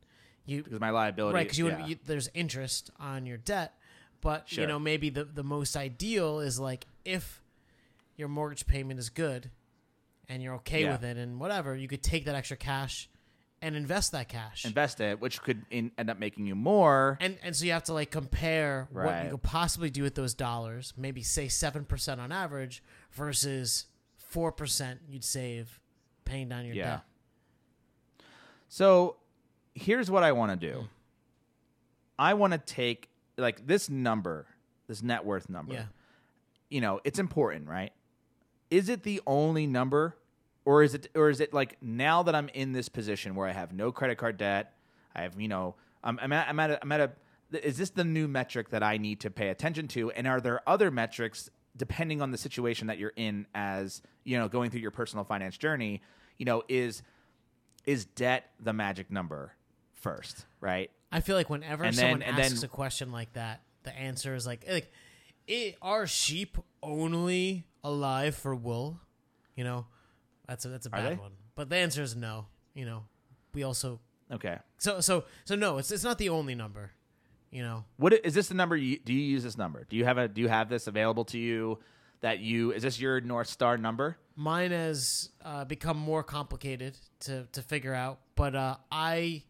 you 0.44 0.62
Because 0.62 0.80
my 0.80 0.90
liability, 0.90 1.34
right 1.34 1.44
because 1.44 1.58
you, 1.58 1.66
yeah. 1.66 1.70
wouldn't 1.72 1.88
you, 1.88 1.96
there's 2.04 2.28
interest 2.34 2.90
on 3.00 3.26
your 3.26 3.38
debt, 3.38 3.74
but 4.20 4.48
Sure. 4.48 4.62
you 4.62 4.68
know 4.68 4.78
maybe 4.78 5.08
the 5.10 5.24
the 5.24 5.44
most 5.44 5.76
ideal 5.76 6.40
is 6.40 6.58
like 6.60 6.86
if 7.04 7.42
your 8.16 8.28
mortgage 8.28 8.66
payment 8.66 8.98
is 9.00 9.08
good 9.08 9.50
and 10.28 10.42
you're 10.42 10.54
okay 10.56 10.82
Yeah. 10.82 10.92
with 10.92 11.04
it 11.04 11.16
and 11.16 11.40
whatever, 11.40 11.74
you 11.76 11.88
could 11.88 12.02
take 12.02 12.24
that 12.26 12.34
extra 12.34 12.56
cash 12.56 13.08
and 13.62 13.76
invest 13.76 14.10
that 14.12 14.28
cash. 14.28 14.64
invest 14.64 15.00
it, 15.00 15.20
which 15.20 15.40
could 15.40 15.64
in, 15.70 15.92
end 15.96 16.10
up 16.10 16.18
making 16.18 16.46
you 16.46 16.54
more. 16.56 17.16
and 17.20 17.38
and 17.42 17.54
so 17.56 17.64
you 17.64 17.72
have 17.72 17.84
to 17.84 17.92
like 17.94 18.10
compare 18.10 18.88
what 18.92 19.24
you 19.24 19.30
could 19.30 19.42
possibly 19.42 19.88
do 19.90 20.02
with 20.02 20.14
those 20.16 20.34
dollars. 20.34 20.92
Maybe 20.96 21.22
say 21.22 21.46
seven 21.48 21.84
percent 21.84 22.20
on 22.20 22.32
average 22.32 22.82
versus 23.12 23.86
four 24.32 24.50
percent 24.50 25.00
you'd 25.08 25.24
save 25.24 25.78
paying 26.24 26.48
down 26.48 26.64
your 26.64 26.74
Yeah. 26.74 26.84
debt. 26.90 27.02
So 28.68 29.16
here's 29.74 30.10
what 30.10 30.22
I 30.22 30.32
want 30.32 30.58
to 30.58 30.72
do. 30.72 30.88
I 32.18 32.34
want 32.34 32.52
to 32.52 32.58
take 32.58 33.08
like 33.36 33.66
this 33.66 33.90
number, 33.90 34.46
this 34.86 35.02
net 35.02 35.24
worth 35.24 35.48
number. 35.48 35.74
Yeah. 35.74 35.84
You 36.70 36.80
know, 36.80 37.00
it's 37.04 37.18
important, 37.18 37.68
right? 37.68 37.92
Is 38.70 38.88
it 38.88 39.02
the 39.02 39.20
only 39.26 39.66
number 39.66 40.16
or 40.64 40.82
is 40.82 40.94
it 40.94 41.08
or 41.14 41.28
is 41.28 41.40
it 41.40 41.52
like 41.52 41.76
now 41.82 42.22
that 42.22 42.34
I'm 42.34 42.48
in 42.50 42.72
this 42.72 42.88
position 42.88 43.34
where 43.34 43.46
I 43.46 43.52
have 43.52 43.72
no 43.74 43.92
credit 43.92 44.16
card 44.16 44.38
debt, 44.38 44.74
I 45.14 45.22
have, 45.22 45.38
you 45.38 45.48
know, 45.48 45.74
I'm 46.02 46.18
I'm 46.22 46.32
at, 46.32 46.48
I'm 46.48 46.58
at 46.60 46.70
a, 46.70 46.78
I'm 46.82 46.92
at 46.92 47.00
a 47.00 47.66
is 47.66 47.76
this 47.76 47.90
the 47.90 48.04
new 48.04 48.26
metric 48.26 48.70
that 48.70 48.82
I 48.82 48.96
need 48.96 49.20
to 49.20 49.30
pay 49.30 49.48
attention 49.50 49.86
to 49.88 50.10
and 50.12 50.26
are 50.26 50.40
there 50.40 50.66
other 50.66 50.90
metrics 50.90 51.50
depending 51.76 52.20
on 52.22 52.30
the 52.30 52.38
situation 52.38 52.86
that 52.88 52.98
you're 52.98 53.12
in 53.16 53.46
as, 53.54 54.02
you 54.24 54.38
know, 54.38 54.48
going 54.48 54.70
through 54.70 54.80
your 54.80 54.90
personal 54.90 55.24
finance 55.24 55.56
journey, 55.56 56.02
you 56.38 56.44
know, 56.44 56.62
is 56.68 57.02
is 57.84 58.04
debt 58.04 58.50
the 58.60 58.72
magic 58.72 59.10
number 59.10 59.52
first, 59.92 60.46
right? 60.60 60.90
I 61.10 61.20
feel 61.20 61.34
like 61.36 61.50
whenever 61.50 61.84
And 61.84 61.94
someone 61.96 62.20
then- 62.20 62.38
asks 62.38 62.60
then- 62.60 62.64
a 62.64 62.68
question 62.68 63.10
like 63.12 63.32
that, 63.34 63.62
the 63.82 63.92
answer 63.96 64.34
is 64.34 64.46
like 64.46 64.64
like 64.68 64.92
it, 65.46 65.76
are 65.82 66.06
sheep 66.06 66.56
only 66.82 67.66
alive 67.82 68.34
for 68.36 68.54
wool? 68.54 69.00
You 69.56 69.64
know, 69.64 69.86
that's 70.46 70.64
a 70.64 70.68
that's 70.68 70.86
a 70.86 70.90
bad 70.90 71.18
one. 71.18 71.32
But 71.54 71.68
the 71.68 71.76
answer 71.76 72.02
is 72.02 72.14
no. 72.16 72.46
You 72.74 72.86
know, 72.86 73.04
we 73.52 73.62
also 73.64 74.00
Okay. 74.30 74.58
so 74.78 75.00
so 75.00 75.24
so 75.44 75.54
no. 75.56 75.78
It's 75.78 75.90
it's 75.90 76.04
not 76.04 76.18
the 76.18 76.28
only 76.28 76.54
number. 76.54 76.92
You 77.52 77.62
know, 77.62 77.84
what 77.98 78.12
is 78.14 78.34
this 78.34 78.48
the 78.48 78.54
number 78.54 78.76
you 78.76 78.98
do 78.98 79.12
you 79.12 79.20
use 79.20 79.44
this 79.44 79.56
number? 79.56 79.84
Do 79.88 79.96
you 79.96 80.04
have 80.04 80.18
a 80.18 80.26
do 80.26 80.40
you 80.40 80.48
have 80.48 80.68
this 80.68 80.86
available 80.88 81.24
to 81.26 81.38
you 81.38 81.78
that 82.20 82.40
you 82.40 82.72
is 82.72 82.82
this 82.82 82.98
your 82.98 83.20
North 83.20 83.46
Star 83.46 83.76
number? 83.76 84.16
mine 84.36 84.70
has 84.70 85.30
uh, 85.44 85.64
become 85.64 85.96
more 85.98 86.22
complicated 86.22 86.96
to 87.20 87.46
to 87.52 87.62
figure 87.62 87.94
out 87.94 88.18
but 88.34 88.54
uh 88.54 88.76
i 88.90 89.42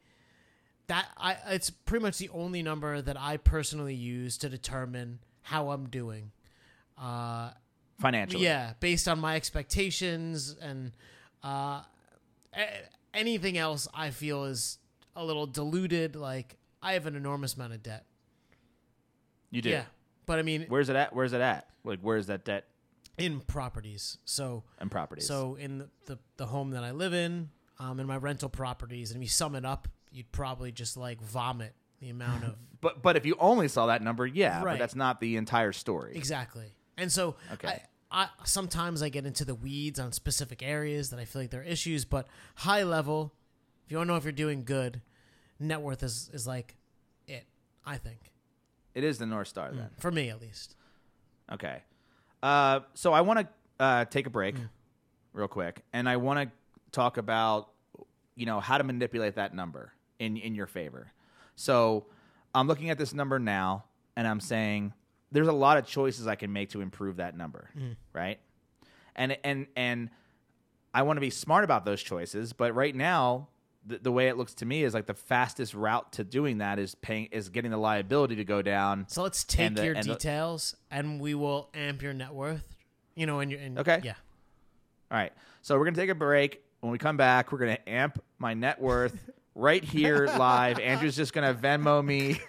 that 0.88 1.07
i 1.17 1.37
it's 1.49 1.71
pretty 1.71 2.03
much 2.03 2.19
the 2.19 2.29
only 2.31 2.62
number 2.62 3.01
that 3.01 3.17
i 3.17 3.37
personally 3.37 3.95
use 3.95 4.37
to 4.37 4.49
determine 4.49 5.19
how 5.43 5.71
i'm 5.71 5.88
doing 5.88 6.33
uh 6.99 7.51
Financially. 8.01 8.43
yeah 8.45 8.73
based 8.81 9.07
on 9.07 9.21
my 9.21 9.37
expectations 9.37 10.57
and 10.61 10.93
uh 11.43 11.83
anything 13.15 13.57
else 13.57 13.87
i 13.95 14.11
feel 14.11 14.45
is 14.45 14.79
a 15.15 15.25
little 15.25 15.47
diluted 15.47 16.17
like 16.17 16.57
i 16.83 16.92
have 16.95 17.07
an 17.07 17.14
enormous 17.16 17.55
amount 17.55 17.73
of 17.73 17.83
debt 17.83 18.05
You 19.51 19.62
do. 19.62 19.71
yeah 19.71 19.85
but 20.27 20.38
i 20.38 20.42
mean 20.42 20.66
Where's 20.68 20.88
it 20.88 20.97
at? 20.97 21.14
Where's 21.14 21.33
it 21.33 21.40
at? 21.40 21.68
Like 21.85 21.99
where's 22.01 22.27
that 22.29 22.45
debt 22.45 22.66
in 23.18 23.40
properties 23.40 24.18
so 24.25 24.64
and 24.79 24.90
properties? 24.90 25.27
So 25.27 25.57
in 25.57 25.79
the, 25.79 25.88
the, 26.07 26.18
the 26.38 26.47
home 26.47 26.71
that 26.71 26.83
I 26.83 26.92
live 26.92 27.12
in, 27.12 27.51
um, 27.79 28.01
in 28.01 28.07
my 28.07 28.16
rental 28.16 28.49
properties, 28.49 29.11
and 29.11 29.18
if 29.18 29.25
you 29.25 29.29
sum 29.29 29.55
it 29.55 29.64
up, 29.66 29.87
you'd 30.11 30.33
probably 30.33 30.73
just 30.73 30.97
like 30.97 31.21
vomit 31.21 31.75
the 32.01 32.09
amount 32.09 32.45
of 32.45 32.55
but 32.81 33.03
but 33.03 33.16
if 33.16 33.27
you 33.27 33.37
only 33.38 33.68
saw 33.68 33.87
that 33.87 34.01
number, 34.03 34.27
yeah, 34.27 34.61
but 34.61 34.66
Right. 34.66 34.79
that's 34.79 34.95
not 34.97 35.21
the 35.21 35.37
entire 35.37 35.73
story. 35.73 36.12
exactly. 36.16 36.73
And 36.97 37.11
so 37.12 37.37
Okay. 37.55 37.83
I, 38.11 38.25
I 38.25 38.29
sometimes 38.45 39.03
I 39.03 39.09
get 39.11 39.27
into 39.27 39.45
the 39.45 39.55
weeds 39.55 39.99
on 40.01 40.12
specific 40.12 40.62
areas 40.62 41.11
that 41.11 41.18
I 41.21 41.25
feel 41.27 41.42
like 41.42 41.51
there 41.51 41.61
are 41.61 41.64
issues, 41.64 42.05
but 42.07 42.27
high 42.57 42.83
level, 42.85 43.35
if 43.85 43.90
you 43.90 43.99
want 43.99 44.09
to 44.09 44.12
know 44.12 44.16
if 44.16 44.25
you're 44.25 44.33
doing 44.33 44.64
good, 44.64 45.01
net 45.62 45.81
worth 45.81 46.03
is 46.03 46.31
is 46.33 46.46
like 46.46 46.77
it. 47.27 47.46
I 47.87 47.96
think 47.96 48.33
It 48.94 49.05
is 49.05 49.18
the 49.18 49.27
North 49.27 49.48
Star 49.48 49.72
then. 49.72 49.90
for 49.98 50.11
me 50.11 50.29
at 50.31 50.40
least. 50.40 50.77
Okay. 51.51 51.83
Uh, 52.42 52.81
so 52.94 53.12
I 53.12 53.20
want 53.20 53.40
to 53.40 53.48
uh, 53.83 54.05
take 54.07 54.27
a 54.27 54.31
break 54.31 54.57
Mm. 54.57 54.68
real 55.33 55.48
quick, 55.48 55.83
and 55.92 56.09
I 56.09 56.16
want 56.16 56.40
to 56.51 56.55
talk 56.90 57.16
about 57.16 57.70
you 58.35 58.46
know 58.46 58.61
how 58.61 58.79
to 58.79 58.85
manipulate 58.85 59.35
that 59.37 59.55
number 59.55 59.92
in 60.18 60.37
in 60.37 60.55
your 60.55 60.66
favor. 60.66 61.12
So 61.57 62.07
I'm 62.55 62.66
looking 62.66 62.90
at 62.90 62.98
this 62.98 63.12
number 63.14 63.38
now, 63.38 63.85
and 64.16 64.27
I'm 64.27 64.40
saying 64.40 64.92
there's 65.31 65.48
a 65.48 65.53
lot 65.53 65.79
of 65.79 65.87
choices 65.87 66.27
I 66.27 66.35
can 66.35 66.53
make 66.53 66.70
to 66.70 66.81
improve 66.81 67.16
that 67.16 67.37
number, 67.37 67.70
Mm. 67.77 67.96
right? 68.12 68.38
And 69.16 69.37
and 69.44 69.66
and 69.77 70.11
I 70.94 71.03
want 71.03 71.16
to 71.16 71.20
be 71.22 71.31
smart 71.31 71.64
about 71.64 71.85
those 71.85 72.03
choices, 72.03 72.53
but 72.53 72.75
right 72.75 72.94
now. 72.94 73.48
The, 73.85 73.99
the 73.99 74.12
way 74.12 74.29
it 74.29 74.37
looks 74.37 74.55
to 74.55 74.66
me 74.66 74.85
is 74.85 74.95
like 74.95 75.07
the 75.07 75.14
fastest 75.14 75.75
route 75.75 76.12
to 76.12 76.25
doing 76.25 76.59
that 76.59 76.79
is 76.79 76.95
paying 76.95 77.27
is 77.33 77.49
getting 77.49 77.71
the 77.73 77.77
liability 77.77 78.37
to 78.37 78.45
go 78.45 78.62
down. 78.62 79.07
So 79.09 79.23
let's 79.23 79.42
take 79.42 79.66
And 79.66 79.77
the- 79.77 79.85
your 79.85 79.95
and 79.95 80.05
the- 80.05 80.12
details 80.14 80.77
and 80.90 81.21
we 81.21 81.35
will 81.35 81.68
amp 81.75 82.01
your 82.03 82.12
net 82.12 82.33
worth. 82.33 82.77
You 83.14 83.27
know, 83.27 83.40
and 83.40 83.51
your 83.51 83.61
and 83.61 83.79
Okay. 83.79 84.01
yeah. 84.05 84.14
All 85.11 85.18
right. 85.18 85.33
So 85.62 85.77
we're 85.77 85.85
going 85.85 85.95
to 85.95 86.01
take 86.01 86.11
a 86.11 86.14
break. 86.14 86.62
When 86.81 86.90
we 86.90 86.99
come 86.99 87.16
back, 87.16 87.53
we're 87.53 87.59
going 87.59 87.77
to 87.77 87.88
amp 87.88 88.23
my 88.38 88.55
net 88.55 88.81
worth 88.81 89.31
right 89.55 89.85
here 89.85 90.27
live. 90.38 90.79
Andrew's 90.79 91.14
just 91.14 91.33
going 91.33 91.55
to 91.55 91.61
Venmo 91.61 92.05
me 92.05 92.40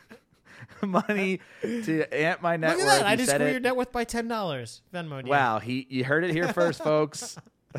money 0.82 1.40
to 1.62 2.06
amp 2.12 2.42
my 2.42 2.58
net 2.58 2.78
Look 2.78 2.80
at 2.82 2.86
worth. 2.86 3.00
that! 3.00 3.08
I 3.08 3.16
just 3.16 3.36
grew 3.36 3.52
your 3.52 3.60
net 3.60 3.76
worth 3.76 3.92
by 3.92 4.04
ten 4.06 4.28
dollars. 4.28 4.82
Venmo. 4.94 5.26
Wow. 5.28 5.60
He, 5.60 5.86
you 5.90 6.04
heard 6.06 6.24
it 6.24 6.32
here 6.32 6.48
first, 6.54 6.84
folks. 6.84 7.38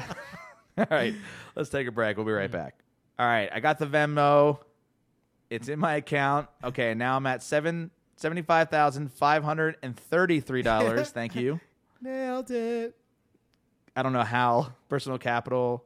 All 0.77 0.87
right. 0.91 1.15
Let's 1.55 1.71
take 1.71 1.87
a 1.87 1.93
break. 1.93 2.17
We'll 2.17 2.27
be 2.27 2.33
right 2.33 2.51
mm. 2.51 2.53
back. 2.53 2.75
All 3.19 3.27
right. 3.27 3.49
I 3.53 3.61
got 3.61 3.79
the 3.79 3.87
Venmo. 3.87 4.59
It's 5.51 5.69
in 5.69 5.79
my 5.79 5.95
account. 5.95 6.49
Okay. 6.63 6.95
Now 6.95 7.17
I'm 7.17 7.27
at 7.27 7.43
seven 7.43 7.91
seventy-five 8.17 8.71
thousand 8.71 9.13
five 9.13 9.45
hundred 9.45 9.77
and 9.83 9.97
thirty-three 9.97 10.63
dollars. 10.63 11.11
Thank 11.11 11.35
you. 11.37 11.61
nailed 12.05 12.51
it. 12.51 12.95
I 13.97 14.03
don't 14.03 14.13
know 14.13 14.23
how 14.23 14.73
personal 14.89 15.19
capital, 15.19 15.85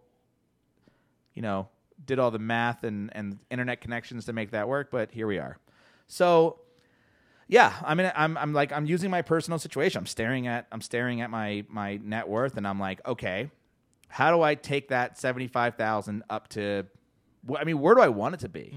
you 1.35 1.43
know, 1.43 1.69
did 2.05 2.19
all 2.19 2.31
the 2.31 2.38
math 2.38 2.85
and, 2.85 3.11
and 3.14 3.38
internet 3.51 3.81
connections 3.81 4.25
to 4.27 4.33
make 4.33 4.51
that 4.51 4.69
work, 4.69 4.91
but 4.91 5.11
here 5.12 5.27
we 5.27 5.38
are. 5.38 5.59
So, 6.07 6.59
yeah, 7.49 7.75
I 7.85 7.95
mean, 7.95 8.11
I'm 8.14 8.37
I'm 8.37 8.53
like 8.53 8.73
I'm 8.73 8.87
using 8.87 9.11
my 9.11 9.23
personal 9.23 9.59
situation. 9.59 9.99
I'm 9.99 10.07
staring 10.07 10.47
at 10.47 10.67
I'm 10.73 10.81
staring 10.81 11.21
at 11.21 11.31
my 11.31 11.64
my 11.69 11.97
net 12.03 12.29
worth, 12.29 12.57
and 12.57 12.67
I'm 12.67 12.81
like, 12.81 13.07
okay, 13.07 13.51
how 14.09 14.35
do 14.35 14.43
I 14.43 14.55
take 14.55 14.88
that 14.88 15.19
seventy 15.19 15.49
five 15.49 15.77
thousand 15.77 16.25
up 16.29 16.49
to? 16.51 16.87
I 17.57 17.64
mean, 17.64 17.81
where 17.81 17.94
do 17.94 18.01
I 18.01 18.09
want 18.09 18.35
it 18.35 18.40
to 18.40 18.48
be? 18.48 18.77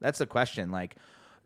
That's 0.00 0.18
the 0.18 0.26
question. 0.26 0.70
Like, 0.70 0.96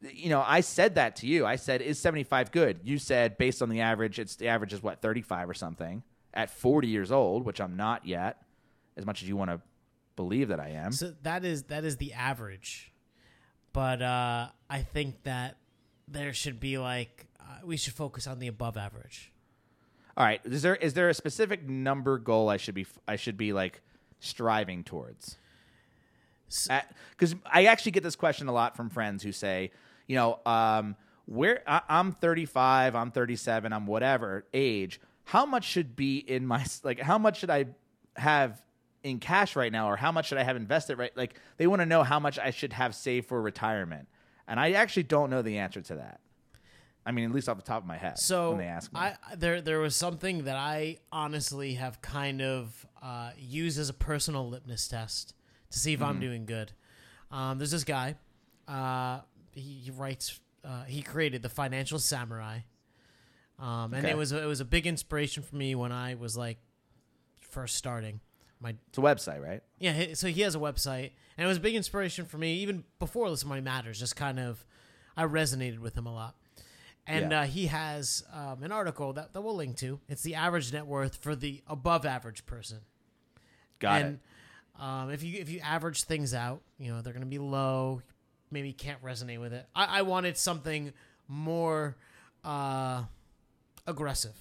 you 0.00 0.30
know, 0.30 0.42
I 0.46 0.60
said 0.60 0.94
that 0.96 1.16
to 1.16 1.26
you. 1.26 1.44
I 1.46 1.56
said, 1.56 1.82
is 1.82 1.98
75 1.98 2.52
good? 2.52 2.80
You 2.84 2.98
said, 2.98 3.38
based 3.38 3.62
on 3.62 3.68
the 3.68 3.80
average, 3.80 4.18
it's 4.18 4.36
the 4.36 4.48
average 4.48 4.72
is 4.72 4.82
what, 4.82 5.00
35 5.02 5.50
or 5.50 5.54
something 5.54 6.02
at 6.34 6.50
40 6.50 6.88
years 6.88 7.10
old, 7.10 7.44
which 7.44 7.60
I'm 7.60 7.76
not 7.76 8.06
yet, 8.06 8.42
as 8.96 9.04
much 9.06 9.22
as 9.22 9.28
you 9.28 9.36
want 9.36 9.50
to 9.50 9.60
believe 10.16 10.48
that 10.48 10.60
I 10.60 10.70
am. 10.70 10.92
So 10.92 11.14
that 11.22 11.44
is 11.44 11.64
that 11.64 11.84
is 11.84 11.96
the 11.96 12.12
average, 12.12 12.92
but 13.72 14.02
uh, 14.02 14.48
I 14.68 14.82
think 14.82 15.22
that 15.24 15.56
there 16.08 16.32
should 16.32 16.58
be 16.58 16.78
like 16.78 17.26
uh, 17.40 17.64
we 17.64 17.76
should 17.76 17.94
focus 17.94 18.26
on 18.26 18.38
the 18.40 18.48
above 18.48 18.76
average. 18.76 19.32
All 20.16 20.24
right. 20.24 20.40
Is 20.44 20.62
there 20.62 20.74
is 20.74 20.94
there 20.94 21.08
a 21.08 21.14
specific 21.14 21.68
number 21.68 22.18
goal 22.18 22.48
I 22.48 22.56
should 22.56 22.74
be 22.74 22.86
I 23.06 23.16
should 23.16 23.36
be 23.36 23.52
like 23.52 23.80
striving 24.18 24.82
towards? 24.82 25.36
Because 27.10 27.34
I 27.44 27.66
actually 27.66 27.92
get 27.92 28.02
this 28.02 28.16
question 28.16 28.48
a 28.48 28.52
lot 28.52 28.76
from 28.76 28.90
friends 28.90 29.22
who 29.22 29.32
say, 29.32 29.70
you 30.06 30.16
know, 30.16 30.40
um, 30.46 30.96
where 31.26 31.62
I, 31.66 31.82
I'm 31.88 32.12
35, 32.12 32.94
I'm 32.94 33.10
37, 33.10 33.72
I'm 33.72 33.86
whatever 33.86 34.46
age. 34.54 35.00
How 35.24 35.44
much 35.44 35.64
should 35.64 35.94
be 35.94 36.18
in 36.18 36.46
my 36.46 36.64
like? 36.82 37.00
How 37.00 37.18
much 37.18 37.40
should 37.40 37.50
I 37.50 37.66
have 38.16 38.62
in 39.02 39.18
cash 39.18 39.56
right 39.56 39.70
now, 39.70 39.90
or 39.90 39.96
how 39.96 40.10
much 40.10 40.28
should 40.28 40.38
I 40.38 40.42
have 40.42 40.56
invested? 40.56 40.96
Right, 40.96 41.14
like 41.16 41.34
they 41.58 41.66
want 41.66 41.80
to 41.80 41.86
know 41.86 42.02
how 42.02 42.18
much 42.18 42.38
I 42.38 42.50
should 42.50 42.72
have 42.72 42.94
saved 42.94 43.28
for 43.28 43.40
retirement, 43.40 44.08
and 44.46 44.58
I 44.58 44.72
actually 44.72 45.02
don't 45.02 45.28
know 45.28 45.42
the 45.42 45.58
answer 45.58 45.82
to 45.82 45.96
that. 45.96 46.20
I 47.04 47.10
mean, 47.10 47.24
at 47.24 47.34
least 47.34 47.48
off 47.48 47.56
the 47.56 47.62
top 47.62 47.82
of 47.82 47.88
my 47.88 47.96
head. 47.96 48.18
So 48.18 48.50
when 48.50 48.58
they 48.58 48.66
ask 48.66 48.92
me, 48.92 49.00
I 49.00 49.16
there 49.36 49.60
there 49.60 49.80
was 49.80 49.96
something 49.96 50.44
that 50.44 50.56
I 50.56 50.98
honestly 51.12 51.74
have 51.74 52.00
kind 52.00 52.40
of 52.40 52.86
uh, 53.02 53.30
used 53.36 53.78
as 53.78 53.88
a 53.88 53.94
personal 53.94 54.48
litmus 54.48 54.88
test 54.88 55.34
to 55.70 55.78
see 55.78 55.92
if 55.92 56.00
Mm-hmm. 56.00 56.08
I'm 56.08 56.20
doing 56.20 56.46
good. 56.46 56.72
Um, 57.30 57.58
there's 57.58 57.70
this 57.70 57.84
guy. 57.84 58.16
Uh, 58.66 59.20
he, 59.52 59.60
he 59.84 59.90
writes. 59.90 60.40
Uh, 60.64 60.84
he 60.84 61.02
created 61.02 61.42
the 61.42 61.48
Financial 61.48 61.98
Samurai, 61.98 62.58
um, 63.58 63.94
and 63.94 64.04
Okay. 64.04 64.10
it 64.10 64.16
was 64.16 64.32
it 64.32 64.44
was 64.44 64.60
a 64.60 64.64
big 64.64 64.86
inspiration 64.86 65.42
for 65.42 65.56
me 65.56 65.74
when 65.74 65.92
I 65.92 66.14
was 66.14 66.36
like 66.36 66.58
first 67.40 67.76
starting. 67.76 68.20
My 68.60 68.74
it's 68.88 68.98
a 68.98 69.00
website, 69.00 69.40
right? 69.42 69.62
yeah, 69.78 70.14
so 70.14 70.26
he 70.28 70.40
has 70.42 70.54
a 70.56 70.58
website, 70.58 71.12
and 71.36 71.44
it 71.44 71.48
was 71.48 71.58
a 71.58 71.60
big 71.60 71.74
inspiration 71.76 72.24
for 72.26 72.38
me 72.38 72.54
even 72.58 72.84
before 72.98 73.30
Listen 73.30 73.48
Money 73.48 73.60
Matters. 73.60 74.00
Just 74.00 74.16
kind 74.16 74.38
of, 74.40 74.64
I 75.16 75.24
resonated 75.24 75.78
with 75.78 75.96
him 75.96 76.06
a 76.06 76.12
lot. 76.12 76.34
And 77.06 77.30
Yeah. 77.30 77.42
uh, 77.42 77.44
he 77.46 77.66
has 77.68 78.24
um, 78.32 78.62
an 78.64 78.72
article 78.72 79.12
that, 79.14 79.32
that 79.32 79.40
we'll 79.40 79.54
link 79.56 79.76
to. 79.78 80.00
It's 80.08 80.22
the 80.22 80.34
average 80.34 80.72
net 80.72 80.86
worth 80.86 81.16
for 81.16 81.34
the 81.36 81.62
above 81.68 82.04
average 82.04 82.44
person. 82.46 82.80
Got 83.78 84.02
and 84.02 84.14
it. 84.16 84.20
Um, 84.78 85.10
if 85.10 85.22
you 85.22 85.40
if 85.40 85.48
you 85.50 85.60
average 85.60 86.04
things 86.04 86.32
out, 86.34 86.60
you 86.78 86.92
know 86.92 87.00
they're 87.02 87.12
going 87.12 87.24
to 87.24 87.28
be 87.28 87.38
low. 87.38 88.02
Maybe 88.50 88.68
you 88.68 88.74
can't 88.74 89.02
resonate 89.02 89.40
with 89.40 89.52
it. 89.52 89.66
I, 89.74 89.98
I 89.98 90.02
wanted 90.02 90.36
something 90.38 90.92
more 91.26 91.96
uh, 92.44 93.04
aggressive, 93.86 94.34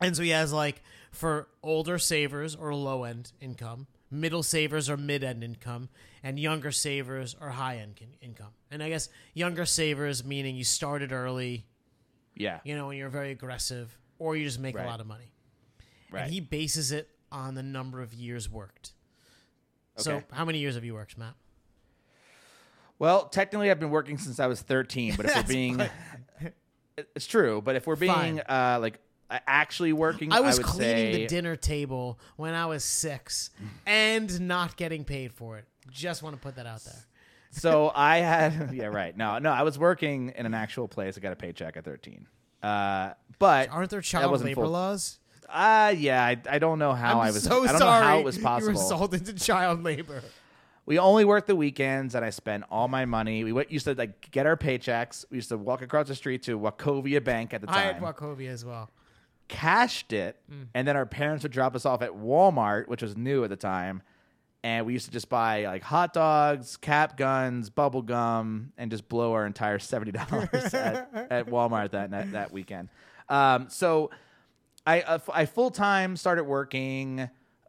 and 0.00 0.16
so 0.16 0.22
he 0.22 0.30
has 0.30 0.52
like 0.52 0.82
for 1.10 1.48
older 1.62 1.98
savers 1.98 2.54
or 2.54 2.74
low 2.74 3.04
end 3.04 3.32
income, 3.40 3.86
middle 4.10 4.42
savers 4.42 4.88
or 4.90 4.96
mid 4.96 5.24
end 5.24 5.42
income, 5.42 5.88
and 6.22 6.38
younger 6.38 6.70
savers 6.70 7.34
or 7.40 7.48
high 7.50 7.78
end 7.78 8.00
income. 8.20 8.50
And 8.70 8.82
I 8.82 8.88
guess 8.88 9.08
younger 9.34 9.64
savers 9.66 10.24
meaning 10.24 10.54
you 10.54 10.64
started 10.64 11.12
early, 11.12 11.64
Yeah, 12.36 12.60
you 12.64 12.76
know, 12.76 12.90
and 12.90 12.98
you're 12.98 13.08
very 13.08 13.30
aggressive, 13.32 13.98
or 14.18 14.36
you 14.36 14.44
just 14.44 14.60
make 14.60 14.76
Right. 14.76 14.84
a 14.86 14.88
lot 14.88 15.00
of 15.00 15.06
money. 15.06 15.32
right. 16.12 16.24
And 16.24 16.32
he 16.32 16.40
bases 16.40 16.92
it 16.92 17.08
on 17.32 17.54
the 17.54 17.62
number 17.62 18.00
of 18.02 18.12
years 18.14 18.48
worked. 18.48 18.92
So, 20.02 20.22
how 20.32 20.44
many 20.44 20.58
years 20.58 20.74
have 20.74 20.84
you 20.84 20.94
worked, 20.94 21.16
Matt? 21.18 21.34
Well, 22.98 23.26
technically, 23.28 23.70
I've 23.70 23.80
been 23.80 23.90
working 23.90 24.18
since 24.18 24.38
I 24.38 24.46
was 24.46 24.60
13, 24.60 25.14
but 25.16 25.26
if 25.26 25.36
we're 25.36 25.42
being, 25.44 25.80
it's 27.16 27.26
true. 27.26 27.62
But 27.62 27.76
if 27.76 27.86
we're 27.86 27.96
being 27.96 28.12
Fine. 28.12 28.40
uh, 28.40 28.78
like 28.80 29.00
actually 29.46 29.92
working, 29.92 30.32
I 30.32 30.40
was 30.40 30.58
would 30.58 30.66
cleaning 30.66 31.14
say, 31.14 31.20
the 31.22 31.26
dinner 31.26 31.56
table 31.56 32.18
when 32.36 32.54
I 32.54 32.66
was 32.66 32.84
six 32.84 33.50
and 33.86 34.40
not 34.40 34.76
getting 34.76 35.04
paid 35.04 35.32
for 35.32 35.58
it. 35.58 35.64
Just 35.90 36.22
want 36.22 36.36
to 36.36 36.42
put 36.42 36.56
that 36.56 36.66
out 36.66 36.84
there. 36.84 37.06
so 37.52 37.90
I 37.94 38.18
had 38.18 38.70
yeah 38.74 38.86
right 38.86 39.16
no 39.16 39.38
no 39.40 39.50
I 39.50 39.62
was 39.62 39.78
working 39.78 40.32
in 40.36 40.46
an 40.46 40.54
actual 40.54 40.88
place. 40.88 41.16
I 41.16 41.20
got 41.20 41.32
a 41.32 41.36
paycheck 41.36 41.76
at 41.76 41.84
13. 41.84 42.26
Uh, 42.62 43.14
but 43.38 43.70
Aren't 43.70 43.90
there 43.90 44.00
that 44.00 44.04
child 44.04 44.30
wasn't 44.30 44.48
labor 44.48 44.62
full- 44.62 44.70
laws? 44.70 45.18
Uh 45.52 45.94
yeah, 45.96 46.24
I, 46.24 46.36
I 46.48 46.58
don't 46.58 46.78
know 46.78 46.92
how 46.92 47.20
I'm 47.20 47.26
I 47.28 47.30
was. 47.30 47.42
so 47.42 47.64
I 47.64 47.68
don't 47.68 47.78
sorry. 47.78 48.00
know 48.00 48.06
how 48.06 48.18
it 48.18 48.24
was 48.24 48.36
You 48.38 48.42
possible. 48.42 48.72
were 48.74 48.78
sold 48.80 49.14
into 49.14 49.32
child 49.34 49.82
labor. 49.82 50.22
we 50.86 50.98
only 50.98 51.24
worked 51.24 51.46
the 51.46 51.56
weekends, 51.56 52.14
and 52.14 52.24
I 52.24 52.30
spent 52.30 52.64
all 52.70 52.88
my 52.88 53.04
money. 53.04 53.44
We 53.44 53.52
went, 53.52 53.70
used 53.70 53.84
to 53.86 53.94
like 53.94 54.30
get 54.30 54.46
our 54.46 54.56
paychecks. 54.56 55.24
We 55.30 55.36
used 55.36 55.48
to 55.50 55.58
walk 55.58 55.82
across 55.82 56.08
the 56.08 56.14
street 56.14 56.42
to 56.44 56.58
Wachovia 56.58 57.22
Bank 57.22 57.52
at 57.54 57.60
the 57.60 57.66
time. 57.66 57.76
I 57.76 57.82
had. 57.92 58.00
Wachovia 58.00 58.48
as 58.50 58.64
well. 58.64 58.88
cashed 59.48 60.12
it, 60.12 60.36
Mm. 60.50 60.66
and 60.74 60.86
then 60.88 60.96
our 60.96 61.06
parents 61.06 61.42
would 61.42 61.52
drop 61.52 61.74
us 61.74 61.84
off 61.84 62.02
at 62.02 62.10
Walmart, 62.12 62.86
which 62.88 63.02
was 63.02 63.16
new 63.16 63.42
at 63.44 63.50
the 63.50 63.56
time. 63.56 64.02
And 64.62 64.84
we 64.84 64.92
used 64.92 65.06
to 65.06 65.10
just 65.10 65.28
buy 65.30 65.64
like 65.64 65.82
hot 65.82 66.12
dogs, 66.12 66.76
cap 66.76 67.16
guns, 67.16 67.70
bubble 67.70 68.02
gum, 68.02 68.72
and 68.76 68.90
just 68.90 69.08
blow 69.08 69.32
our 69.32 69.46
entire 69.46 69.78
seventy 69.78 70.12
dollars 70.12 70.48
at, 70.74 71.08
at 71.30 71.46
Walmart 71.46 71.92
that 71.92 72.10
that, 72.10 72.32
that 72.32 72.52
weekend. 72.52 72.90
Um, 73.28 73.68
so 73.70 74.10
I 74.86 75.02
uh, 75.02 75.18
I 75.32 75.46
full 75.46 75.70
time 75.70 76.16
started 76.16 76.44
working. 76.44 77.20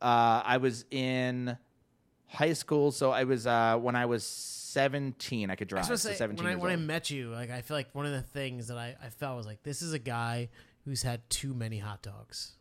Uh, 0.02 0.41
I 0.43 0.58
was 0.58 0.86
in 0.91 1.58
high 2.28 2.54
school, 2.54 2.91
so 2.91 3.12
I 3.12 3.26
was 3.26 3.45
uh, 3.45 3.78
when 3.78 3.95
I 3.95 4.06
was 4.06 4.26
seventeen. 4.26 5.50
I 5.50 5.56
could 5.56 5.67
I 5.67 5.69
drive. 5.69 5.89
was 5.89 6.02
so 6.02 6.10
say, 6.10 6.15
seventeen 6.15 6.45
when 6.45 6.54
I 6.54 6.56
when 6.58 6.71
I 6.71 6.76
met 6.78 7.10
you, 7.10 7.30
like 7.32 7.52
I 7.52 7.62
feel 7.62 7.78
like 7.78 7.93
one 7.93 8.06
of 8.06 8.12
the 8.12 8.21
things 8.21 8.67
that 8.67 8.78
I, 8.78 8.95
I 9.04 9.10
felt 9.10 9.38
was 9.38 9.45
like 9.45 9.63
this 9.63 9.82
is 9.82 9.93
a 9.93 10.00
guy 10.00 10.50
who's 10.86 11.04
had 11.04 11.30
too 11.30 11.54
many 11.54 11.78
hot 11.78 12.02
dogs. 12.02 12.54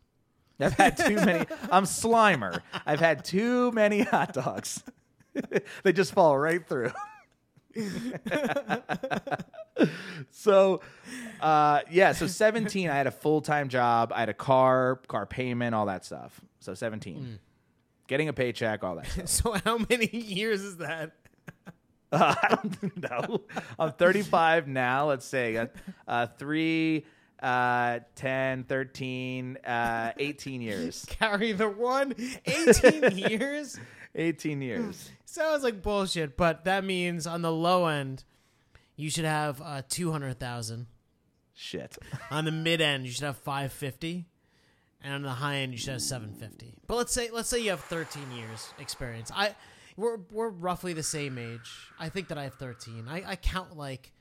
I've 0.59 0.73
had 0.73 0.95
too 0.97 1.15
many. 1.15 1.45
I'm 1.71 1.85
Slimer. 1.85 2.61
I've 2.85 2.99
had 2.99 3.25
too 3.25 3.71
many 3.71 4.03
hot 4.03 4.33
dogs. 4.33 4.83
they 5.83 5.93
just 5.93 6.13
fall 6.13 6.37
right 6.37 6.65
through. 6.67 6.91
so, 10.31 10.81
uh, 11.39 11.81
yeah. 11.89 12.11
So 12.13 12.27
17, 12.27 12.89
I 12.89 12.95
had 12.95 13.07
a 13.07 13.11
full 13.11 13.41
time 13.41 13.69
job. 13.69 14.11
I 14.13 14.21
had 14.21 14.29
a 14.29 14.33
car, 14.33 14.97
car 15.07 15.25
payment, 15.25 15.75
all 15.75 15.85
that 15.87 16.05
stuff. 16.05 16.39
So 16.59 16.73
17, 16.73 17.39
getting 18.07 18.27
a 18.27 18.33
paycheck, 18.33 18.83
all 18.83 18.95
that 18.95 19.07
stuff. 19.07 19.27
So 19.27 19.53
how 19.65 19.79
many 19.89 20.07
years 20.07 20.61
is 20.61 20.77
that? 20.77 21.11
Uh, 22.11 22.35
I 22.41 22.57
don't 22.81 22.97
know. 22.97 23.41
I'm 23.79 23.91
35 23.93 24.67
now. 24.67 25.09
Let's 25.09 25.25
say 25.25 25.57
uh, 25.57 25.67
uh, 26.07 26.27
three, 26.37 27.05
uh, 27.41 27.99
10, 28.15 28.65
13, 28.65 29.57
uh, 29.65 30.11
18 30.17 30.61
years. 30.61 31.05
Carry 31.09 31.53
the 31.53 31.69
one. 31.69 32.13
18 32.45 33.17
years? 33.17 33.79
18 34.15 34.61
years. 34.61 35.09
Sounds 35.25 35.63
like 35.63 35.81
bullshit, 35.81 36.35
but 36.37 36.65
that 36.65 36.83
means 36.83 37.25
on 37.25 37.41
the 37.41 37.51
low 37.51 37.87
end, 37.87 38.23
you 38.95 39.09
should 39.09 39.25
have 39.25 39.61
uh, 39.61 39.81
200,000. 39.87 40.87
Shit. 41.53 41.97
On 42.31 42.45
the 42.45 42.51
mid 42.51 42.81
end, 42.81 43.05
you 43.05 43.11
should 43.11 43.23
have 43.23 43.37
550. 43.37 44.25
And 45.03 45.13
on 45.15 45.21
the 45.23 45.29
high 45.29 45.57
end, 45.57 45.71
you 45.71 45.77
should 45.79 45.93
have 45.93 46.01
750. 46.01 46.75
But 46.85 46.95
let's 46.95 47.11
say 47.11 47.29
let's 47.31 47.49
say 47.49 47.59
you 47.59 47.71
have 47.71 47.79
13 47.81 48.31
years 48.31 48.71
experience. 48.79 49.31
I 49.35 49.55
we're 49.97 50.17
we're 50.31 50.49
roughly 50.49 50.93
the 50.93 51.01
same 51.01 51.39
age. 51.39 51.71
I 51.99 52.09
think 52.09 52.27
that 52.27 52.37
I 52.37 52.43
have 52.43 52.53
13. 52.55 53.07
I, 53.09 53.31
I 53.31 53.35
count 53.35 53.75
like 53.75 54.11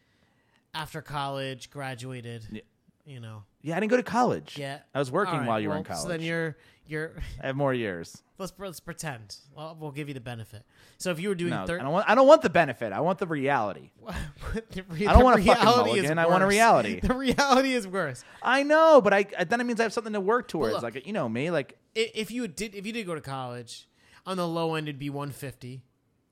after 0.75 1.03
college, 1.03 1.71
graduated, 1.71 2.47
Yeah. 2.51 2.61
You 3.05 3.21
know. 3.21 3.45
Yeah, 3.63 3.77
I 3.77 3.81
didn't 3.81 3.91
go 3.91 3.97
to 3.97 4.03
college. 4.03 4.57
Yeah. 4.59 4.79
I 4.95 4.99
was 4.99 5.11
working 5.11 5.35
All 5.35 5.41
right, 5.41 5.49
while 5.49 5.61
you 5.61 5.69
were 5.69 5.77
in 5.77 5.85
college. 5.85 6.03
So 6.03 6.09
then 6.09 6.23
you're 6.23 6.57
you're 6.87 7.13
I 7.43 7.47
have 7.49 7.57
more 7.57 7.75
years. 7.75 8.23
let's 8.39 8.53
let's 8.59 8.81
pretend. 8.81 9.37
Well, 9.55 9.77
we'll 9.79 9.91
give 9.91 10.09
you 10.09 10.15
the 10.15 10.21
benefit. 10.21 10.65
So 10.99 11.11
if 11.11 11.21
you 11.21 11.29
were 11.29 11.35
doing 11.35 11.51
No, 11.51 11.63
I 11.63 11.67
don't 11.67 11.91
want. 11.91 12.09
I 12.09 12.15
don't 12.15 12.27
want 12.27 12.43
the 12.43 12.51
benefit. 12.51 12.93
I 12.93 13.01
want 13.01 13.19
the 13.19 13.27
reality. 13.27 13.91
the 14.71 14.85
re- 14.89 15.07
I 15.07 15.13
don't 15.13 15.25
want 15.25 15.41
a 15.41 15.43
fucking 15.45 15.65
mulligan, 15.65 16.19
I 16.19 16.27
want 16.27 16.43
a 16.43 16.47
reality. 16.47 17.01
The 17.03 17.15
reality 17.15 17.73
is 17.73 17.87
worse. 17.87 18.25
I 18.43 18.63
know, 18.63 19.01
but 19.01 19.13
I 19.13 19.27
then 19.45 19.61
it 19.61 19.65
means 19.65 19.81
I 19.81 19.85
have 19.85 19.93
something 19.93 20.13
to 20.13 20.21
work 20.21 20.49
towards. 20.49 20.75
look- 20.75 20.83
like 20.83 21.07
you 21.07 21.13
know 21.13 21.29
me, 21.29 21.51
like 21.51 21.79
If 21.95 22.31
you 22.31 22.49
did 22.49 22.75
if 22.75 22.87
you 22.87 22.93
did 22.93 23.07
go 23.07 23.15
to 23.15 23.21
college, 23.21 23.89
on 24.27 24.37
the 24.37 24.47
low 24.47 24.75
end 24.75 24.89
it'd 24.89 24.99
be 24.99 25.11
150, 25.11 25.83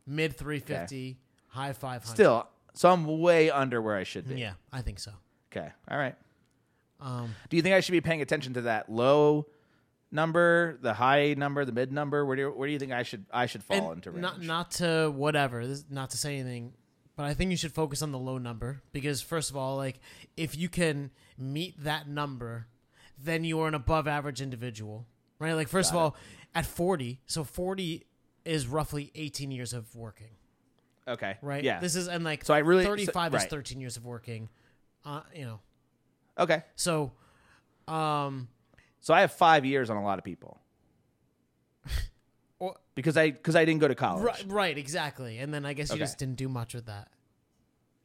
mid 0.07 0.37
350, 0.37 1.19
high 1.49 1.73
500. 1.73 2.07
still. 2.07 2.49
So 2.75 2.91
I'm 2.91 3.21
way 3.21 3.51
under 3.51 3.83
where 3.83 3.97
I 3.97 4.05
should 4.05 4.29
be. 4.29 4.37
Yeah, 4.37 4.53
I 4.73 4.83
think 4.83 5.01
so. 5.01 5.11
Okay. 5.51 5.69
All 5.91 5.99
right. 5.99 6.15
Um, 7.01 7.35
Do 7.49 7.57
you 7.57 7.63
think 7.63 7.75
I 7.75 7.81
should 7.81 7.93
be 7.93 8.01
paying 8.01 8.23
attention 8.23 8.55
to 8.55 8.63
that 8.63 8.91
low 8.91 9.47
number, 10.11 10.79
the 10.83 10.95
high 10.95 11.35
number, 11.35 11.65
the 11.65 11.73
mid 11.73 11.93
number? 11.93 12.25
Where 12.25 12.37
do 12.37 12.43
you, 12.43 12.49
where 12.51 12.67
do 12.67 12.73
you 12.73 12.79
think 12.79 12.93
I 12.93 13.03
should 13.03 13.27
I 13.31 13.47
should 13.47 13.63
fall 13.63 13.93
into 13.93 14.11
range? 14.11 14.23
not 14.23 14.43
not 14.43 14.71
to 14.73 15.13
whatever, 15.15 15.67
this, 15.67 15.85
not 15.91 16.11
to 16.11 16.17
say 16.19 16.39
anything, 16.39 16.73
but 17.17 17.27
I 17.27 17.35
think 17.35 17.51
you 17.51 17.57
should 17.57 17.73
focus 17.73 18.03
on 18.03 18.13
the 18.13 18.19
low 18.19 18.39
number 18.39 18.83
because 18.93 19.21
first 19.23 19.51
of 19.51 19.57
all, 19.57 19.77
like 19.77 20.01
if 20.37 20.57
you 20.57 20.69
can 20.69 21.11
meet 21.37 21.83
that 21.85 22.09
number, 22.09 22.67
then 23.23 23.45
you 23.45 23.61
are 23.61 23.69
an 23.69 23.75
above 23.75 24.09
average 24.09 24.41
individual, 24.41 25.07
right? 25.39 25.55
Like 25.55 25.69
first 25.69 25.93
Got 25.93 25.99
of 25.99 26.03
all, 26.05 26.17
at 26.55 26.67
40, 26.67 27.21
so 27.27 27.45
40 27.45 28.07
is 28.45 28.67
roughly 28.67 29.13
18 29.15 29.51
years 29.51 29.73
of 29.73 29.95
working, 29.95 30.31
okay. 31.07 31.37
right? 31.43 31.63
Yeah. 31.63 31.81
This 31.81 31.95
is 31.95 32.09
and 32.09 32.25
like 32.25 32.45
So 32.45 32.55
I 32.55 32.59
really- 32.59 32.85
so- 32.85 32.91
35 32.91 33.35
is 33.35 33.45
13 33.45 33.81
years 33.81 33.97
of 33.97 34.05
working, 34.05 34.49
uh, 35.05 35.21
you 35.35 35.45
know. 35.45 35.61
Okay. 36.38 36.62
So, 36.77 37.12
um, 37.87 38.48
So 39.01 39.14
I 39.14 39.20
have 39.20 39.33
five 39.33 39.64
years 39.64 39.90
on 39.90 39.96
a 39.96 40.03
lot 40.05 40.18
of 40.18 40.24
people 40.24 40.61
or, 42.59 42.74
because 42.94 43.16
I 43.16 43.31
because 43.31 43.57
I 43.57 43.64
didn't 43.64 43.81
go 43.81 43.88
to 43.88 43.94
college. 43.94 44.22
right, 44.24 44.44
right, 44.48 44.79
exactly. 44.79 45.38
And 45.38 45.53
then 45.53 45.64
I 45.64 45.72
guess 45.72 45.88
you 45.90 45.94
Okay. 45.94 46.03
just 46.03 46.18
didn't 46.18 46.37
do 46.37 46.48
much 46.48 46.74
with 46.74 46.87
that. 46.87 47.09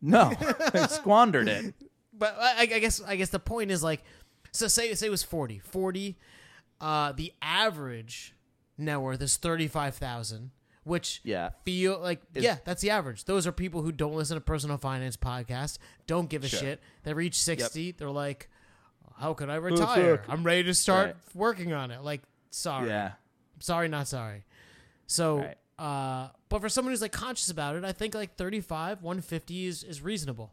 No, 0.01 0.31
I 0.73 0.87
squandered 0.89 1.47
it. 1.47 1.73
But 2.13 2.37
I, 2.39 2.61
I 2.61 2.65
guess 2.79 3.01
I 3.01 3.15
guess 3.15 3.29
the 3.29 3.39
point 3.39 3.71
is 3.71 3.83
like, 3.83 4.03
so 4.51 4.67
say 4.67 4.93
say 4.93 5.07
it 5.07 5.09
was 5.09 5.23
40. 5.23 5.59
40, 5.59 6.17
uh, 6.81 7.11
the 7.13 7.33
average 7.41 8.35
net 8.77 8.99
worth 9.01 9.21
is 9.21 9.37
thirty 9.37 9.67
five 9.67 9.95
thousand, 9.95 10.51
which 10.83 11.21
Yeah. 11.23 11.51
feel 11.65 11.99
like 11.99 12.21
Is- 12.33 12.43
yeah, 12.43 12.57
that's 12.65 12.81
the 12.81 12.89
average. 12.89 13.25
Those 13.25 13.47
are 13.47 13.51
people 13.51 13.81
who 13.81 13.91
don't 13.91 14.13
listen 14.15 14.35
to 14.35 14.41
personal 14.41 14.77
finance 14.77 15.15
podcasts, 15.17 15.77
don't 16.07 16.29
give 16.29 16.43
a 16.43 16.47
Sure. 16.49 16.59
shit. 16.59 16.81
They 17.03 17.13
reach 17.13 17.39
sixty, 17.41 17.91
they're 17.91 18.09
like, 18.11 18.49
"How 19.17 19.33
can 19.33 19.49
I 19.49 19.55
retire? 19.55 20.23
I'm 20.27 20.43
ready 20.43 20.63
to 20.63 20.73
start 20.73 21.07
Right. 21.07 21.15
working 21.35 21.73
on 21.73 21.91
it." 21.91 22.01
Like, 22.01 22.21
sorry, 22.51 22.89
Yeah. 22.89 23.13
sorry, 23.59 23.87
not 23.87 24.07
sorry. 24.07 24.43
So, 25.07 25.39
Right. 25.39 25.57
uh, 25.79 26.29
but 26.49 26.61
for 26.61 26.69
someone 26.69 26.91
who's 26.91 27.01
like 27.01 27.11
conscious 27.11 27.49
about 27.49 27.75
it, 27.75 27.83
I 27.83 27.91
think 27.91 28.13
like 28.15 28.35
35, 28.35 29.01
150 29.01 29.65
is 29.65 29.83
is 29.83 30.01
reasonable. 30.01 30.51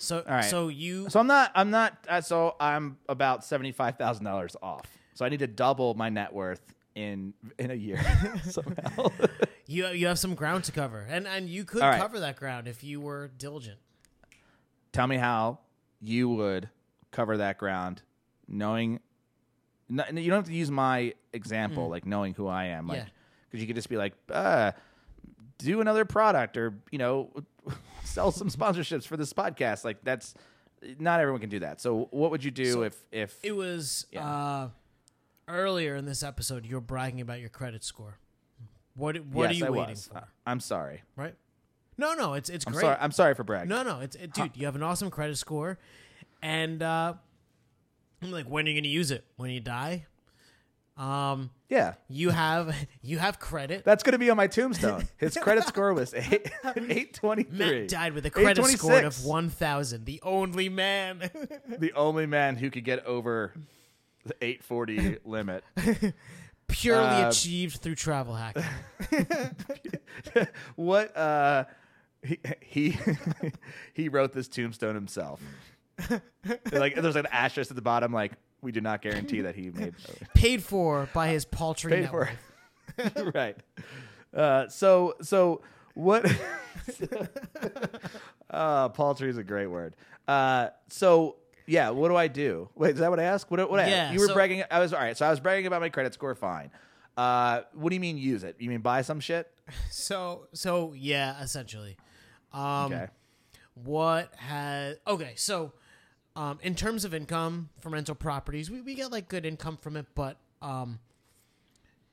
So, 0.00 0.22
right. 0.28 0.44
so 0.44 0.68
you 0.68 1.08
So 1.10 1.18
I'm 1.18 1.26
not. 1.26 1.50
I'm 1.54 1.70
not. 1.70 1.96
Uh, 2.08 2.20
so 2.20 2.54
I'm 2.60 2.98
about 3.08 3.44
seventy 3.44 3.72
five 3.72 3.96
thousand 3.98 4.24
dollars 4.24 4.54
off. 4.62 4.86
So 5.14 5.24
I 5.24 5.28
need 5.28 5.40
to 5.40 5.48
double 5.48 5.94
my 5.94 6.08
net 6.08 6.32
worth 6.32 6.72
in 6.98 7.32
in 7.58 7.70
a 7.70 7.74
year 7.74 8.00
somehow. 8.44 9.08
you 9.66 9.86
you 9.88 10.06
have 10.08 10.18
some 10.18 10.34
ground 10.34 10.64
to 10.64 10.72
cover, 10.72 11.06
and 11.08 11.26
and 11.26 11.48
you 11.48 11.64
could 11.64 11.82
All 11.82 11.88
right. 11.90 12.00
cover 12.00 12.20
that 12.20 12.36
ground 12.36 12.66
if 12.66 12.82
you 12.82 13.00
were 13.00 13.28
diligent. 13.38 13.78
Tell 14.92 15.06
me 15.06 15.16
how 15.16 15.60
you 16.00 16.28
would 16.28 16.68
cover 17.12 17.36
that 17.36 17.58
ground, 17.58 18.02
knowing. 18.48 19.00
No, 19.88 20.04
you 20.12 20.28
don't 20.28 20.38
have 20.40 20.46
to 20.46 20.52
use 20.52 20.70
my 20.70 21.14
example, 21.32 21.88
like 21.88 22.04
knowing 22.04 22.34
who 22.34 22.46
I 22.46 22.66
am, 22.66 22.88
like 22.88 22.98
Mm. 22.98 23.04
Yeah. 23.04 23.10
because 23.48 23.60
you 23.62 23.66
could 23.66 23.76
just 23.76 23.88
be 23.88 23.96
like, 23.96 24.12
uh, 24.30 24.72
do 25.58 25.80
another 25.80 26.04
product 26.04 26.56
or 26.58 26.74
you 26.90 26.98
know, 26.98 27.30
sell 28.04 28.30
some 28.32 28.48
sponsorships 28.50 29.06
for 29.06 29.16
this 29.16 29.32
podcast. 29.32 29.84
Like 29.84 29.98
that's 30.02 30.34
not 30.98 31.20
everyone 31.20 31.40
can 31.40 31.48
do 31.50 31.60
that. 31.60 31.80
So 31.80 32.08
what 32.10 32.30
would 32.32 32.42
you 32.44 32.50
do 32.50 32.72
So 32.72 32.82
if 32.82 32.96
if 33.12 33.38
It 33.42 33.52
was 33.52 34.06
Yeah. 34.12 34.26
uh, 34.28 34.68
earlier 35.48 35.96
in 35.96 36.04
this 36.04 36.22
episode. 36.22 36.66
You 36.66 36.76
were 36.76 36.80
bragging 36.80 37.20
about 37.20 37.40
your 37.40 37.48
credit 37.48 37.82
score. 37.84 38.18
What 38.94 39.24
what 39.26 39.50
yes, 39.50 39.50
are 39.50 39.54
you 39.54 39.66
I 39.66 39.70
waiting 39.70 39.90
was. 39.90 40.06
for? 40.06 40.24
I'm 40.46 40.60
sorry. 40.60 41.02
Right? 41.16 41.34
No, 41.96 42.14
no, 42.14 42.34
it's 42.34 42.48
it's 42.48 42.66
I'm 42.66 42.72
great. 42.72 42.82
sorry. 42.82 42.96
I'm 43.00 43.12
sorry 43.12 43.34
for 43.34 43.44
bragging. 43.44 43.68
No, 43.68 43.82
no, 43.82 44.00
it's 44.00 44.16
it, 44.16 44.32
dude. 44.32 44.56
You 44.56 44.66
have 44.66 44.76
an 44.76 44.82
awesome 44.82 45.10
credit 45.10 45.36
score, 45.36 45.78
and 46.42 46.82
uh, 46.82 47.14
I'm 48.22 48.30
like, 48.32 48.46
when 48.46 48.66
are 48.66 48.68
you 48.68 48.74
going 48.74 48.84
to 48.84 48.88
use 48.88 49.10
it? 49.10 49.24
When 49.36 49.50
you 49.50 49.60
die? 49.60 50.06
Um, 50.96 51.50
Yeah, 51.68 51.94
you 52.08 52.30
have 52.30 52.74
you 53.02 53.18
have 53.18 53.38
credit. 53.38 53.84
that's 53.84 54.02
going 54.02 54.12
to 54.12 54.18
be 54.18 54.30
on 54.30 54.36
my 54.36 54.48
tombstone. 54.48 55.08
His 55.16 55.36
credit 55.36 55.64
score 55.64 55.94
was 55.94 56.12
eight 56.12 56.50
eight 56.76 57.14
twenty 57.14 57.44
three. 57.44 57.80
Matt 57.80 57.88
died 57.88 58.12
with 58.14 58.26
a 58.26 58.30
credit 58.30 58.64
score 58.66 58.98
of 59.02 59.24
one 59.24 59.48
thousand. 59.48 60.04
The 60.06 60.20
only 60.24 60.68
man. 60.68 61.30
The 61.68 61.92
only 61.92 62.26
man 62.26 62.56
who 62.56 62.68
could 62.70 62.84
get 62.84 63.04
over 63.06 63.54
the 64.28 64.36
eight 64.44 64.62
forty 64.62 65.16
limit. 65.24 65.64
Purely 66.68 67.06
Uh, 67.06 67.28
achieved 67.30 67.78
through 67.80 67.94
travel 67.94 68.34
hacking. 68.34 68.62
what 70.76 71.16
uh 71.16 71.64
he 72.22 72.38
he, 72.60 72.98
he 73.94 74.08
wrote 74.08 74.32
this 74.32 74.48
tombstone 74.48 74.94
himself. 74.94 75.40
like 76.72 76.94
there's 76.94 77.16
an 77.16 77.26
asterisk 77.32 77.70
at 77.70 77.76
the 77.76 77.82
bottom 77.82 78.12
like 78.12 78.32
we 78.60 78.70
do 78.72 78.80
not 78.80 79.02
guarantee 79.02 79.40
that 79.42 79.54
he 79.56 79.70
made 79.70 79.94
Paid 80.34 80.62
for 80.62 81.08
by 81.12 81.28
his 81.28 81.44
paltry 81.44 81.90
paid 81.92 82.10
for 82.10 82.28
right. 83.34 83.56
Uh, 84.34 84.68
so 84.68 85.14
so 85.22 85.62
what? 85.94 86.30
uh, 88.50 88.88
paltry 88.90 89.30
is 89.30 89.38
a 89.38 89.44
great 89.44 89.66
word. 89.66 89.96
Uh, 90.26 90.68
so 90.88 91.36
yeah, 91.68 91.90
what 91.90 92.08
do 92.08 92.16
I 92.16 92.26
do? 92.28 92.68
Wait, 92.74 92.94
is 92.94 92.98
that 93.00 93.10
what 93.10 93.20
I 93.20 93.24
asked? 93.24 93.50
What? 93.50 93.70
What? 93.70 93.78
I 93.80 93.88
Yeah, 93.88 94.12
you 94.12 94.18
were 94.20 94.26
so- 94.26 94.34
bragging. 94.34 94.64
I 94.70 94.80
was 94.80 94.92
all 94.92 95.00
right. 95.00 95.16
So 95.16 95.26
I 95.26 95.30
was 95.30 95.38
bragging 95.40 95.66
about 95.66 95.80
my 95.80 95.88
credit 95.90 96.14
score. 96.14 96.34
Fine. 96.34 96.70
Uh, 97.16 97.62
what 97.74 97.90
do 97.90 97.94
you 97.96 98.00
mean 98.00 98.16
use 98.18 98.44
it? 98.44 98.56
You 98.58 98.68
mean 98.70 98.80
buy 98.80 99.02
some 99.02 99.20
shit? 99.20 99.50
So 99.90 100.48
so 100.52 100.92
yeah, 100.96 101.40
essentially. 101.42 101.96
Um, 102.52 102.92
Okay. 102.92 103.06
What 103.74 104.34
has 104.36 104.96
okay? 105.06 105.34
So, 105.36 105.72
um, 106.34 106.58
in 106.62 106.74
terms 106.74 107.04
of 107.04 107.14
income 107.14 107.68
from 107.80 107.92
rental 107.94 108.14
properties, 108.16 108.70
we, 108.70 108.80
we 108.80 108.94
get 108.96 109.12
like 109.12 109.28
good 109.28 109.44
income 109.46 109.76
from 109.76 109.96
it, 109.96 110.06
but 110.16 110.36
um, 110.62 110.98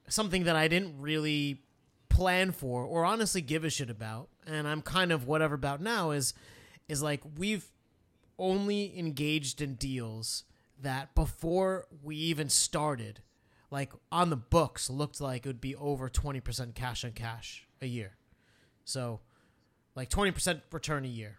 something 0.08 0.44
that 0.44 0.56
I 0.56 0.68
didn't 0.68 1.00
really 1.02 1.62
plan 2.10 2.52
for 2.52 2.84
or 2.84 3.04
honestly 3.04 3.42
give 3.42 3.64
a 3.64 3.70
shit 3.70 3.90
about, 3.90 4.30
and 4.46 4.68
I'm 4.68 4.82
kind 4.82 5.12
of 5.12 5.28
whatever 5.28 5.56
about 5.56 5.82
now 5.82 6.12
is 6.12 6.34
is 6.88 7.02
like 7.02 7.22
we've 7.38 7.66
only 8.38 8.98
engaged 8.98 9.62
in 9.62 9.76
deals 9.76 10.44
that 10.82 11.16
before 11.16 11.86
we 12.04 12.16
even 12.16 12.50
started, 12.50 13.22
like 13.72 13.92
on 14.12 14.30
the 14.30 14.36
books, 14.36 14.90
looked 14.90 15.22
like 15.22 15.46
it 15.46 15.50
would 15.50 15.62
be 15.62 15.76
over 15.76 16.10
20% 16.10 16.76
cash 16.76 17.06
on 17.06 17.12
cash 17.12 17.68
a 17.82 17.86
year. 17.88 18.18
So, 18.84 19.22
like 19.96 20.10
20% 20.10 20.62
return 20.72 21.06
a 21.06 21.08
year. 21.08 21.38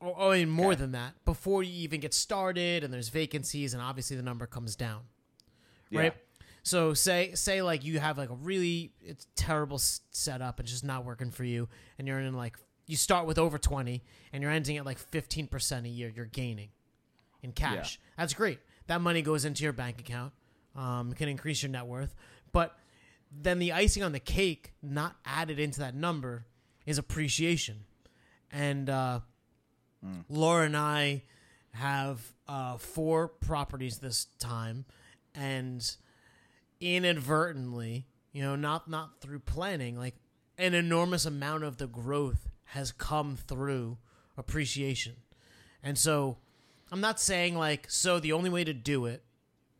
Or, 0.00 0.16
or 0.16 0.36
even 0.36 0.50
more 0.50 0.72
Okay. 0.72 0.80
than 0.80 0.92
that 0.92 1.14
before 1.24 1.62
you 1.62 1.72
even 1.82 2.00
get 2.00 2.14
started 2.14 2.84
and 2.84 2.92
there's 2.92 3.08
vacancies 3.10 3.74
and 3.74 3.82
obviously 3.82 4.16
the 4.16 4.22
number 4.22 4.46
comes 4.46 4.74
down. 4.76 5.00
Yeah. 5.90 6.00
Right? 6.00 6.14
So 6.62 6.94
say 6.94 7.32
say 7.34 7.60
like 7.62 7.84
you 7.84 7.98
have 8.00 8.16
like 8.18 8.30
a 8.30 8.34
really 8.34 8.92
it's 9.00 9.26
terrible 9.34 9.78
setup 9.78 10.58
and 10.58 10.68
just 10.68 10.84
not 10.84 11.04
working 11.04 11.30
for 11.30 11.44
you 11.44 11.68
and 11.98 12.06
you're 12.06 12.18
in 12.20 12.34
like 12.34 12.56
you 12.90 12.96
start 12.96 13.26
with 13.26 13.38
over 13.38 13.56
20 13.56 14.02
and 14.32 14.42
you're 14.42 14.52
ending 14.52 14.76
at 14.76 14.84
like 14.84 14.98
15% 14.98 15.84
a 15.84 15.88
year 15.88 16.12
you're 16.14 16.26
gaining 16.26 16.70
in 17.42 17.52
cash. 17.52 18.00
That's 18.18 18.34
great. 18.34 18.58
That 18.88 19.00
money 19.00 19.22
goes 19.22 19.44
into 19.44 19.62
your 19.62 19.72
bank 19.72 20.00
account. 20.00 20.32
Um, 20.76 21.12
can 21.12 21.28
increase 21.28 21.62
your 21.62 21.70
net 21.70 21.86
worth. 21.86 22.14
But 22.52 22.76
then 23.30 23.58
the 23.58 23.72
icing 23.72 24.02
on 24.02 24.12
the 24.12 24.20
cake, 24.20 24.72
not 24.82 25.16
added 25.24 25.58
into 25.58 25.80
that 25.80 25.94
number, 25.94 26.46
is 26.86 26.98
appreciation. 26.98 27.84
And 28.50 28.90
uh, 28.90 29.20
Laura 30.28 30.66
and 30.66 30.76
I 30.76 31.22
have 31.72 32.20
uh, 32.48 32.76
four 32.78 33.28
properties 33.28 33.98
this 33.98 34.26
time, 34.40 34.84
and 35.34 35.88
inadvertently, 36.80 38.06
you 38.32 38.42
know, 38.42 38.56
not 38.56 38.88
not 38.90 39.20
through 39.20 39.40
planning, 39.40 39.96
like 39.96 40.16
an 40.58 40.74
enormous 40.74 41.24
amount 41.24 41.62
of 41.64 41.76
the 41.76 41.86
growth 41.86 42.49
has 42.70 42.92
come 42.92 43.36
through 43.36 43.98
appreciation. 44.36 45.14
And 45.82 45.98
so 45.98 46.36
I'm 46.92 47.00
not 47.00 47.20
saying 47.20 47.56
like 47.56 47.90
so 47.90 48.20
the 48.20 48.32
only 48.32 48.50
way 48.50 48.64
to 48.64 48.72
do 48.72 49.06
it 49.06 49.22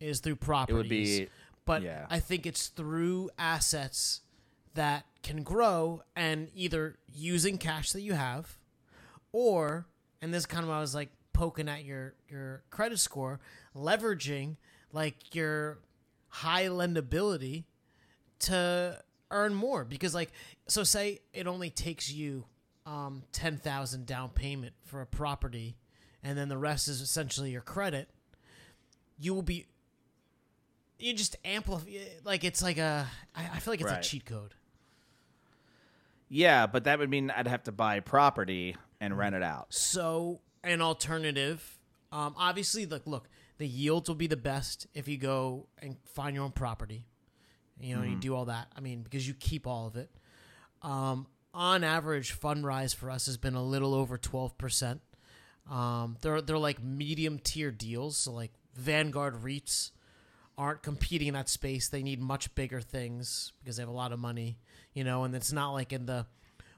is 0.00 0.20
through 0.20 0.36
It 0.70 0.74
would 0.74 0.88
be 0.88 1.28
but 1.64 1.82
yeah. 1.82 2.06
I 2.10 2.20
think 2.20 2.46
it's 2.46 2.68
through 2.68 3.30
assets 3.38 4.20
that 4.74 5.04
can 5.22 5.42
grow 5.42 6.02
and 6.16 6.48
either 6.54 6.96
using 7.12 7.58
cash 7.58 7.92
that 7.92 8.00
you 8.00 8.14
have 8.14 8.58
or 9.32 9.86
and 10.22 10.32
this 10.32 10.40
is 10.40 10.46
kind 10.46 10.64
of 10.64 10.70
I 10.70 10.80
was 10.80 10.94
like 10.94 11.10
poking 11.32 11.68
at 11.68 11.84
your 11.84 12.14
your 12.28 12.62
credit 12.70 12.98
score, 12.98 13.40
leveraging 13.74 14.56
like 14.92 15.34
your 15.34 15.78
high 16.28 16.66
lendability 16.66 17.64
to 18.40 18.98
earn 19.30 19.54
more 19.54 19.84
because 19.84 20.14
like 20.14 20.32
so 20.66 20.82
say 20.82 21.20
it 21.32 21.46
only 21.46 21.70
takes 21.70 22.10
you 22.10 22.44
um 22.90 23.22
10,000 23.32 24.04
down 24.06 24.30
payment 24.30 24.72
for 24.84 25.00
a 25.00 25.06
property 25.06 25.76
and 26.22 26.36
then 26.36 26.48
the 26.48 26.58
rest 26.58 26.88
is 26.88 27.00
essentially 27.00 27.50
your 27.50 27.60
credit 27.60 28.08
you 29.18 29.32
will 29.34 29.42
be 29.42 29.66
you 30.98 31.12
just 31.14 31.36
amplify 31.44 31.88
like 32.24 32.42
it's 32.42 32.62
like 32.62 32.78
a 32.78 33.06
I, 33.34 33.42
I 33.54 33.58
feel 33.60 33.72
like 33.72 33.80
it's 33.80 33.90
Right. 33.90 34.04
a 34.04 34.08
cheat 34.08 34.24
code 34.24 34.54
yeah, 36.32 36.68
but 36.68 36.84
that 36.84 37.00
would 37.00 37.10
mean 37.10 37.30
I'd 37.30 37.48
have 37.48 37.64
to 37.64 37.72
buy 37.72 37.98
property 37.98 38.76
and 39.00 39.18
rent 39.18 39.34
it 39.34 39.42
out. 39.42 39.74
So 39.74 40.40
an 40.62 40.80
alternative, 40.80 41.76
um, 42.12 42.34
obviously, 42.38 42.86
like 42.86 43.04
look, 43.04 43.28
the 43.58 43.66
yields 43.66 44.08
will 44.08 44.14
be 44.14 44.28
the 44.28 44.36
best 44.36 44.86
if 44.94 45.08
you 45.08 45.16
go 45.16 45.66
and 45.82 45.96
find 46.14 46.36
your 46.36 46.44
own 46.44 46.52
property. 46.52 47.04
You 47.80 47.96
know, 47.96 48.02
and 48.02 48.12
you 48.12 48.16
do 48.18 48.34
all 48.36 48.44
that. 48.44 48.68
I 48.76 48.80
mean, 48.80 49.02
because 49.02 49.26
you 49.26 49.34
keep 49.34 49.66
all 49.66 49.88
of 49.88 49.96
it. 49.96 50.08
Um, 50.82 51.26
on 51.52 51.84
average, 51.84 52.38
Fundrise 52.38 52.94
for 52.94 53.10
us 53.10 53.26
has 53.26 53.36
been 53.36 53.54
a 53.54 53.62
little 53.62 53.94
over 53.94 54.16
twelve 54.18 54.56
percent. 54.58 55.00
Um, 55.70 56.16
they're 56.20 56.40
they're 56.40 56.58
like 56.58 56.82
medium 56.82 57.38
tier 57.38 57.70
deals. 57.70 58.16
So 58.16 58.32
like 58.32 58.52
Vanguard 58.74 59.42
REITs 59.42 59.90
aren't 60.56 60.82
competing 60.82 61.28
in 61.28 61.34
that 61.34 61.48
space. 61.48 61.88
They 61.88 62.02
need 62.02 62.20
much 62.20 62.54
bigger 62.54 62.80
things 62.80 63.52
because 63.60 63.76
they 63.76 63.82
have 63.82 63.88
a 63.88 63.92
lot 63.92 64.12
of 64.12 64.18
money, 64.18 64.58
you 64.92 65.04
know, 65.04 65.24
and 65.24 65.34
it's 65.34 65.52
not 65.52 65.72
like 65.72 65.92
in 65.92 66.06
the 66.06 66.26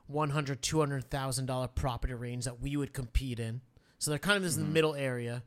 one 0.06 0.30
hundred, 0.30 0.62
two 0.62 0.78
hundred 0.78 1.10
thousand 1.10 1.46
dollar 1.46 1.68
property 1.68 2.14
range 2.14 2.44
that 2.44 2.60
we 2.60 2.76
would 2.76 2.92
compete 2.92 3.40
in. 3.40 3.60
So 3.98 4.10
they're 4.10 4.18
kind 4.18 4.36
of 4.36 4.42
just 4.42 4.58
in 4.58 4.64
the 4.64 4.70
middle 4.70 4.94
area. 4.94 5.42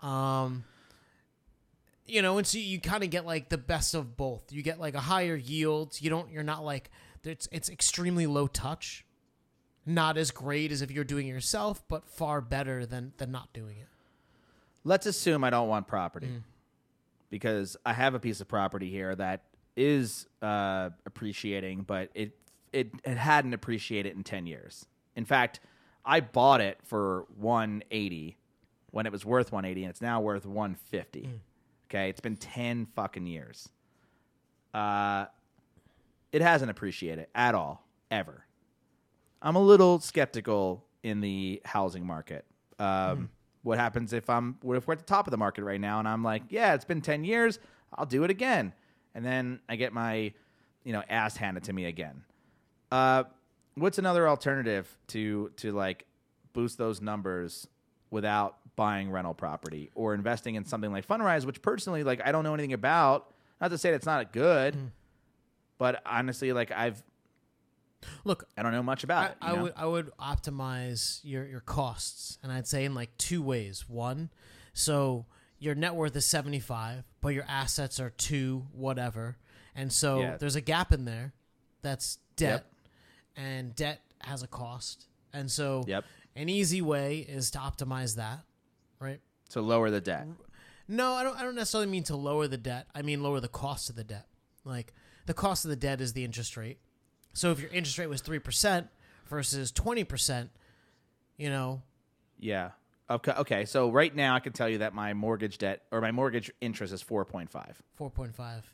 Um, 0.00 0.64
you 2.06 2.20
know, 2.20 2.36
and 2.38 2.46
so 2.46 2.58
you 2.58 2.80
kind 2.80 3.02
of 3.02 3.10
get 3.10 3.24
like 3.24 3.48
the 3.48 3.58
best 3.58 3.94
of 3.94 4.16
both. 4.16 4.52
You 4.52 4.62
get 4.62 4.78
like 4.78 4.94
a 4.94 5.00
higher 5.00 5.36
yield. 5.36 5.96
You 6.00 6.10
don't. 6.10 6.30
You're 6.30 6.42
not 6.42 6.64
like 6.64 6.90
it's 7.26 7.48
it's 7.52 7.68
extremely 7.68 8.26
low 8.26 8.46
touch. 8.46 9.04
Not 9.86 10.16
as 10.16 10.30
great 10.30 10.72
as 10.72 10.80
if 10.80 10.90
you're 10.90 11.04
doing 11.04 11.26
it 11.28 11.30
yourself, 11.30 11.82
but 11.88 12.08
far 12.08 12.40
better 12.40 12.86
than 12.86 13.12
than 13.18 13.30
not 13.30 13.52
doing 13.52 13.76
it. 13.78 13.88
Let's 14.84 15.06
assume 15.06 15.44
I 15.44 15.50
don't 15.50 15.68
want 15.68 15.86
property 15.86 16.26
Mm. 16.28 16.42
because 17.30 17.76
I 17.84 17.92
have 17.92 18.14
a 18.14 18.18
piece 18.20 18.40
of 18.40 18.48
property 18.48 18.90
here 18.90 19.14
that 19.14 19.42
is 19.76 20.26
uh, 20.42 20.90
appreciating, 21.06 21.82
but 21.82 22.10
it, 22.14 22.36
it 22.72 22.92
it 23.04 23.16
hadn't 23.16 23.52
appreciated 23.54 24.16
in 24.16 24.22
ten 24.24 24.46
years. 24.46 24.86
In 25.16 25.24
fact, 25.24 25.60
I 26.04 26.20
bought 26.20 26.60
it 26.60 26.78
for 26.84 27.26
one 27.36 27.82
eighty 27.90 28.36
when 28.90 29.04
it 29.06 29.12
was 29.12 29.24
worth 29.24 29.52
one 29.52 29.64
eighty, 29.64 29.82
and 29.84 29.90
it's 29.90 30.00
now 30.02 30.20
worth 30.20 30.46
one 30.46 30.74
fifty. 30.74 31.28
Okay, 31.90 32.08
it's 32.08 32.20
been 32.20 32.36
ten 32.36 32.86
fucking 32.94 33.26
years. 33.26 33.68
Uh, 34.72 35.26
it 36.34 36.42
hasn't 36.42 36.70
appreciated 36.70 37.28
at 37.34 37.54
all 37.54 37.86
ever. 38.10 38.44
I'm 39.40 39.54
a 39.56 39.60
little 39.62 40.00
skeptical 40.00 40.84
in 41.02 41.20
the 41.20 41.62
housing 41.64 42.04
market. 42.04 42.44
Um, 42.78 43.30
What 43.62 43.78
happens 43.78 44.12
if 44.12 44.28
I'm 44.28 44.58
what 44.60 44.76
if 44.76 44.86
we're 44.86 44.92
at 44.92 44.98
the 44.98 45.06
top 45.06 45.26
of 45.26 45.30
the 45.30 45.38
market 45.38 45.64
right 45.64 45.80
now 45.80 45.98
and 45.98 46.06
I'm 46.06 46.22
like, 46.22 46.42
yeah, 46.50 46.74
it's 46.74 46.84
been 46.84 47.00
ten 47.00 47.24
years, 47.24 47.58
I'll 47.94 48.04
do 48.04 48.24
it 48.24 48.30
again, 48.30 48.74
and 49.14 49.24
then 49.24 49.60
I 49.70 49.76
get 49.76 49.92
my, 49.94 50.34
you 50.82 50.92
know, 50.92 51.02
ass 51.08 51.36
handed 51.36 51.64
to 51.64 51.72
me 51.72 51.86
again. 51.86 52.24
Uh, 52.92 53.24
what's 53.76 53.98
another 53.98 54.28
alternative 54.28 54.94
to 55.08 55.50
to 55.56 55.72
like 55.72 56.04
boost 56.52 56.76
those 56.76 57.00
numbers 57.00 57.66
without 58.10 58.58
buying 58.76 59.10
rental 59.10 59.34
property 59.34 59.90
or 59.94 60.12
investing 60.14 60.56
in 60.56 60.64
something 60.66 60.92
like 60.92 61.06
Fundrise, 61.06 61.46
which 61.46 61.62
personally, 61.62 62.02
like, 62.04 62.20
I 62.24 62.32
don't 62.32 62.44
know 62.44 62.54
anything 62.54 62.72
about. 62.74 63.32
Not 63.60 63.70
to 63.70 63.78
say 63.78 63.92
that's 63.92 64.04
not 64.06 64.32
good, 64.32 64.76
but 65.84 66.00
honestly, 66.06 66.50
like, 66.54 66.70
I've 66.72 67.02
Look, 68.24 68.44
I 68.56 68.62
don't 68.62 68.72
know 68.72 68.82
much 68.82 69.04
about 69.04 69.22
I, 69.22 69.26
it. 69.26 69.36
I 69.42 69.54
know? 69.56 69.62
would 69.64 69.72
I 69.76 69.86
would 69.86 70.10
optimize 70.18 71.20
your 71.22 71.44
your 71.46 71.60
costs, 71.60 72.38
and 72.42 72.50
I'd 72.50 72.66
say 72.66 72.84
in 72.86 72.94
like 72.94 73.16
two 73.18 73.42
ways. 73.42 73.84
One, 73.88 74.30
so 74.72 75.26
your 75.58 75.74
net 75.74 75.94
worth 75.94 76.16
is 76.16 76.24
seventy 76.26 76.60
five, 76.60 77.04
but 77.20 77.34
your 77.34 77.44
assets 77.48 78.00
are 78.00 78.10
two 78.10 78.66
whatever, 78.72 79.36
and 79.74 79.92
so 79.92 80.20
Yeah. 80.20 80.36
there's 80.38 80.56
a 80.56 80.60
gap 80.62 80.90
in 80.92 81.04
there. 81.04 81.32
That's 81.82 82.18
debt, 82.36 82.64
and 83.36 83.74
debt 83.76 84.00
has 84.20 84.42
a 84.42 84.48
cost, 84.48 85.06
and 85.34 85.50
so 85.50 85.84
Yep. 85.86 86.04
an 86.36 86.48
easy 86.48 86.80
way 86.82 87.18
is 87.20 87.50
to 87.52 87.58
optimize 87.58 88.16
that, 88.16 88.40
right? 89.00 89.20
to 89.50 89.60
lower 89.60 89.90
the 89.90 90.00
debt. 90.00 90.26
No, 90.88 91.12
I 91.12 91.22
don't. 91.22 91.36
I 91.38 91.42
don't 91.42 91.54
necessarily 91.54 91.90
mean 91.90 92.04
to 92.04 92.16
lower 92.16 92.48
the 92.48 92.56
debt. 92.58 92.86
I 92.94 93.00
mean 93.02 93.22
lower 93.22 93.40
the 93.40 93.48
cost 93.48 93.88
of 93.90 93.96
the 93.96 94.04
debt. 94.04 94.26
Like 94.64 94.92
the 95.26 95.34
cost 95.34 95.64
of 95.64 95.70
the 95.70 95.76
debt 95.76 96.00
is 96.00 96.12
the 96.12 96.24
interest 96.24 96.56
rate. 96.56 96.78
So 97.32 97.50
if 97.50 97.60
your 97.60 97.70
interest 97.70 97.98
rate 97.98 98.08
was 98.08 98.20
three 98.20 98.38
percent 98.38 98.88
versus 99.26 99.72
twenty 99.72 100.04
percent, 100.04 100.50
you 101.36 101.50
know, 101.50 101.82
Yeah. 102.38 102.70
Okay. 103.10 103.32
Okay. 103.32 103.64
So 103.64 103.90
right 103.90 104.14
now, 104.14 104.34
I 104.34 104.40
can 104.40 104.52
tell 104.52 104.68
you 104.68 104.78
that 104.78 104.94
my 104.94 105.12
mortgage 105.12 105.58
debt 105.58 105.82
or 105.90 106.00
my 106.00 106.12
mortgage 106.12 106.50
interest 106.60 106.92
is 106.92 107.02
four 107.02 107.24
point 107.24 107.50
five. 107.50 107.82
four 107.94 108.10
point 108.10 108.34
five. 108.34 108.72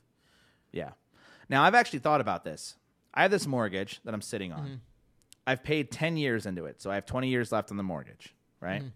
Yeah. 0.73 0.91
Now 1.49 1.65
I've 1.65 1.75
actually 1.75 1.99
thought 2.01 2.21
about 2.21 2.45
this. 2.45 2.77
I 3.13 3.23
have 3.23 3.31
this 3.31 3.47
mortgage 3.47 4.01
that 4.05 4.15
I'm 4.15 4.23
sitting 4.23 4.53
on. 4.53 4.61
Mm-hmm. 4.61 4.75
I've 5.47 5.65
paid 5.65 5.91
ten 5.91 6.17
years 6.17 6.47
into 6.47 6.67
it, 6.67 6.81
so 6.81 6.91
I 6.91 6.95
have 6.95 7.07
twenty 7.07 7.29
years 7.29 7.51
left 7.51 7.71
on 7.71 7.77
the 7.77 7.83
mortgage. 7.83 8.35
Right. 8.61 8.83
Mm-hmm. 8.83 8.89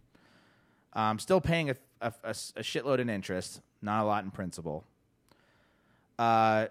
I'm 0.93 1.19
still 1.19 1.41
paying 1.41 1.71
a 1.71 1.77
shitload 2.05 3.01
in 3.01 3.11
interest, 3.11 3.61
not 3.83 4.03
a 4.03 4.07
lot 4.07 4.23
in 4.23 4.31
principal. 4.31 4.85
Uh, 6.17 6.67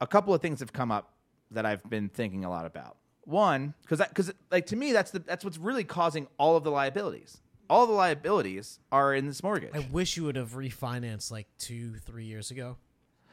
a 0.00 0.06
couple 0.06 0.34
of 0.34 0.40
things 0.40 0.60
have 0.60 0.72
come 0.72 0.90
up 0.90 1.12
that 1.50 1.66
I've 1.66 1.88
been 1.88 2.08
thinking 2.08 2.44
a 2.44 2.50
lot 2.50 2.66
about. 2.66 2.96
One, 3.24 3.74
because 3.82 3.98
because 4.08 4.32
like 4.50 4.66
to 4.66 4.76
me, 4.76 4.92
that's 4.92 5.10
the 5.10 5.18
that's 5.18 5.44
what's 5.44 5.58
really 5.58 5.84
causing 5.84 6.28
all 6.38 6.56
of 6.56 6.64
the 6.64 6.70
liabilities. 6.70 7.38
All 7.70 7.86
the 7.86 7.92
liabilities 7.92 8.78
are 8.90 9.14
in 9.14 9.26
this 9.26 9.42
mortgage. 9.42 9.74
I 9.74 9.86
wish 9.92 10.16
you 10.16 10.24
would 10.24 10.36
have 10.36 10.52
refinanced 10.52 11.30
like 11.30 11.46
two, 11.58 11.96
three 11.96 12.24
years 12.24 12.50
ago. 12.50 12.78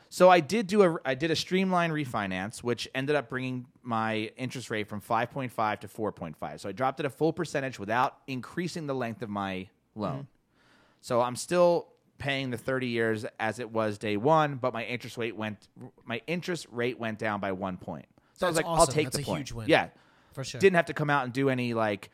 So 0.10 0.30
I 0.30 0.42
did 0.42 0.68
do 0.68 0.84
a 0.84 0.98
I 1.06 1.16
did 1.16 1.32
a 1.32 1.36
streamline 1.36 1.92
refinance, 1.92 2.60
which 2.60 2.88
ended 2.94 3.16
up 3.16 3.30
bringing 3.30 3.68
my 3.84 4.32
interest 4.38 4.70
rate 4.70 4.88
from 4.88 5.02
5.5 5.02 5.80
to 5.80 5.88
4.5. 5.88 6.60
So 6.60 6.70
I 6.70 6.72
dropped 6.74 7.00
it 7.00 7.06
a 7.06 7.10
full 7.10 7.34
percentage 7.34 7.80
without 7.80 8.18
increasing 8.28 8.88
the 8.88 8.96
length 8.96 9.22
of 9.22 9.30
my 9.30 9.68
loan. 9.96 10.14
Mm-hmm. 10.14 10.22
So 11.02 11.22
I'm 11.22 11.36
still 11.36 11.88
paying 12.18 12.50
the 12.50 12.58
30 12.58 12.88
years 12.88 13.26
as 13.40 13.60
it 13.60 13.72
was 13.72 13.98
day 13.98 14.18
one, 14.18 14.56
but 14.56 14.74
my 14.74 14.84
interest 14.86 15.18
rate 15.18 15.36
went 15.36 15.68
my 16.06 16.22
interest 16.28 16.68
rate 16.72 17.00
went 17.00 17.20
down 17.20 17.40
by 17.40 17.52
one 17.52 17.78
point. 17.78 18.06
So 18.34 18.48
I 18.48 18.50
was 18.50 18.56
That's 18.58 18.68
like, 18.68 18.80
I'll 18.80 18.88
take 18.88 19.06
That's 19.08 19.18
the 19.18 19.22
a 19.24 19.26
point. 19.26 19.40
huge 19.40 19.52
win. 19.54 19.68
Yeah, 19.70 19.90
For 20.34 20.44
sure. 20.44 20.60
didn't 20.60 20.76
have 20.76 20.86
to 20.88 20.94
come 20.94 21.10
out 21.10 21.24
and 21.26 21.34
do 21.34 21.50
any 21.50 21.74
like 21.74 22.10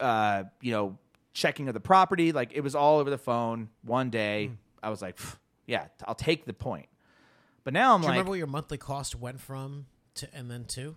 uh 0.00 0.44
you 0.60 0.72
know 0.72 0.98
checking 1.34 1.68
of 1.68 1.74
the 1.74 1.80
property 1.80 2.32
like 2.32 2.50
it 2.52 2.60
was 2.62 2.74
all 2.74 2.98
over 2.98 3.10
the 3.10 3.18
phone 3.18 3.68
one 3.82 4.10
day 4.10 4.46
Hmm. 4.48 4.54
i 4.82 4.90
was 4.90 5.00
like 5.00 5.16
yeah 5.66 5.86
i'll 6.04 6.16
take 6.16 6.46
the 6.46 6.52
point 6.52 6.86
but 7.62 7.72
now 7.72 7.94
i'm 7.94 8.00
Do 8.00 8.06
you 8.06 8.08
like 8.08 8.14
remember 8.16 8.30
what 8.30 8.38
your 8.38 8.46
monthly 8.48 8.76
cost 8.78 9.14
went 9.14 9.40
from 9.40 9.86
to 10.16 10.28
and 10.34 10.50
then 10.50 10.64
to? 10.64 10.96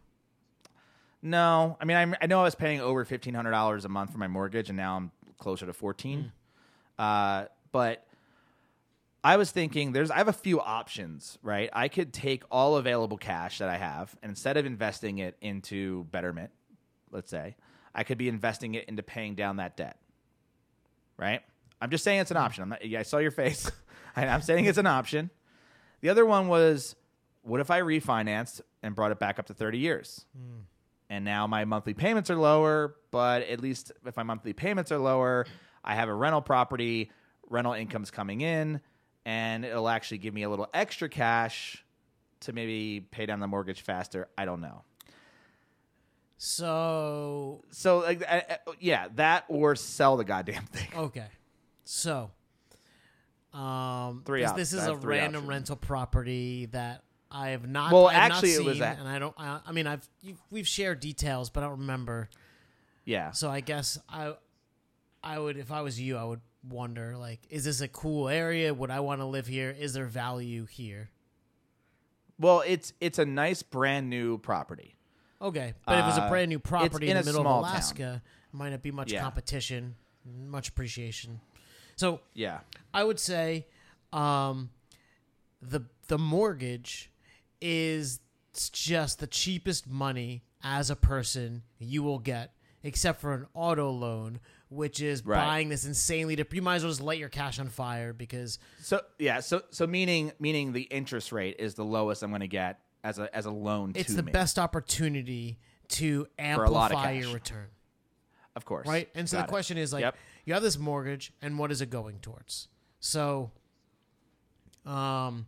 no 1.22 1.78
i 1.80 1.86
mean 1.86 1.96
I'm, 1.98 2.16
i 2.22 2.26
know 2.26 2.40
i 2.40 2.44
was 2.44 2.56
paying 2.56 2.82
over 2.82 3.06
$1500 3.06 3.86
a 3.86 3.90
month 3.90 4.12
for 4.12 4.18
my 4.18 4.28
mortgage 4.28 4.70
and 4.70 4.78
now 4.78 4.96
i'm 4.98 5.12
closer 5.38 5.68
to 5.68 5.74
14 5.74 6.32
uh 6.98 7.46
but 7.72 8.04
I 9.28 9.36
was 9.36 9.52
thinking 9.52 9.92
there's 9.92 10.10
I 10.10 10.20
have 10.20 10.30
a 10.30 10.34
few 10.34 10.62
options, 10.62 11.38
right? 11.44 11.70
I 11.74 11.90
could 11.90 12.14
take 12.14 12.46
all 12.50 12.78
available 12.78 13.18
cash 13.18 13.58
that 13.58 13.68
I 13.68 13.76
have 13.76 14.16
and 14.24 14.30
instead 14.30 14.56
of 14.56 14.66
investing 14.66 15.18
it 15.18 15.36
into 15.42 16.06
betterment, 16.06 16.52
let's 17.12 17.30
say, 17.30 17.58
I 17.94 18.06
could 18.06 18.18
be 18.18 18.30
investing 18.30 18.76
it 18.76 18.86
into 18.88 19.04
paying 19.04 19.36
down 19.36 19.58
that 19.58 19.76
debt. 19.76 20.00
Right? 21.18 21.42
I'm 21.82 21.90
just 21.90 22.06
saying 22.06 22.22
it's 22.22 22.32
an 22.32 22.38
mm-hmm. 22.38 22.46
option. 22.46 22.64
I'm 22.64 22.70
not, 22.70 22.86
yeah, 22.86 23.02
I 23.02 23.04
saw 23.04 23.18
your 23.18 23.32
face. 23.32 23.70
I'm 24.16 24.42
saying 24.42 24.64
it's 24.64 24.78
an 24.78 24.88
option. 24.88 25.30
The 26.00 26.08
other 26.08 26.26
one 26.26 26.48
was 26.48 26.96
what 27.42 27.60
if 27.60 27.70
I 27.70 27.82
refinanced 27.82 28.62
and 28.82 28.96
brought 28.96 29.12
it 29.12 29.20
back 29.20 29.40
up 29.40 29.48
to 29.48 29.54
30 29.54 29.78
years? 29.78 30.26
Mm. 30.38 30.62
And 31.10 31.26
now 31.26 31.48
my 31.48 31.66
monthly 31.66 31.94
payments 31.94 32.30
are 32.30 32.38
lower, 32.38 32.96
but 33.12 33.42
at 33.42 33.60
least 33.60 33.92
if 34.06 34.16
my 34.16 34.24
monthly 34.24 34.54
payments 34.54 34.90
are 34.94 35.00
lower, 35.00 35.46
I 35.84 35.96
have 35.96 36.08
a 36.08 36.14
rental 36.14 36.42
property, 36.42 37.12
rental 37.50 37.74
income's 37.74 38.10
coming 38.10 38.40
in, 38.40 38.80
and 39.28 39.66
it'll 39.66 39.90
actually 39.90 40.20
give 40.20 40.34
me 40.34 40.44
a 40.44 40.50
little 40.50 40.70
extra 40.74 41.10
cash 41.10 41.84
to 42.40 42.54
maybe 42.54 43.02
pay 43.12 43.26
down 43.26 43.42
the 43.42 43.48
mortgage 43.48 43.82
faster. 43.82 44.30
I 44.38 44.46
don't 44.46 44.62
know. 44.62 44.84
So 46.38 47.64
So, 47.72 48.00
like, 48.00 48.24
I, 48.28 48.44
I- 48.50 48.58
yeah, 48.80 49.08
that 49.16 49.46
or 49.48 49.76
sell 49.76 50.18
the 50.18 50.24
goddamn 50.24 50.64
thing. 50.72 50.88
okay, 50.96 51.28
so 51.84 52.32
um, 53.54 54.22
Three 54.26 54.42
this, 54.42 54.50
op- 54.52 54.56
this 54.56 54.74
is 54.74 54.80
I 54.82 54.86
a 54.86 54.90
have 54.92 55.02
three 55.02 55.18
random 55.18 55.40
options. 55.44 55.50
rental 55.50 55.76
property 55.78 56.68
that 56.68 57.04
I 57.32 57.50
have 57.50 57.68
not. 57.68 57.92
Well, 57.92 58.08
I 58.08 58.14
have 58.14 58.30
not 58.30 58.36
actually, 58.38 58.54
it 58.54 58.64
was 58.64 58.76
seen, 58.76 58.84
a- 58.84 58.98
and 59.00 59.08
I 59.08 59.20
don't. 59.20 59.34
I, 59.38 59.60
I 59.66 59.72
mean, 59.72 59.88
I've 59.88 60.08
you've, 60.22 60.38
we've 60.52 60.68
shared 60.68 61.00
details, 61.00 61.50
but 61.50 61.64
I 61.64 61.68
don't 61.68 61.80
remember. 61.80 62.30
Yeah. 63.04 63.32
So 63.32 63.50
I 63.50 63.62
guess 63.62 63.98
I, 64.08 64.34
I 65.24 65.40
would 65.40 65.58
if 65.58 65.72
I 65.72 65.82
was 65.82 66.00
you, 66.00 66.18
I 66.18 66.24
would 66.24 66.42
wonder 66.64 67.16
like, 67.18 67.40
is 67.50 67.66
this 67.66 67.82
a 67.82 67.88
cool 67.88 68.30
area? 68.30 68.74
Would 68.74 68.92
I 68.92 69.00
want 69.00 69.22
to 69.22 69.26
live 69.26 69.48
here? 69.48 69.70
Is 69.78 69.94
there 69.94 70.06
value 70.06 70.66
here? 70.66 71.10
Well, 72.40 72.64
it's 72.66 72.94
it's 73.00 73.20
a 73.20 73.26
nice 73.26 73.64
brand 73.64 74.10
new 74.10 74.38
property. 74.38 74.96
Okay, 75.42 75.74
but 75.86 76.00
if 76.00 76.04
it 76.04 76.08
was 76.08 76.18
a 76.18 76.24
Uh, 76.24 76.30
brand 76.30 76.50
new 76.50 76.60
property 76.60 77.10
in 77.10 77.18
in 77.18 77.24
the 77.24 77.30
middle 77.32 77.42
of 77.42 77.46
town. 77.46 77.60
Alaska, 77.60 78.22
might 78.52 78.70
not 78.70 78.82
be 78.82 78.92
much 78.92 79.12
Yeah. 79.12 79.22
competition, 79.22 79.96
much 80.26 80.70
appreciation. 80.70 81.42
So 81.96 82.22
Yeah. 82.34 82.62
I 82.94 83.04
would 83.04 83.20
say 83.20 83.68
um, 84.14 84.70
the 85.62 85.82
the 86.08 86.18
mortgage 86.18 87.12
is 87.62 88.20
just 88.72 89.20
the 89.20 89.28
cheapest 89.28 89.86
money 89.88 90.44
as 90.64 90.90
a 90.90 90.96
person 90.96 91.64
you 91.80 92.02
will 92.02 92.20
get, 92.20 92.54
except 92.88 93.20
for 93.22 93.34
an 93.34 93.46
auto 93.54 93.92
loan, 93.92 94.40
which 94.70 95.02
is 95.02 95.24
Right. 95.26 95.38
buying 95.38 95.70
this 95.70 95.86
insanely. 95.86 96.36
Dip- 96.36 96.54
you 96.54 96.62
might 96.62 96.78
as 96.78 96.84
well 96.84 96.92
just 96.92 97.02
light 97.02 97.20
your 97.20 97.30
cash 97.30 97.60
on 97.60 97.68
fire 97.70 98.14
because 98.14 98.58
So 98.82 99.02
yeah, 99.20 99.42
so 99.42 99.62
so 99.72 99.86
meaning 99.86 100.32
meaning 100.40 100.72
the 100.74 100.84
interest 100.84 101.32
rate 101.32 101.58
is 101.60 101.76
the 101.76 101.86
lowest 101.86 102.24
I'm 102.24 102.32
going 102.32 102.42
to 102.42 102.48
get 102.48 102.80
as 103.04 103.20
a 103.20 103.34
as 103.36 103.46
a 103.46 103.52
loan 103.52 103.92
it's 103.96 104.10
to 104.10 104.16
the 104.16 104.24
me. 104.24 104.32
best 104.32 104.58
opportunity 104.58 105.60
to 105.90 106.28
For 106.56 106.64
a 106.64 106.70
lot 106.70 106.92
amplify 106.92 107.12
your 107.12 107.34
return. 107.34 107.68
of 108.56 108.66
course. 108.66 108.88
right? 108.88 109.10
And 109.16 109.30
so 109.30 109.38
Got 109.38 109.48
the 109.48 109.52
question 109.52 109.78
is 109.78 109.94
like, 109.94 110.02
Yep. 110.02 110.16
you 110.46 110.54
have 110.54 110.64
this 110.64 110.78
mortgage, 110.78 111.32
and 111.42 111.60
what 111.60 111.72
is 111.72 111.82
it 111.82 111.90
going 111.90 112.20
towards? 112.20 112.68
So, 113.00 113.52
um, 114.86 115.46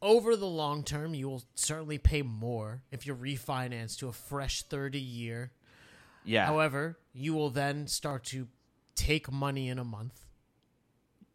over 0.00 0.34
the 0.36 0.46
long 0.46 0.82
term, 0.82 1.14
you 1.14 1.28
will 1.28 1.42
certainly 1.54 1.98
pay 1.98 2.22
more 2.22 2.82
if 2.90 3.06
you 3.06 3.14
refinance 3.14 3.96
to 3.98 4.08
a 4.08 4.12
fresh 4.12 4.62
thirty 4.62 5.00
year. 5.00 5.52
Yeah. 6.24 6.46
However, 6.46 6.98
you 7.12 7.34
will 7.34 7.50
then 7.50 7.86
start 7.86 8.24
to 8.24 8.48
take 8.94 9.30
money 9.30 9.68
in 9.68 9.78
a 9.78 9.84
month, 9.84 10.26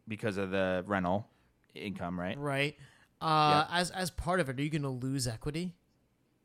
because 0.06 0.36
of 0.36 0.50
the 0.50 0.84
rental 0.86 1.28
income, 1.74 2.18
right? 2.18 2.38
right? 2.38 2.76
Uh, 3.20 3.66
as 3.70 3.90
as 3.90 4.10
part 4.10 4.40
of 4.40 4.48
it, 4.48 4.58
are 4.58 4.62
you 4.62 4.70
going 4.70 4.82
to 4.82 4.88
lose 4.88 5.26
equity? 5.26 5.74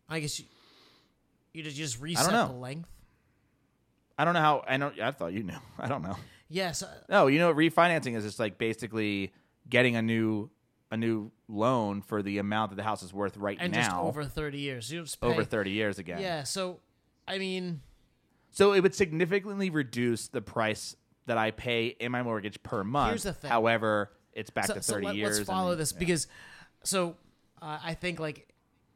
I 0.10 0.20
guess 0.20 0.40
you 0.40 0.46
you 1.54 1.64
just 1.64 2.02
reset 2.02 2.30
the 2.32 2.54
length. 2.54 2.90
I 4.18 4.26
don't 4.26 4.34
know 4.34 4.42
how. 4.42 4.64
I 4.68 4.78
don't. 4.78 5.00
I 5.00 5.12
thought 5.12 5.34
you 5.34 5.44
knew. 5.44 5.58
I 5.80 5.88
don't 5.88 6.02
know. 6.02 6.18
Yes, 6.50 6.84
uh, 6.84 6.90
No, 7.10 7.28
you 7.28 7.40
know, 7.40 7.54
refinancing 7.54 8.16
is 8.16 8.24
just 8.24 8.40
like 8.40 8.58
basically 8.58 9.34
getting 9.70 9.96
a 9.96 10.02
new 10.02 10.50
a 10.92 10.98
new 10.98 11.32
loan 11.48 12.02
for 12.04 12.22
the 12.22 12.38
amount 12.38 12.70
that 12.70 12.76
the 12.76 12.84
house 12.84 13.02
is 13.02 13.12
worth 13.12 13.36
right 13.38 13.58
and 13.60 13.74
now 13.74 13.82
just 13.82 13.96
over 13.96 14.24
30 14.24 14.60
years. 14.60 14.92
You 14.92 15.02
just 15.02 15.20
pay, 15.20 15.28
over 15.28 15.44
30 15.44 15.72
years 15.72 15.98
again. 15.98 16.22
Yeah, 16.22 16.44
so 16.44 16.80
I 17.28 17.40
mean, 17.40 17.82
So 18.54 18.74
it 18.74 18.80
would 18.82 18.96
significantly 18.96 19.70
reduce 19.70 20.28
the 20.30 20.42
price 20.42 20.96
that 21.26 21.38
I 21.38 21.52
pay 21.52 21.88
in 21.88 22.12
my 22.12 22.22
mortgage 22.24 22.62
per 22.64 22.84
month. 22.84 23.10
Here's 23.10 23.24
the 23.24 23.34
thing. 23.34 23.50
However, 23.50 24.12
it's 24.32 24.50
back 24.50 24.68
so, 24.68 24.76
to 24.76 24.82
so 24.84 24.94
30 24.94 25.06
let, 25.08 25.16
years. 25.16 25.40
us 25.42 25.48
follow 25.48 25.72
and- 25.72 25.80
this 25.80 25.92
yeah. 25.94 26.00
because 26.00 26.28
so 26.84 27.16
uh, 27.62 27.80
I 27.84 27.94
think 27.94 28.20
like 28.20 28.48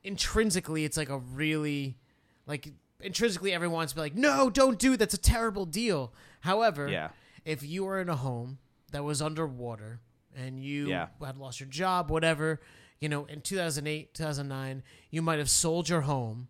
intrinsically 0.03 0.85
it's 0.85 0.97
like 0.97 1.09
a 1.09 1.17
really 1.17 1.97
like 2.45 2.69
intrinsically 3.01 3.51
everyone 3.53 3.75
wants 3.75 3.93
to 3.93 3.97
be 3.97 4.01
like 4.01 4.15
no 4.15 4.49
don't 4.49 4.79
do 4.79 4.93
it. 4.93 4.97
that's 4.97 5.13
a 5.13 5.17
terrible 5.19 5.65
deal. 5.65 6.13
However, 6.41 6.87
Yeah. 6.87 7.09
if 7.45 7.63
you 7.63 7.83
were 7.85 7.99
in 7.99 8.09
a 8.09 8.15
home 8.15 8.59
that 8.91 9.03
was 9.03 9.21
underwater 9.21 9.99
and 10.35 10.59
you 10.63 10.87
Yeah. 10.89 11.07
had 11.23 11.37
lost 11.37 11.59
your 11.59 11.69
job, 11.69 12.09
whatever, 12.11 12.61
you 12.99 13.09
know, 13.09 13.25
in 13.25 13.41
2008, 13.41 14.13
2009, 14.13 14.83
you 15.09 15.21
might 15.21 15.39
have 15.39 15.49
sold 15.49 15.89
your 15.89 16.01
home 16.01 16.47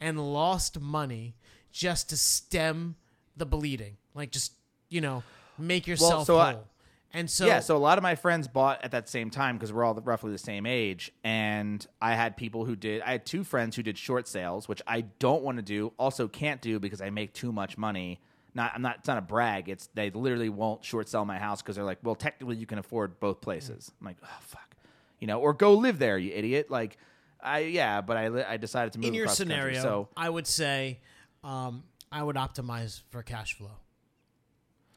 and 0.00 0.32
lost 0.32 0.80
money 0.80 1.36
just 1.72 2.10
to 2.10 2.16
stem 2.16 2.96
the 3.36 3.46
bleeding. 3.46 3.96
Like 4.14 4.30
just, 4.30 4.52
you 4.88 5.00
know, 5.00 5.22
make 5.58 5.86
yourself 5.86 6.26
so 6.26 6.38
I- 6.38 6.52
whole. 6.52 6.64
and 7.12 7.30
so 7.30 7.46
yeah, 7.46 7.60
so 7.60 7.76
a 7.76 7.78
lot 7.78 7.98
of 7.98 8.02
my 8.02 8.14
friends 8.14 8.48
bought 8.48 8.84
at 8.84 8.90
that 8.92 9.08
same 9.08 9.30
time 9.30 9.56
because 9.56 9.72
we're 9.72 9.84
all 9.84 9.94
roughly 9.94 10.32
the 10.32 10.38
same 10.38 10.66
age, 10.66 11.12
and 11.24 11.84
I 12.00 12.14
had 12.14 12.36
people 12.36 12.64
who 12.64 12.76
did. 12.76 13.02
I 13.02 13.12
had 13.12 13.26
two 13.26 13.44
friends 13.44 13.76
who 13.76 13.82
did 13.82 13.98
short 13.98 14.26
sales, 14.28 14.68
which 14.68 14.82
I 14.86 15.02
don't 15.18 15.42
want 15.42 15.58
to 15.58 15.62
do. 15.62 15.92
Also, 15.98 16.28
can't 16.28 16.60
do 16.60 16.78
because 16.78 17.00
I 17.00 17.10
make 17.10 17.32
too 17.32 17.52
much 17.52 17.78
money. 17.78 18.20
Not, 18.52 18.72
I'm 18.74 18.82
not. 18.82 18.96
It's 18.98 19.08
not 19.08 19.18
a 19.18 19.22
brag. 19.22 19.68
It's 19.68 19.88
they 19.94 20.10
literally 20.10 20.48
won't 20.48 20.84
short 20.84 21.08
sell 21.08 21.24
my 21.24 21.38
house 21.38 21.62
because 21.62 21.76
they're 21.76 21.84
like, 21.84 21.98
well, 22.02 22.16
technically 22.16 22.56
you 22.56 22.66
can 22.66 22.78
afford 22.78 23.20
both 23.20 23.40
places. 23.40 23.92
I'm 24.00 24.06
like, 24.06 24.16
oh 24.24 24.38
fuck, 24.40 24.74
you 25.20 25.28
know, 25.28 25.40
or 25.40 25.52
go 25.52 25.74
live 25.74 26.00
there, 26.00 26.18
you 26.18 26.32
idiot. 26.32 26.68
Like, 26.68 26.96
I 27.40 27.60
yeah, 27.60 28.00
but 28.00 28.16
I 28.16 28.52
I 28.54 28.56
decided 28.56 28.92
to 28.94 28.98
move 28.98 29.06
in 29.08 29.14
your 29.14 29.26
the 29.26 29.28
country, 29.28 29.44
scenario, 29.44 29.82
so 29.82 30.08
I 30.16 30.28
would 30.28 30.48
say 30.48 30.98
um, 31.44 31.84
I 32.12 32.22
would 32.22 32.36
optimize 32.36 33.02
for 33.10 33.22
cash 33.22 33.54
flow. 33.54 33.70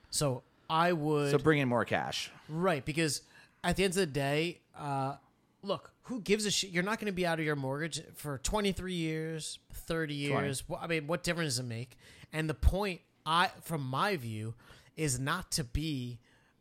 So 0.09 0.43
I 0.69 0.93
would 0.93 1.31
so 1.31 1.37
bring 1.37 1.59
in 1.59 1.67
more 1.67 1.85
cash. 1.85 2.31
right 2.47 2.83
because 2.83 3.21
at 3.63 3.75
the 3.75 3.83
end 3.83 3.91
of 3.91 3.95
the 3.97 4.05
day, 4.05 4.59
uh, 4.77 5.15
look, 5.61 5.91
who 6.03 6.21
gives 6.21 6.45
a 6.45 6.51
shit? 6.51 6.69
You're 6.71 6.83
not 6.83 6.99
going 6.99 7.07
to 7.07 7.13
be 7.13 7.25
out 7.25 7.39
of 7.39 7.45
your 7.45 7.55
mortgage 7.55 8.01
for 8.15 8.37
23 8.39 8.93
years, 8.93 9.59
30 9.73 10.13
years. 10.13 10.63
Wh- 10.69 10.81
I 10.83 10.87
mean, 10.87 11.07
what 11.07 11.23
difference 11.23 11.53
does 11.53 11.59
it 11.59 11.67
make? 11.67 11.97
And 12.33 12.49
the 12.49 12.53
point, 12.53 13.01
I 13.25 13.49
from 13.61 13.81
my 13.83 14.17
view, 14.17 14.53
is 14.97 15.19
not 15.19 15.51
to 15.53 15.63
be 15.63 16.19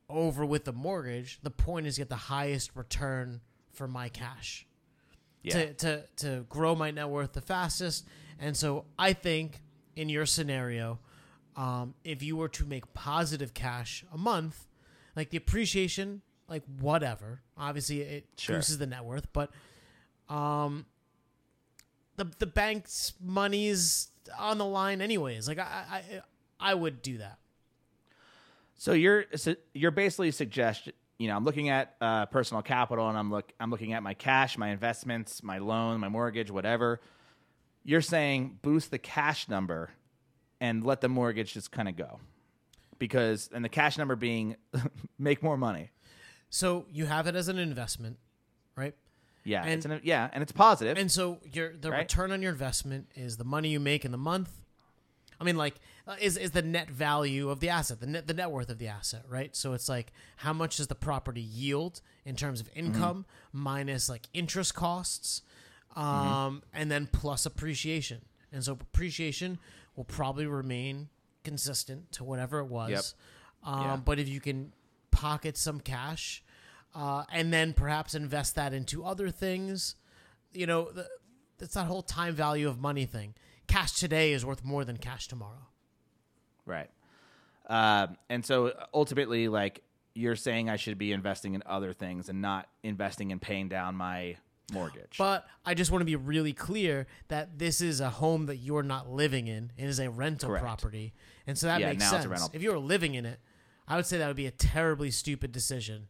over 0.08 0.44
with 0.46 0.64
the 0.64 0.72
mortgage. 0.72 1.40
The 1.42 1.50
point 1.50 1.86
is 1.86 1.98
get 1.98 2.08
the 2.08 2.14
highest 2.16 2.70
return 2.76 3.40
for 3.72 3.88
my 3.88 4.08
cash 4.10 4.66
Yeah, 5.42 5.52
to, 5.54 5.74
to 5.74 6.02
to 6.16 6.46
grow 6.48 6.74
my 6.74 6.90
net 6.90 7.08
worth 7.08 7.32
the 7.32 7.40
fastest. 7.40 8.06
And 8.38 8.56
so 8.56 8.84
I 8.98 9.12
think 9.12 9.60
in 9.96 10.08
your 10.08 10.26
scenario, 10.26 10.98
um, 11.56 11.94
if 12.04 12.22
you 12.22 12.36
were 12.36 12.48
to 12.48 12.64
make 12.64 12.92
positive 12.94 13.54
cash 13.54 14.04
a 14.12 14.18
month, 14.18 14.66
like 15.14 15.30
the 15.30 15.36
appreciation, 15.36 16.22
like 16.48 16.62
whatever, 16.80 17.40
obviously 17.56 18.00
it 18.00 18.26
Sure. 18.36 18.60
the 18.60 18.86
net 18.86 19.04
worth, 19.04 19.26
but 19.32 19.50
um, 20.28 20.86
the 22.16 22.24
the 22.38 22.46
bank's 22.46 23.12
money's 23.20 24.08
on 24.38 24.58
the 24.58 24.64
line 24.64 25.00
anyways. 25.00 25.48
Like 25.48 25.58
I 25.58 25.84
I 25.90 26.20
I 26.60 26.74
would 26.74 27.02
do 27.02 27.18
that. 27.18 27.38
So 28.74 28.92
you're 28.92 29.26
so 29.36 29.54
you're 29.74 29.90
basically 29.90 30.30
suggest 30.30 30.88
you 31.18 31.28
know 31.28 31.36
I'm 31.36 31.44
looking 31.44 31.68
at 31.68 31.94
uh, 32.00 32.26
personal 32.26 32.62
capital 32.62 33.08
and 33.08 33.16
I'm 33.18 33.30
look 33.30 33.52
I'm 33.60 33.70
looking 33.70 33.92
at 33.92 34.02
my 34.02 34.14
cash, 34.14 34.56
my 34.58 34.68
investments, 34.68 35.42
my 35.42 35.58
loan, 35.58 36.00
my 36.00 36.08
mortgage, 36.08 36.50
whatever. 36.50 37.00
You're 37.84 38.00
saying 38.00 38.58
boost 38.62 38.90
the 38.90 38.98
cash 38.98 39.48
number 39.48 39.90
and 40.60 40.84
let 40.84 41.00
the 41.00 41.08
mortgage 41.08 41.54
just 41.54 41.72
kind 41.72 41.88
of 41.88 41.96
go 41.96 42.20
because 42.98 43.50
and 43.52 43.64
the 43.64 43.68
cash 43.68 43.98
number 43.98 44.14
being 44.16 44.56
make 45.18 45.42
more 45.42 45.56
money. 45.56 45.90
So 46.50 46.86
you 46.92 47.06
have 47.06 47.26
it 47.26 47.34
as 47.34 47.48
an 47.48 47.58
investment, 47.58 48.18
right? 48.76 48.94
Yeah, 49.44 49.62
And- 49.64 49.72
it's 49.72 49.84
an, 49.86 50.00
yeah, 50.04 50.30
and 50.32 50.42
it's 50.42 50.52
positive. 50.52 50.96
And 50.96 51.10
so 51.10 51.38
your 51.52 51.76
the 51.76 51.90
Right. 51.90 52.00
return 52.00 52.30
on 52.30 52.42
your 52.42 52.52
investment 52.52 53.08
is 53.16 53.36
the 53.38 53.44
money 53.44 53.70
you 53.70 53.80
make 53.80 54.04
in 54.04 54.12
the 54.12 54.18
month. 54.18 54.50
I 55.40 55.44
mean, 55.44 55.56
like, 55.56 55.74
uh, 56.06 56.14
is 56.20 56.36
is 56.36 56.52
the 56.52 56.62
net 56.62 56.88
value 56.88 57.50
of 57.50 57.58
the 57.58 57.68
asset, 57.68 57.98
the 57.98 58.06
net 58.06 58.28
the 58.28 58.34
net 58.34 58.52
worth 58.52 58.68
of 58.70 58.78
the 58.78 58.86
asset, 58.86 59.24
right? 59.28 59.56
So 59.56 59.72
it's 59.72 59.88
like 59.88 60.12
how 60.36 60.52
much 60.52 60.76
does 60.76 60.86
the 60.86 60.94
property 60.94 61.40
yield 61.40 62.00
in 62.24 62.36
terms 62.36 62.60
of 62.60 62.70
income 62.76 63.26
minus 63.52 64.08
like 64.08 64.28
interest 64.32 64.76
costs, 64.76 65.42
um, 65.96 66.62
and 66.72 66.90
then 66.90 67.08
plus 67.10 67.46
appreciation. 67.46 68.22
And 68.52 68.62
so 68.62 68.72
appreciation 68.72 69.58
will 69.96 70.04
probably 70.04 70.46
remain 70.46 71.08
consistent 71.44 72.12
to 72.12 72.24
whatever 72.24 72.60
it 72.60 72.66
was. 72.66 72.90
Yep. 73.64 73.74
Um, 73.74 73.82
Yeah. 73.82 73.96
But 73.96 74.18
if 74.18 74.28
you 74.28 74.40
can 74.40 74.72
pocket 75.10 75.56
some 75.56 75.80
cash, 75.80 76.42
uh, 76.94 77.24
and 77.32 77.52
then 77.52 77.72
perhaps 77.72 78.14
invest 78.14 78.54
that 78.54 78.74
into 78.74 79.04
other 79.04 79.30
things, 79.30 79.96
you 80.52 80.66
know, 80.66 80.90
the, 80.90 81.08
it's 81.58 81.74
that 81.74 81.86
whole 81.86 82.02
time 82.02 82.34
value 82.34 82.68
of 82.68 82.78
money 82.80 83.06
thing. 83.06 83.34
Cash 83.66 83.92
today 83.92 84.32
is 84.32 84.44
worth 84.44 84.64
more 84.64 84.84
than 84.84 84.96
cash 84.98 85.28
tomorrow. 85.28 85.68
Right. 86.66 86.90
Um, 87.68 88.16
and 88.28 88.44
so 88.44 88.72
ultimately, 88.92 89.48
like 89.48 89.82
you're 90.14 90.36
saying, 90.36 90.68
I 90.68 90.76
should 90.76 90.98
be 90.98 91.12
investing 91.12 91.54
in 91.54 91.62
other 91.64 91.92
things 91.94 92.28
and 92.28 92.42
not 92.42 92.68
investing 92.82 93.30
in 93.30 93.38
paying 93.38 93.68
down 93.68 93.94
my 93.94 94.36
mortgage. 94.72 95.16
But 95.18 95.46
I 95.64 95.74
just 95.74 95.90
want 95.90 96.00
to 96.02 96.06
be 96.06 96.16
really 96.16 96.52
clear 96.52 97.06
that 97.28 97.58
this 97.58 97.80
is 97.80 98.00
a 98.00 98.10
home 98.10 98.46
that 98.46 98.56
you're 98.56 98.82
not 98.82 99.10
living 99.10 99.46
in. 99.46 99.72
It 99.76 99.84
is 99.84 99.98
a 100.00 100.10
rental 100.10 100.48
Correct. 100.50 100.62
property. 100.64 101.12
And 101.46 101.56
so 101.58 101.66
that 101.66 101.80
Yeah, 101.80 101.88
makes 101.90 102.00
now 102.10 102.16
it's 102.16 102.26
a 102.26 102.28
sense. 102.36 102.50
If 102.52 102.62
you 102.62 102.70
were 102.70 102.78
living 102.78 103.14
in 103.14 103.26
it, 103.26 103.38
I 103.86 103.96
would 103.96 104.06
say 104.06 104.18
that 104.18 104.26
would 104.26 104.36
be 104.36 104.46
a 104.46 104.50
terribly 104.52 105.10
stupid 105.10 105.52
decision 105.52 106.08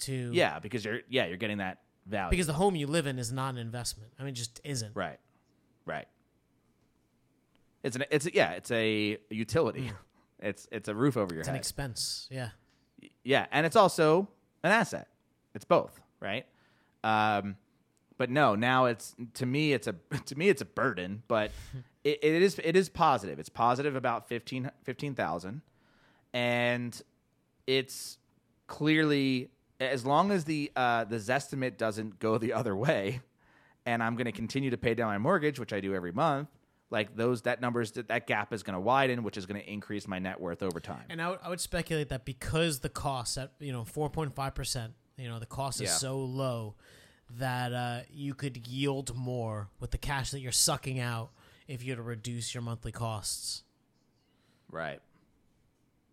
to 0.00 0.30
yeah, 0.32 0.58
because 0.60 0.84
you're 0.84 1.00
yeah 1.08 1.26
you're 1.26 1.36
getting 1.36 1.58
that 1.58 1.82
value. 2.06 2.30
because 2.30 2.46
the 2.46 2.52
home 2.52 2.76
you 2.76 2.86
live 2.86 3.06
in 3.06 3.18
is 3.18 3.32
not 3.32 3.50
an 3.54 3.58
investment. 3.58 4.12
I 4.18 4.22
mean, 4.22 4.30
it 4.32 4.36
just 4.36 4.60
isn't. 4.64 4.94
right, 4.94 5.18
right. 5.84 6.06
It's 7.82 7.96
an 7.96 8.04
it's 8.10 8.26
a, 8.26 8.34
yeah 8.34 8.50
it's 8.52 8.70
a 8.70 9.18
utility. 9.30 9.90
It's 10.40 10.68
it's 10.70 10.88
a 10.88 10.94
roof 10.94 11.16
over 11.16 11.34
your 11.34 11.40
head. 11.42 11.48
It's 11.48 11.48
an 11.48 11.56
expense. 11.56 12.28
Yeah. 12.30 12.50
yeah, 13.24 13.46
and 13.50 13.66
it's 13.66 13.74
also 13.76 14.28
an 14.62 14.70
asset. 14.70 15.08
It's 15.54 15.64
both, 15.64 16.00
right? 16.20 16.46
Um, 17.02 17.56
but 18.18 18.28
no, 18.30 18.54
now 18.54 18.84
it's 18.84 19.16
to 19.34 19.46
me 19.46 19.72
it's 19.72 19.86
a 19.86 19.94
to 20.26 20.36
me 20.36 20.48
it's 20.50 20.60
a 20.60 20.66
burden, 20.66 21.22
but 21.28 21.50
it, 22.04 22.18
it 22.22 22.42
is 22.42 22.60
it 22.62 22.76
is 22.76 22.88
positive. 22.88 23.38
It's 23.38 23.48
positive 23.48 23.96
about 23.96 24.28
15 24.28 24.70
15,000 24.84 25.62
and 26.34 27.00
it's 27.66 28.18
clearly 28.66 29.50
as 29.80 30.04
long 30.04 30.30
as 30.30 30.44
the 30.44 30.70
uh, 30.76 31.04
the 31.04 31.16
Zestimate 31.16 31.76
doesn't 31.76 32.18
go 32.18 32.38
the 32.38 32.52
other 32.52 32.76
way, 32.76 33.20
and 33.86 34.02
I'm 34.02 34.14
going 34.14 34.26
to 34.26 34.32
continue 34.32 34.70
to 34.70 34.76
pay 34.78 34.94
down 34.94 35.08
my 35.08 35.18
mortgage, 35.18 35.58
which 35.60 35.72
I 35.72 35.80
do 35.80 35.94
every 35.94 36.12
month. 36.12 36.48
Like 36.90 37.14
those, 37.16 37.42
that 37.42 37.60
numbers, 37.60 37.92
that, 37.92 38.08
that 38.08 38.26
gap 38.26 38.50
is 38.54 38.62
going 38.62 38.72
to 38.72 38.80
widen, 38.80 39.22
which 39.22 39.36
is 39.36 39.44
going 39.44 39.60
to 39.60 39.70
increase 39.70 40.08
my 40.08 40.18
net 40.18 40.40
worth 40.40 40.62
over 40.62 40.80
time. 40.80 41.04
And 41.10 41.20
I 41.20 41.28
would, 41.28 41.38
I 41.42 41.48
would 41.50 41.60
speculate 41.60 42.08
that 42.08 42.24
because 42.24 42.80
the 42.80 42.88
cost 42.88 43.36
at 43.36 43.52
you 43.60 43.72
know 43.72 43.84
four 43.84 44.08
point 44.10 44.34
five 44.34 44.54
percent, 44.54 44.94
you 45.18 45.28
know 45.28 45.38
the 45.38 45.46
cost 45.46 45.80
is 45.82 45.88
Yeah. 45.90 45.94
so 45.96 46.18
low 46.18 46.74
that 47.38 47.72
uh, 47.72 48.00
you 48.10 48.34
could 48.34 48.66
yield 48.66 49.14
more 49.16 49.68
with 49.80 49.90
the 49.90 49.98
cash 49.98 50.30
that 50.30 50.40
you're 50.40 50.52
sucking 50.52 50.98
out 51.00 51.30
if 51.66 51.82
you 51.84 51.92
were 51.92 51.96
to 51.96 52.02
reduce 52.02 52.54
your 52.54 52.62
monthly 52.62 52.92
costs. 52.92 53.62
Right. 54.70 55.00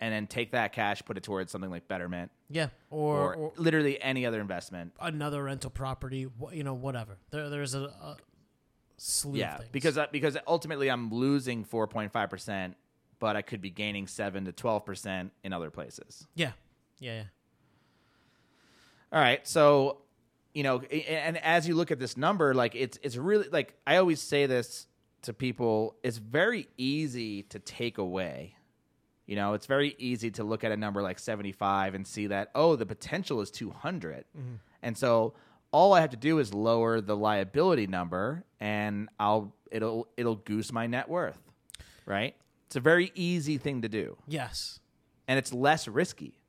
And 0.02 0.14
then 0.14 0.28
take 0.28 0.52
that 0.52 0.74
cash, 0.74 1.02
put 1.06 1.16
it 1.18 1.24
towards 1.24 1.52
something 1.52 1.72
like 1.72 1.88
Betterment 1.88 2.30
Yeah, 2.50 2.68
or, 2.90 3.34
or, 3.34 3.36
or 3.36 3.54
literally 3.56 4.02
any 4.02 4.26
other 4.26 4.42
investment. 4.42 4.92
another 5.00 5.42
rental 5.44 5.70
property, 5.70 6.28
you 6.52 6.64
know, 6.64 6.74
whatever. 6.74 7.18
There, 7.32 7.50
there's 7.50 7.76
a, 7.76 7.84
a 7.84 8.18
slew 8.98 9.40
Yeah, 9.40 9.54
of 9.54 9.60
things. 9.62 9.70
because 9.72 9.98
uh, 9.98 10.08
because 10.12 10.38
ultimately 10.48 10.90
I'm 10.90 11.10
losing 11.14 11.64
4.5 11.64 12.30
percent, 12.30 12.76
but 13.20 13.38
I 13.38 13.42
could 13.42 13.62
be 13.62 13.70
gaining 13.70 14.06
seven 14.08 14.44
to 14.46 14.52
12 14.52 14.86
percent 14.86 15.32
in 15.46 15.54
other 15.54 15.70
places. 15.72 16.28
yeah, 16.36 16.52
yeah, 17.00 17.14
yeah. 17.16 17.24
All 19.14 19.22
right, 19.22 19.48
so 19.48 20.00
you 20.56 20.64
know, 20.64 20.80
and 20.80 21.38
as 21.44 21.68
you 21.68 21.76
look 21.76 21.92
at 21.92 22.00
this 22.00 22.16
number, 22.16 22.54
like 22.54 22.76
it's 22.76 22.98
it's 23.04 23.18
really 23.18 23.50
like 23.50 23.76
I 23.86 23.98
always 23.98 24.22
say 24.22 24.46
this 24.46 24.88
to 25.24 25.34
people: 25.34 25.98
it's 26.02 26.18
very 26.18 26.70
easy 26.78 27.44
to 27.44 27.60
take 27.60 27.98
away. 27.98 28.56
You 29.28 29.36
know, 29.36 29.54
it's 29.54 29.66
very 29.66 29.96
easy 30.00 30.32
to 30.32 30.46
look 30.46 30.64
at 30.64 30.72
a 30.72 30.78
number 30.78 31.02
like 31.02 31.20
75 31.20 31.94
and 31.94 32.08
see 32.08 32.28
that 32.28 32.52
oh, 32.56 32.78
the 32.78 32.86
potential 32.86 33.42
is 33.42 33.52
200, 33.52 34.24
mm-hmm. 34.36 34.56
and 34.82 34.98
so 34.98 35.34
all 35.72 35.94
I 35.94 36.00
have 36.00 36.12
to 36.12 36.18
do 36.18 36.40
is 36.40 36.54
lower 36.54 37.02
the 37.02 37.18
liability 37.18 37.86
number, 37.86 38.46
and 38.62 39.10
I'll 39.20 39.54
it'll 39.70 40.08
it'll 40.16 40.38
goose 40.38 40.72
my 40.72 40.88
net 40.88 41.10
worth, 41.10 41.42
right? 42.06 42.34
It's 42.68 42.78
a 42.78 42.80
very 42.80 43.12
easy 43.14 43.58
thing 43.58 43.82
to 43.82 43.90
do, 43.90 44.16
Yes, 44.26 44.80
and 45.28 45.38
it's 45.38 45.52
less 45.52 45.90
risky 45.90 46.40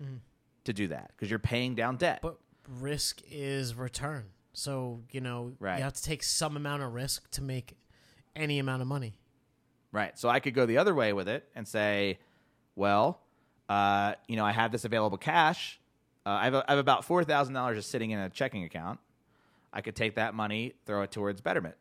mm. 0.00 0.20
to 0.64 0.72
do 0.72 0.86
that 0.86 1.10
because 1.16 1.30
you're 1.30 1.40
paying 1.40 1.74
down 1.74 1.96
debt. 1.96 2.20
but 2.22 2.38
risk 2.68 3.20
is 3.30 3.74
return. 3.74 4.26
So, 4.52 5.02
you 5.10 5.20
know, 5.20 5.52
Right. 5.58 5.76
you 5.78 5.82
have 5.84 5.92
to 5.94 6.02
take 6.02 6.22
some 6.22 6.56
amount 6.56 6.82
of 6.82 6.92
risk 6.94 7.30
to 7.32 7.42
make 7.42 7.76
any 8.34 8.58
amount 8.58 8.82
of 8.82 8.88
money. 8.88 9.18
Right. 9.92 10.18
So 10.18 10.28
I 10.28 10.40
could 10.40 10.54
go 10.54 10.66
the 10.66 10.78
other 10.78 10.94
way 10.94 11.12
with 11.12 11.28
it 11.28 11.48
and 11.54 11.66
say, 11.66 12.18
well, 12.74 13.20
uh, 13.68 14.14
you 14.28 14.36
know, 14.36 14.44
I 14.44 14.52
have 14.52 14.72
this 14.72 14.84
available 14.84 15.18
cash. 15.18 15.80
Uh, 16.24 16.30
I, 16.30 16.44
have 16.44 16.54
a, 16.54 16.64
I 16.68 16.72
have 16.72 16.78
about 16.78 17.04
four 17.04 17.22
thousand 17.24 17.54
dollars 17.54 17.78
just 17.78 17.90
sitting 17.90 18.10
in 18.10 18.18
a 18.18 18.28
checking 18.30 18.64
account. 18.64 18.98
I 19.72 19.80
could 19.80 19.94
take 19.96 20.14
that 20.16 20.34
money, 20.34 20.74
throw 20.86 21.02
it 21.02 21.10
towards 21.12 21.40
Betterment, 21.40 21.76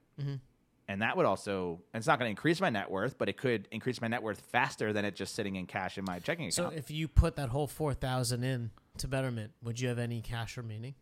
and 0.88 1.02
that 1.02 1.18
would 1.18 1.26
also. 1.26 1.82
And 1.94 2.00
it's 2.02 2.08
not 2.08 2.20
going 2.20 2.28
to 2.28 2.32
increase 2.32 2.62
my 2.62 2.70
net 2.70 2.90
worth, 2.92 3.18
but 3.18 3.28
it 3.30 3.38
could 3.38 3.68
increase 3.72 4.02
my 4.02 4.08
net 4.08 4.22
worth 4.24 4.40
faster 4.40 4.94
than 4.94 5.06
it 5.06 5.16
just 5.16 5.34
sitting 5.36 5.56
in 5.56 5.66
cash 5.66 5.98
in 5.98 6.06
my 6.06 6.20
checking 6.20 6.46
account 6.48 6.74
So 6.74 6.78
if 6.78 6.92
you 6.92 7.08
put 7.08 7.36
that 7.38 7.50
whole 7.50 7.68
4000 7.68 8.44
in 8.44 8.72
to 8.98 9.08
Betterment, 9.08 9.52
would 9.64 9.80
you 9.80 9.88
have 9.90 10.00
any 10.00 10.22
cash 10.22 10.58
remaining? 10.58 10.96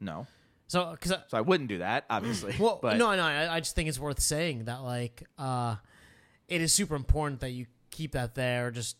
no, 0.00 0.26
So 0.66 0.96
cuz 1.00 1.12
so 1.28 1.38
I 1.38 1.40
wouldn't 1.40 1.68
do 1.68 1.78
that, 1.78 2.04
obviously. 2.10 2.54
Well, 2.60 2.78
but 2.82 2.96
no, 2.98 3.14
no. 3.16 3.22
I, 3.22 3.56
I 3.56 3.60
just 3.60 3.74
think 3.74 3.88
it's 3.88 3.98
worth 3.98 4.20
saying 4.20 4.64
that 4.64 4.82
like 4.82 5.22
uh, 5.38 5.76
it 6.48 6.60
is 6.60 6.72
super 6.72 6.94
important 6.96 7.40
that 7.40 7.50
you 7.50 7.66
keep 7.90 8.12
that 8.12 8.34
there. 8.34 8.70
Just 8.70 8.96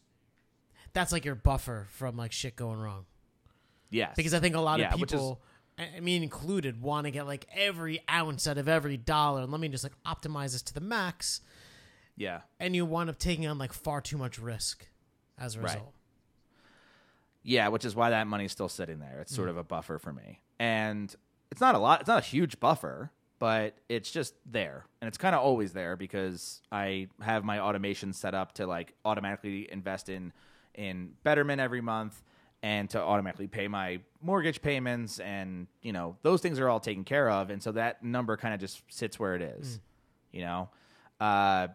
that's 0.94 1.12
like 1.12 1.24
your 1.26 1.34
buffer 1.34 1.86
from 1.90 2.16
like 2.16 2.32
shit 2.32 2.56
going 2.56 2.78
wrong. 2.78 3.04
yes, 3.90 4.14
Because 4.16 4.32
I 4.32 4.40
think 4.40 4.54
a 4.56 4.60
lot 4.60 4.78
Yeah, 4.80 4.92
of 4.94 4.98
people, 4.98 5.42
I 5.78 6.00
mean 6.00 6.22
included, 6.22 6.80
want 6.80 7.04
to 7.06 7.10
get 7.10 7.26
like 7.26 7.46
every 7.54 8.00
ounce 8.10 8.46
out 8.46 8.56
of 8.58 8.68
every 8.68 8.96
dollar, 8.96 9.42
and 9.42 9.52
let 9.52 9.60
me 9.60 9.68
just 9.68 9.84
like 9.84 9.92
optimize 10.06 10.52
this 10.52 10.62
to 10.62 10.74
the 10.74 10.80
max, 10.80 11.40
yeah, 12.16 12.40
and 12.58 12.74
you 12.74 12.86
wind 12.86 13.10
up 13.10 13.18
taking 13.18 13.46
on 13.46 13.58
like 13.58 13.72
far 13.72 14.00
too 14.00 14.16
much 14.16 14.38
risk 14.38 14.88
as 15.38 15.54
a 15.56 15.60
Right. 15.60 15.74
result. 15.74 15.92
Yeah, 17.42 17.68
which 17.68 17.84
is 17.84 17.94
why 17.94 18.10
that 18.10 18.26
money's 18.26 18.52
still 18.52 18.68
sitting 18.68 18.98
there. 18.98 19.20
It's 19.20 19.32
Mm. 19.32 19.36
sort 19.36 19.48
of 19.48 19.56
a 19.56 19.62
buffer 19.64 19.98
for 19.98 20.12
me. 20.12 20.40
And 20.58 21.14
it's 21.50 21.60
not 21.60 21.74
a 21.74 21.78
lot, 21.78 22.00
it's 22.00 22.08
not 22.08 22.22
a 22.22 22.26
huge 22.26 22.58
buffer, 22.58 23.12
but 23.38 23.76
it's 23.88 24.10
just 24.10 24.34
there. 24.44 24.86
And 25.00 25.06
it's 25.08 25.18
kind 25.18 25.34
of 25.34 25.42
always 25.42 25.72
there 25.72 25.94
because 25.96 26.62
I 26.72 27.08
have 27.20 27.44
my 27.44 27.60
automation 27.60 28.12
set 28.12 28.34
up 28.34 28.52
to 28.54 28.66
like 28.66 28.94
automatically 29.04 29.70
invest 29.70 30.08
in 30.08 30.32
in 30.74 31.14
Betterment 31.22 31.60
every 31.60 31.80
month 31.80 32.22
and 32.66 32.90
to 32.90 33.00
automatically 33.00 33.46
pay 33.46 33.68
my 33.68 34.00
mortgage 34.20 34.60
payments 34.60 35.20
and, 35.20 35.68
you 35.82 35.92
know, 35.92 36.16
those 36.22 36.40
things 36.40 36.58
are 36.58 36.68
all 36.68 36.80
taken 36.80 37.04
care 37.04 37.30
of 37.30 37.48
and 37.50 37.62
so 37.62 37.70
that 37.70 38.02
number 38.02 38.36
kind 38.36 38.52
of 38.52 38.58
just 38.58 38.82
sits 38.88 39.20
where 39.20 39.36
it 39.36 39.42
is. 39.42 39.78
You 40.32 40.40
know? 40.40 40.68
Uh 41.20 41.68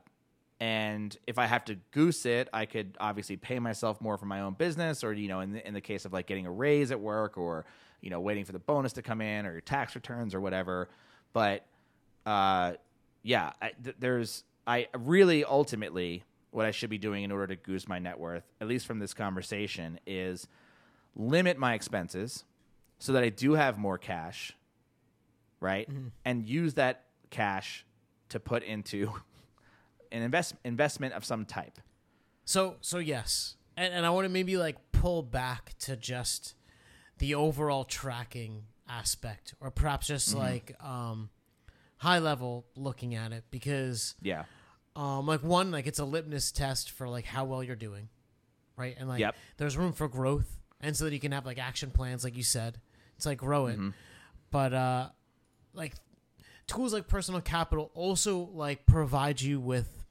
and 0.59 1.17
if 1.25 1.39
I 1.39 1.47
have 1.47 1.65
to 1.65 1.75
goose 1.91 2.25
it, 2.27 2.49
I 2.53 2.65
could 2.65 2.95
obviously 2.99 3.35
pay 3.35 3.57
myself 3.57 3.99
more 3.99 4.17
for 4.17 4.27
my 4.27 4.41
own 4.41 4.53
business, 4.53 5.03
or 5.03 5.11
you 5.11 5.27
know, 5.27 5.39
in 5.39 5.53
the, 5.53 5.67
in 5.67 5.73
the 5.73 5.81
case 5.81 6.05
of 6.05 6.13
like 6.13 6.27
getting 6.27 6.45
a 6.45 6.51
raise 6.51 6.91
at 6.91 6.99
work, 6.99 7.35
or 7.35 7.65
you 8.01 8.11
know, 8.11 8.19
waiting 8.19 8.45
for 8.45 8.51
the 8.51 8.59
bonus 8.59 8.93
to 8.93 9.01
come 9.01 9.21
in, 9.21 9.47
or 9.47 9.53
your 9.53 9.61
tax 9.61 9.95
returns, 9.95 10.35
or 10.35 10.39
whatever. 10.39 10.87
But 11.33 11.65
uh, 12.27 12.73
yeah, 13.23 13.53
I, 13.59 13.71
th- 13.83 13.95
there's 13.99 14.43
I 14.67 14.87
really 14.95 15.43
ultimately 15.43 16.25
what 16.51 16.67
I 16.67 16.71
should 16.71 16.91
be 16.91 16.99
doing 16.99 17.23
in 17.23 17.31
order 17.31 17.47
to 17.47 17.55
goose 17.55 17.87
my 17.87 17.97
net 17.97 18.19
worth, 18.19 18.43
at 18.61 18.67
least 18.67 18.85
from 18.85 18.99
this 18.99 19.15
conversation, 19.15 19.99
is 20.05 20.47
limit 21.15 21.57
my 21.57 21.73
expenses 21.73 22.43
so 22.99 23.13
that 23.13 23.23
I 23.23 23.29
do 23.29 23.53
have 23.53 23.77
more 23.77 23.97
cash, 23.97 24.53
right, 25.59 25.89
and 26.25 26.45
use 26.45 26.75
that 26.75 27.05
cash 27.29 27.85
to 28.29 28.39
put 28.39 28.63
into 28.63 29.11
an 30.11 30.21
invest 30.21 30.55
investment 30.63 31.13
of 31.13 31.25
some 31.25 31.45
type. 31.45 31.79
So 32.45 32.77
so 32.81 32.97
yes, 32.97 33.55
and 33.77 33.93
and 33.93 34.05
I 34.05 34.09
want 34.09 34.25
to 34.25 34.29
maybe 34.29 34.57
like 34.57 34.77
pull 34.91 35.23
back 35.23 35.73
to 35.79 35.95
just 35.95 36.55
the 37.17 37.35
overall 37.35 37.83
tracking 37.83 38.63
aspect, 38.89 39.53
or 39.59 39.71
perhaps 39.71 40.07
just 40.07 40.33
like 40.35 40.75
um, 40.83 41.29
high 41.97 42.19
level 42.19 42.65
looking 42.75 43.15
at 43.15 43.31
it, 43.31 43.43
because 43.51 44.15
Yeah. 44.21 44.43
um, 44.95 45.25
like 45.27 45.43
one 45.43 45.71
like 45.71 45.87
it's 45.87 45.99
a 45.99 46.05
litmus 46.05 46.51
test 46.51 46.91
for 46.91 47.07
like 47.07 47.25
how 47.25 47.45
well 47.45 47.63
you're 47.63 47.75
doing, 47.75 48.09
right? 48.75 48.95
And 48.99 49.07
like 49.07 49.19
Yep. 49.19 49.35
there's 49.57 49.77
room 49.77 49.93
for 49.93 50.07
growth, 50.07 50.57
and 50.81 50.95
so 50.95 51.05
that 51.05 51.13
you 51.13 51.19
can 51.19 51.31
have 51.31 51.45
like 51.45 51.59
action 51.59 51.91
plans, 51.91 52.23
like 52.23 52.35
you 52.35 52.43
said, 52.43 52.79
it's 53.15 53.25
like 53.25 53.37
grow 53.37 53.67
it, 53.67 53.77
but 54.49 54.73
uh, 54.73 55.09
like 55.73 55.93
tools 56.67 56.93
like 56.93 57.07
personal 57.07 57.41
capital 57.41 57.91
also 57.93 58.49
like 58.53 58.85
provide 58.85 59.41
you 59.41 59.59
with 59.59 60.03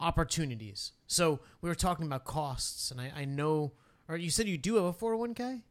opportunities. 0.00 0.92
So 1.06 1.40
we 1.60 1.68
were 1.68 1.74
talking 1.74 2.06
about 2.06 2.24
costs, 2.24 2.90
and 2.90 3.00
I, 3.00 3.12
I 3.16 3.24
know, 3.24 3.72
or 4.08 4.16
you 4.16 4.30
said 4.30 4.46
you 4.48 4.58
do 4.58 4.76
have 4.76 4.84
a 4.84 4.92
401k? 4.92 5.62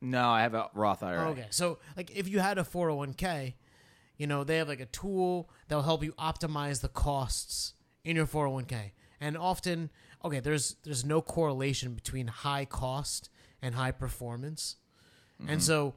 No, 0.00 0.28
I 0.28 0.42
have 0.42 0.54
a 0.54 0.68
Roth 0.74 1.02
IRA. 1.02 1.30
Okay. 1.30 1.46
So 1.50 1.78
like 1.96 2.10
if 2.14 2.28
you 2.28 2.40
had 2.40 2.58
a 2.58 2.62
401k, 2.62 3.54
you 4.18 4.26
know, 4.26 4.44
they 4.44 4.58
have 4.58 4.68
like 4.68 4.80
a 4.80 4.86
tool 4.86 5.48
that'll 5.68 5.82
help 5.82 6.04
you 6.04 6.12
optimize 6.12 6.80
the 6.80 6.88
costs 6.88 7.72
in 8.04 8.16
your 8.16 8.26
401k. 8.26 8.92
And 9.20 9.38
often, 9.38 9.90
okay, 10.24 10.40
there's 10.40 10.76
there's 10.84 11.04
no 11.04 11.20
correlation 11.20 11.94
between 11.94 12.26
high 12.28 12.64
cost 12.64 13.28
and 13.62 13.74
high 13.74 13.92
performance. 13.92 14.76
And 15.38 15.48
mm-hmm. 15.48 15.58
so 15.60 15.94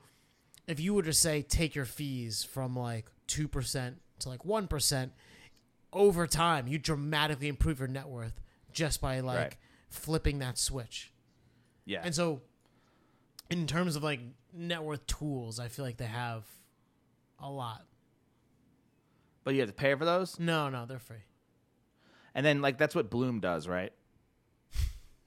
if 0.68 0.80
you 0.80 0.94
were 0.94 1.04
to 1.04 1.14
say 1.14 1.42
take 1.42 1.76
your 1.76 1.86
fees 1.86 2.44
from 2.44 2.76
like 2.76 3.06
2% 3.28 3.94
to 4.20 4.30
like 4.30 4.44
1%, 4.44 5.10
over 5.94 6.28
time 6.28 6.68
you 6.68 6.78
dramatically 6.78 7.48
improve 7.48 7.80
your 7.80 7.88
net 7.88 8.08
worth 8.08 8.42
just 8.74 9.00
by 9.00 9.20
like 9.22 9.38
Right. 9.38 9.56
flipping 9.90 10.40
that 10.40 10.58
switch. 10.58 11.14
Yeah. 11.86 12.02
And 12.04 12.14
so, 12.14 12.42
in 13.50 13.66
terms 13.68 13.96
of 13.96 14.04
like 14.04 14.20
net 14.54 14.84
worth 14.84 15.06
tools, 15.08 15.60
I 15.60 15.70
feel 15.70 15.86
like 15.86 15.98
they 15.98 16.06
have 16.06 16.44
a 17.40 17.50
lot. 17.50 17.84
but 19.46 19.54
you 19.54 19.62
have 19.62 19.70
to 19.70 19.74
pay 19.76 19.96
for 19.96 20.04
those, 20.04 20.38
No, 20.40 20.68
no, 20.70 20.86
they're 20.86 21.00
free. 21.00 21.24
and 22.36 22.46
then 22.46 22.62
like 22.62 22.78
that's 22.78 22.94
what 22.94 23.10
Blooom 23.10 23.40
does, 23.40 23.66
right? 23.68 23.94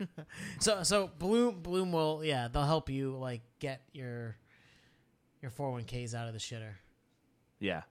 So, 0.61 0.83
so 0.83 1.11
Blooom, 1.19 1.61
Blooom 1.61 1.93
will, 1.93 2.23
yeah, 2.25 2.49
they'll 2.49 2.65
help 2.65 2.91
you 2.91 3.17
like 3.17 3.43
get 3.59 3.83
your 3.93 4.37
your 5.43 5.51
four 5.51 5.71
hundred 5.71 5.91
one 5.93 6.07
ks 6.07 6.15
out 6.15 6.27
of 6.27 6.35
the 6.35 6.41
shitter. 6.41 6.75
Yeah. 7.59 7.83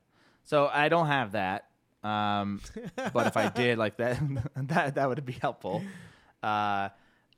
So 0.43 0.67
I 0.67 0.89
don't 0.89 1.07
have 1.07 1.33
that. 1.33 1.65
Um, 2.03 2.61
but 3.13 3.27
if 3.27 3.37
I 3.37 3.49
did 3.49 3.77
like 3.77 3.97
that, 3.97 4.19
that 4.55 4.95
that 4.95 5.09
would 5.09 5.25
be 5.25 5.33
helpful. 5.33 5.83
Uh, 6.41 6.89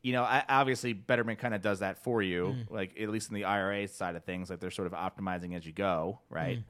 you 0.04 0.14
know, 0.14 0.24
I, 0.24 0.44
obviously 0.50 0.94
Betterment 0.94 1.40
kind 1.40 1.54
of 1.54 1.62
does 1.62 1.80
that 1.80 2.04
for 2.04 2.22
you, 2.22 2.56
like 2.70 3.00
at 3.00 3.10
least 3.10 3.30
in 3.30 3.36
the 3.36 3.46
IRA 3.46 3.88
side 3.88 4.16
of 4.16 4.24
things, 4.24 4.50
like 4.50 4.60
they're 4.60 4.72
sort 4.72 4.88
of 4.88 4.94
optimizing 4.94 5.56
as 5.56 5.66
you 5.66 5.72
go, 5.74 6.20
right? 6.30 6.64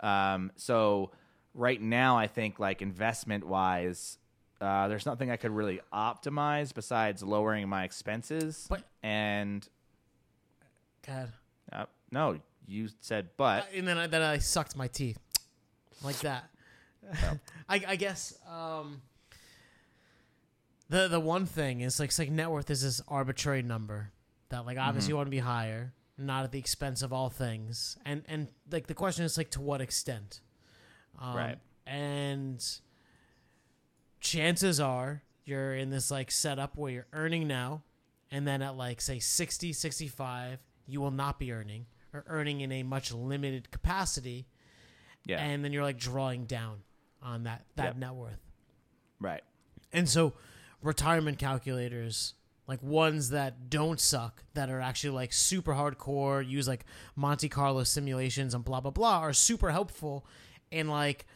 Um, 0.00 0.52
so 0.56 1.10
right 1.54 1.80
now, 1.80 2.16
I 2.16 2.28
think 2.28 2.58
like 2.58 2.80
investment 2.82 3.46
wise, 3.46 4.18
uh, 4.60 4.88
there's 4.88 5.06
nothing 5.06 5.30
I 5.30 5.36
could 5.36 5.50
really 5.52 5.80
optimize 5.92 6.74
besides 6.74 7.22
lowering 7.22 7.68
my 7.68 7.84
expenses. 7.84 8.66
But- 8.68 8.82
and 9.02 9.66
God, 11.06 11.32
uh, 11.72 11.84
no, 12.10 12.38
you 12.66 12.88
said 13.00 13.30
but. 13.36 13.68
and 13.74 13.86
then 13.86 13.96
I, 13.98 14.06
then 14.06 14.22
I 14.22 14.38
sucked 14.38 14.76
my 14.76 14.88
teeth 14.88 15.18
like 16.02 16.18
that. 16.20 16.50
I, 17.68 17.82
I 17.88 17.96
guess 17.96 18.34
um, 18.50 19.00
the 20.90 21.08
the 21.08 21.20
one 21.20 21.46
thing 21.46 21.80
is 21.80 22.00
like 22.00 22.16
like 22.18 22.30
net 22.30 22.50
worth 22.50 22.70
is 22.70 22.82
this 22.82 23.00
arbitrary 23.08 23.62
number 23.62 24.10
that 24.50 24.66
like 24.66 24.78
obviously 24.78 25.10
you 25.10 25.16
want 25.16 25.26
to 25.26 25.30
be 25.30 25.38
higher, 25.38 25.92
not 26.18 26.44
at 26.44 26.52
the 26.52 26.58
expense 26.58 27.02
of 27.02 27.12
all 27.12 27.30
things, 27.30 27.96
and 28.04 28.22
and 28.28 28.48
like 28.70 28.86
the 28.86 28.94
question 28.94 29.24
is 29.24 29.38
like 29.38 29.50
to 29.52 29.60
what 29.60 29.80
extent, 29.80 30.40
um, 31.20 31.36
Right. 31.36 31.58
And 31.86 32.62
chances 34.20 34.80
are 34.80 35.22
you're 35.44 35.74
in 35.74 35.90
this 35.90 36.10
like 36.10 36.30
setup 36.30 36.76
where 36.76 36.92
you're 36.92 37.06
earning 37.12 37.48
now, 37.48 37.82
and 38.30 38.46
then 38.46 38.62
at 38.62 38.76
like 38.76 39.00
say 39.00 39.18
60, 39.18 39.72
65, 39.72 40.58
you 40.86 41.00
will 41.00 41.10
not 41.10 41.38
be 41.38 41.52
earning 41.52 41.86
or 42.12 42.24
earning 42.26 42.60
in 42.60 42.72
a 42.72 42.82
much 42.82 43.12
limited 43.12 43.70
capacity 43.70 44.46
yeah. 45.26 45.38
and 45.40 45.62
then 45.64 45.72
you're 45.72 45.82
like 45.82 45.98
drawing 45.98 46.44
down 46.46 46.78
on 47.22 47.44
that 47.44 47.64
that 47.76 47.84
Yep. 47.84 47.96
net 47.96 48.12
worth. 48.14 48.40
right. 49.20 49.42
And 49.92 50.08
so 50.08 50.34
retirement 50.82 51.38
calculators 51.38 52.34
like 52.66 52.82
ones 52.82 53.30
that 53.30 53.70
don't 53.70 53.98
suck 53.98 54.44
that 54.54 54.68
are 54.70 54.80
actually 54.80 55.10
like 55.14 55.32
super 55.32 55.72
hardcore 55.72 56.46
use 56.46 56.68
like 56.68 56.84
Monte 57.16 57.48
Carlo 57.48 57.82
simulations 57.84 58.54
and 58.54 58.64
blah 58.64 58.80
blah 58.80 58.90
blah 58.90 59.18
are 59.20 59.32
super 59.32 59.70
helpful 59.70 60.26
in 60.70 60.88
like 60.88 61.26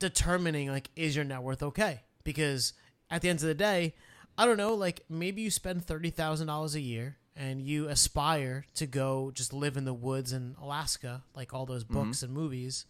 determining 0.00 0.68
like 0.68 0.90
is 0.96 1.14
your 1.14 1.24
net 1.24 1.42
worth 1.42 1.62
okay 1.62 2.00
because 2.24 2.72
at 3.10 3.22
the 3.22 3.28
end 3.28 3.38
of 3.38 3.46
the 3.46 3.54
day 3.54 3.94
I 4.36 4.46
don't 4.46 4.56
know 4.56 4.74
like 4.74 5.04
maybe 5.08 5.42
you 5.42 5.50
spend 5.50 5.86
$30,000 5.86 6.74
a 6.74 6.80
year 6.80 7.18
and 7.36 7.62
you 7.62 7.86
aspire 7.88 8.64
to 8.74 8.86
go 8.86 9.30
just 9.32 9.52
live 9.52 9.76
in 9.76 9.84
the 9.84 9.94
woods 9.94 10.32
in 10.32 10.56
Alaska 10.60 11.22
like 11.36 11.54
all 11.54 11.66
those 11.66 11.84
books 11.84 12.18
mm-hmm. 12.18 12.26
and 12.26 12.34
movies 12.34 12.86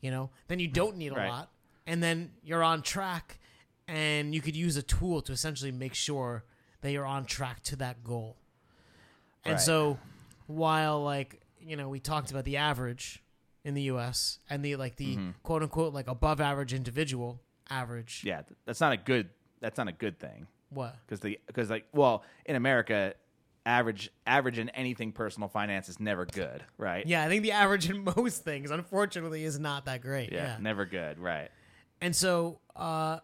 you 0.00 0.10
know 0.10 0.30
then 0.48 0.58
you 0.58 0.68
don't 0.68 0.96
need 0.96 1.12
a 1.12 1.16
Right. 1.16 1.28
lot 1.28 1.50
and 1.86 2.02
then 2.02 2.30
you're 2.42 2.62
on 2.62 2.80
track 2.82 3.38
and 3.88 4.34
you 4.34 4.40
could 4.40 4.56
use 4.56 4.76
a 4.76 4.82
tool 4.82 5.20
to 5.22 5.32
essentially 5.32 5.72
make 5.72 5.94
sure 5.94 6.44
that 6.80 6.92
you're 6.92 7.06
on 7.06 7.24
track 7.24 7.62
to 7.64 7.76
that 7.76 8.02
goal. 8.04 8.36
And 9.44 9.54
Right. 9.54 9.60
so 9.60 9.98
while 10.46 11.02
like 11.02 11.40
you 11.60 11.76
know 11.76 11.88
we 11.88 12.00
talked 12.00 12.30
about 12.30 12.44
the 12.44 12.56
average 12.56 13.22
in 13.64 13.74
the 13.74 13.82
U.S. 13.82 14.38
and 14.50 14.64
the 14.64 14.76
like 14.76 14.96
the 14.96 15.18
quote 15.42 15.62
unquote 15.62 15.92
like 15.94 16.08
above 16.08 16.40
average 16.40 16.72
individual 16.74 17.40
average. 17.70 18.22
Yeah, 18.24 18.42
that's 18.64 18.80
not 18.80 18.92
a 18.92 18.96
good. 18.96 19.28
That's 19.60 19.78
not 19.78 19.86
a 19.88 19.92
good 19.92 20.18
thing 20.18 20.48
What? 20.70 20.96
because 21.06 21.20
the 21.20 21.38
because 21.46 21.70
like 21.70 21.86
well 21.92 22.24
in 22.46 22.56
America, 22.56 23.14
average 23.64 24.10
average 24.26 24.58
in 24.58 24.68
anything 24.70 25.12
personal 25.12 25.48
finance 25.48 25.88
is 25.88 26.00
never 26.00 26.26
good, 26.26 26.64
right? 26.78 27.06
Yeah, 27.06 27.24
I 27.24 27.28
think 27.28 27.42
the 27.44 27.52
average 27.52 27.88
in 27.88 28.02
most 28.16 28.42
things, 28.42 28.70
unfortunately, 28.72 29.44
is 29.44 29.58
not 29.60 29.84
that 29.84 30.00
great. 30.02 30.32
Yeah, 30.32 30.44
Yeah. 30.44 30.56
never 30.60 30.84
good, 30.84 31.18
right? 31.20 31.48
And 32.00 32.16
so, 32.16 32.58
uh, 32.74 33.20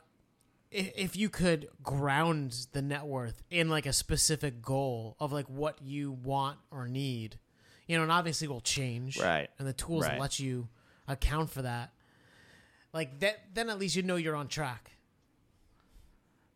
if, 0.70 0.92
if 0.94 1.16
you 1.16 1.28
could 1.28 1.68
ground 1.82 2.66
the 2.72 2.82
net 2.82 3.04
worth 3.06 3.42
in 3.50 3.68
like 3.68 3.86
a 3.86 3.92
specific 3.92 4.62
goal 4.62 5.16
of 5.18 5.32
like 5.32 5.46
what 5.48 5.82
you 5.82 6.12
want 6.12 6.58
or 6.70 6.86
need, 6.86 7.38
you 7.88 7.96
know, 7.96 8.04
and 8.04 8.12
obviously 8.12 8.46
will 8.46 8.60
change, 8.60 9.18
Right. 9.18 9.48
And 9.58 9.66
the 9.66 9.72
tools 9.72 10.04
Right. 10.04 10.20
let 10.20 10.38
you 10.38 10.68
account 11.08 11.50
for 11.50 11.62
that, 11.62 11.90
like 12.92 13.18
that, 13.20 13.40
then 13.54 13.68
at 13.70 13.78
least 13.80 13.96
you 13.96 14.02
know 14.04 14.14
you're 14.16 14.36
on 14.36 14.46
track. 14.46 14.92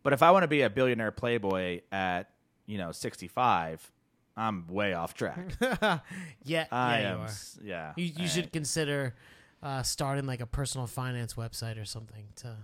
But 0.05 0.12
if 0.12 0.22
I 0.22 0.30
want 0.30 0.43
to 0.45 0.49
be 0.49 0.62
a 0.62 0.70
billionaire 0.70 1.11
playboy 1.12 1.80
at 1.91 2.30
you 2.66 2.78
know 2.78 2.93
sixty 2.93 3.28
five, 3.28 3.91
I'm 4.37 4.66
way 4.68 4.95
off 4.95 5.14
track. 5.14 5.39
Yeah, 6.45 6.66
I 6.70 7.01
yeah, 7.01 7.12
am. 7.12 7.18
you 7.18 7.24
are. 7.24 7.30
Yeah, 7.62 7.93
You, 7.97 8.05
you 8.05 8.28
should 8.28 8.53
consider 8.53 9.14
uh, 9.62 9.83
starting 9.83 10.26
like 10.26 10.41
a 10.41 10.47
personal 10.47 10.87
finance 10.87 11.35
website 11.35 11.80
or 11.80 11.85
something 11.85 12.24
to. 12.37 12.57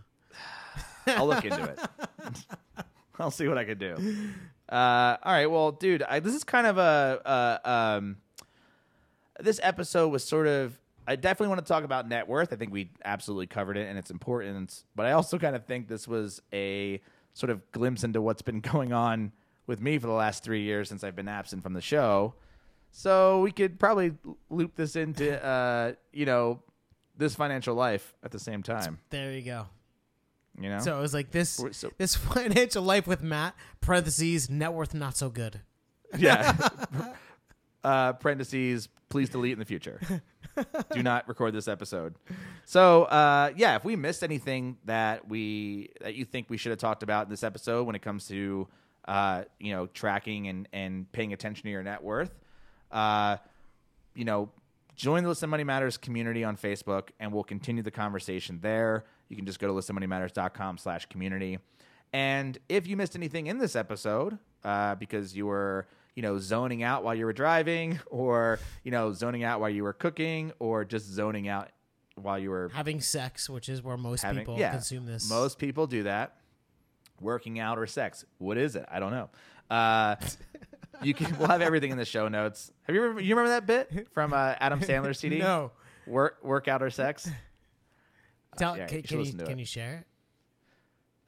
I'll 1.07 1.27
look 1.27 1.45
into 1.45 1.63
it. 1.65 1.79
I'll 3.21 3.31
see 3.31 3.49
what 3.49 3.57
I 3.59 3.65
can 3.65 3.79
do. 3.79 3.95
Uh, 4.69 5.17
all 5.23 5.33
right, 5.33 5.47
well, 5.47 5.73
dude, 5.73 6.03
I, 6.03 6.21
this 6.21 6.35
is 6.35 6.45
kind 6.45 6.67
of 6.67 6.79
a, 6.79 7.61
a 7.65 7.71
um, 7.71 8.17
this 9.39 9.61
episode 9.63 10.09
was 10.09 10.25
sort 10.25 10.47
of. 10.47 10.79
I 11.07 11.17
definitely 11.17 11.49
want 11.49 11.65
to 11.65 11.73
talk 11.73 11.85
about 11.85 12.07
net 12.07 12.29
worth. 12.29 12.53
I 12.53 12.57
think 12.57 12.71
we 12.71 12.91
absolutely 13.03 13.47
covered 13.47 13.79
it 13.79 13.89
and 13.89 13.99
its 13.99 14.11
importance, 14.11 14.85
but 14.95 15.07
I 15.07 15.13
also 15.13 15.39
kind 15.39 15.57
of 15.57 15.65
think 15.65 15.89
this 15.89 16.07
was 16.07 16.43
a 16.53 17.01
sort 17.33 17.49
of 17.49 17.71
glimpse 17.73 18.05
into 18.05 18.21
what's 18.21 18.43
been 18.43 18.61
going 18.73 18.93
on 18.93 19.33
with 19.67 19.81
me 19.81 19.99
for 19.99 20.07
the 20.07 20.13
last 20.13 20.45
three 20.45 20.63
years 20.63 20.89
since 20.89 21.03
I've 21.03 21.17
been 21.17 21.29
absent 21.29 21.63
from 21.63 21.73
the 21.73 21.81
show. 21.81 22.35
So 22.91 23.41
we 23.41 23.53
could 23.53 23.79
probably 23.79 24.13
loop 24.51 24.75
this 24.75 24.97
into, 24.97 25.43
uh, 25.47 25.93
you 26.13 26.27
know, 26.27 26.63
this 27.17 27.35
financial 27.35 27.75
life 27.75 28.15
at 28.23 28.31
the 28.31 28.39
same 28.39 28.63
time. 28.63 28.99
There 29.11 29.33
you 29.33 29.43
go. 29.43 29.67
You 30.61 30.71
know, 30.71 30.81
So 30.81 30.99
it 30.99 31.01
was 31.01 31.15
like 31.15 31.31
this 31.31 31.63
so, 31.73 31.91
this 31.99 32.17
financial 32.17 32.83
life 32.83 33.07
with 33.07 33.23
Matt 33.23 33.55
parentheses 33.81 34.51
net 34.51 34.73
worth 34.73 34.93
not 34.93 35.17
so 35.17 35.31
good. 35.31 35.61
Yeah. 36.19 36.57
Uh, 37.85 38.15
parentheses, 38.15 38.89
please 39.09 39.29
delete 39.29 39.53
in 39.53 39.59
the 39.59 39.65
future. 39.65 40.01
Do 40.93 41.03
not 41.03 41.29
record 41.29 41.55
this 41.55 41.69
episode. 41.69 42.15
So, 42.65 43.05
uh, 43.05 43.53
yeah, 43.57 43.77
if 43.77 43.85
we 43.85 43.97
missed 43.97 44.23
anything 44.25 44.77
that 44.85 45.29
we 45.29 45.91
that 46.01 46.15
you 46.15 46.25
think 46.25 46.51
we 46.51 46.57
should 46.57 46.71
have 46.71 46.79
talked 46.79 47.03
about 47.03 47.27
in 47.27 47.31
this 47.31 47.43
episode 47.43 47.87
when 47.87 47.95
it 47.95 48.03
comes 48.03 48.27
to 48.29 48.67
uh, 49.07 49.45
you 49.61 49.73
know 49.73 49.87
tracking 49.87 50.49
and 50.49 50.69
and 50.73 51.11
paying 51.13 51.33
attention 51.33 51.63
to 51.65 51.71
your 51.71 51.83
net 51.83 52.03
worth, 52.03 52.35
uh, 52.91 53.37
you 54.15 54.25
know, 54.25 54.51
join 54.97 55.23
the 55.23 55.29
Listen 55.29 55.49
Money 55.49 55.65
Matters 55.65 55.97
community 55.97 56.43
on 56.45 56.57
Facebook, 56.57 57.11
and 57.21 57.33
we'll 57.33 57.45
continue 57.45 57.83
the 57.83 57.91
conversation 57.91 58.59
there. 58.61 59.05
You 59.29 59.37
can 59.37 59.47
just 59.47 59.61
go 59.61 59.69
to 59.69 59.73
listenmoneymatters.com 59.73 60.79
slash 60.79 61.07
community. 61.07 61.59
And 62.13 62.59
if 62.69 62.87
you 62.87 62.97
missed 62.97 63.15
anything 63.15 63.47
in 63.47 63.59
this 63.59 63.77
episode, 63.77 64.39
uh, 64.65 64.95
because 64.97 65.37
you 65.37 65.47
were, 65.47 65.87
you 66.19 66.23
know, 66.23 66.37
zoning 66.37 66.83
out 66.83 67.05
while 67.05 67.15
you 67.15 67.25
were 67.25 67.33
driving, 67.33 68.01
or, 68.11 68.59
you 68.83 68.91
know, 68.91 69.13
zoning 69.13 69.45
out 69.45 69.61
while 69.61 69.71
you 69.71 69.85
were 69.85 69.93
cooking, 69.93 70.51
or 70.59 70.85
just 70.85 71.07
zoning 71.07 71.47
out 71.47 71.69
while 72.17 72.37
you 72.37 72.51
were 72.51 72.73
Having 72.75 73.03
sex, 73.03 73.49
which 73.49 73.69
is 73.69 73.85
where 73.85 73.97
most 73.97 74.23
having, 74.23 74.41
people 74.41 74.59
yeah, 74.59 74.73
consume 74.73 75.07
this. 75.07 75.31
Most 75.31 75.61
people 75.61 75.87
do 75.87 76.03
that. 76.03 76.35
Working 77.21 77.61
out 77.61 77.79
or 77.79 77.87
sex. 77.87 78.25
What 78.39 78.59
is 78.59 78.75
it? 78.75 78.85
I 78.91 78.99
don't 78.99 79.13
know. 79.13 79.31
Uh, 79.71 80.17
you 81.05 81.15
can. 81.15 81.39
We'll 81.39 81.47
have 81.47 81.63
everything 81.63 81.93
in 81.93 81.99
the 81.99 82.05
show 82.05 82.27
notes. 82.27 82.73
Have 82.83 82.97
you 82.97 83.11
ever, 83.11 83.21
you 83.21 83.37
remember 83.37 83.51
that 83.51 83.67
bit 83.67 84.09
from 84.11 84.33
uh, 84.33 84.57
Adam 84.59 84.81
Sandler's 84.81 85.21
CD? 85.21 85.39
No. 85.49 85.71
Work 86.05 86.39
workout 86.43 86.83
or 86.83 86.91
sex. 86.91 87.31
Tell, 88.57 88.77
yeah, 88.77 88.87
can, 88.87 88.97
you 88.97 89.03
can 89.05 89.25
you 89.25 89.33
can 89.35 89.59
you 89.61 89.65
share 89.65 89.99
it? 89.99 90.07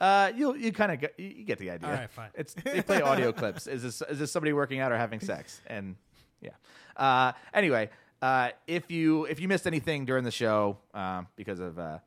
Uh, 0.01 0.33
you'll 0.35 0.57
you 0.57 0.73
kind 0.73 0.91
of 0.91 0.99
get 1.01 1.15
you 1.19 1.29
you 1.29 1.45
get 1.45 1.59
the 1.59 1.71
idea. 1.71 1.89
All 1.89 1.95
right, 1.95 2.11
fine. 2.11 2.31
It's 2.35 2.55
they 2.55 2.81
play 2.83 3.03
audio 3.03 3.33
clips. 3.33 3.67
Is 3.67 3.83
this 3.83 4.03
is 4.09 4.19
this 4.19 4.33
somebody 4.33 4.55
working 4.55 4.81
out 4.81 4.93
or 4.93 4.97
having 4.97 5.21
sex? 5.21 5.61
And 5.67 5.97
yeah. 6.41 6.53
Uh, 6.97 7.33
anyway, 7.53 7.91
uh, 8.23 8.51
if 8.67 8.91
you 8.91 9.27
if 9.27 9.41
you 9.41 9.49
missed 9.49 9.67
anything 9.67 10.07
during 10.07 10.25
the 10.25 10.31
show 10.31 10.79
um, 10.95 11.27
because 11.37 11.61
of 11.61 11.79
uh, 11.79 11.99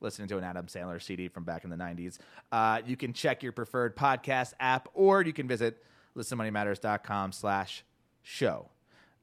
listening 0.00 0.28
to 0.28 0.38
an 0.38 0.44
Adam 0.44 0.66
Sandler 0.66 1.02
CD 1.02 1.26
from 1.28 1.42
back 1.44 1.64
in 1.64 1.70
the 1.70 1.76
'90s, 1.76 2.18
uh, 2.52 2.80
you 2.86 2.96
can 2.96 3.12
check 3.12 3.42
your 3.42 3.50
preferred 3.52 3.96
podcast 3.96 4.52
app, 4.60 4.88
or 4.94 5.22
you 5.22 5.32
can 5.32 5.48
visit 5.48 5.82
listenmoneymatters.com/show. 6.16 8.68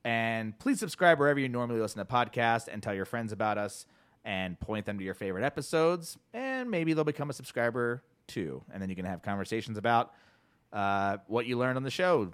And 0.03 0.59
please 0.59 0.79
subscribe 0.79 1.17
wherever 1.17 1.39
you 1.39 1.49
normally 1.49 1.79
listen 1.79 2.05
to 2.05 2.11
podcasts, 2.11 2.67
and 2.71 2.83
tell 2.83 2.93
your 2.93 3.05
friends 3.05 3.31
about 3.31 3.57
us, 3.57 3.85
and 4.23 4.59
point 4.59 4.85
them 4.85 4.97
to 4.97 5.03
your 5.03 5.13
favorite 5.13 5.43
episodes, 5.43 6.17
and 6.33 6.44
maybe 6.63 6.93
they'll 6.93 7.03
become 7.03 7.29
a 7.29 7.33
subscriber 7.33 8.03
too. 8.27 8.63
And 8.73 8.81
then 8.81 8.89
you 8.89 8.95
can 8.95 9.05
have 9.05 9.21
conversations 9.21 9.77
about 9.77 10.13
uh, 10.73 11.17
what 11.27 11.45
you 11.45 11.57
learned 11.57 11.77
on 11.77 11.83
the 11.83 11.91
show, 11.91 12.31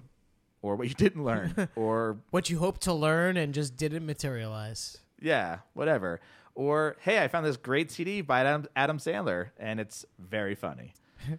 or 0.62 0.76
what 0.76 0.88
you 0.88 0.94
didn't 0.94 1.24
learn, 1.24 1.68
or 1.76 2.18
What 2.30 2.48
you 2.50 2.58
hope 2.58 2.78
to 2.80 2.92
learn 2.92 3.36
and 3.36 3.52
just 3.54 3.76
didn't 3.76 4.06
materialize. 4.06 4.98
yeah, 5.20 5.58
whatever. 5.74 6.20
Or 6.54 6.96
hey, 7.00 7.22
I 7.22 7.28
found 7.28 7.46
this 7.46 7.56
great 7.56 7.90
CD 7.90 8.20
by 8.20 8.40
Adam, 8.40 8.66
Adam 8.76 8.98
Sandler, 8.98 9.50
and 9.58 9.80
it's 9.80 10.04
very 10.18 10.54
funny. 10.54 10.94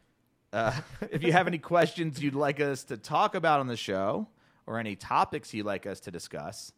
Uh, 0.53 0.71
if 1.09 1.23
you 1.23 1.31
have 1.31 1.47
any 1.47 1.57
questions 1.57 2.21
you'd 2.21 2.35
like 2.35 2.59
us 2.59 2.83
to 2.83 2.95
talk 2.95 3.33
about 3.33 3.59
on 3.59 3.65
the 3.65 3.75
show, 3.75 4.27
or 4.67 4.77
any 4.77 4.95
topics 4.95 5.51
you'd 5.51 5.65
like 5.65 5.87
us 5.87 5.99
to 5.99 6.11
discuss, 6.11 6.71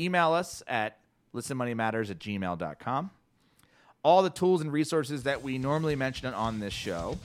email 0.00 0.32
us 0.32 0.64
at 0.66 0.98
listenmoneymatters 1.32 2.10
at 2.10 2.18
gmail.com. 2.18 3.10
All 4.02 4.22
the 4.22 4.30
tools 4.30 4.62
and 4.62 4.72
resources 4.72 5.24
that 5.24 5.42
we 5.42 5.58
normally 5.58 5.94
mention 5.94 6.32
on 6.32 6.58
this 6.58 6.72
show, 6.72 7.18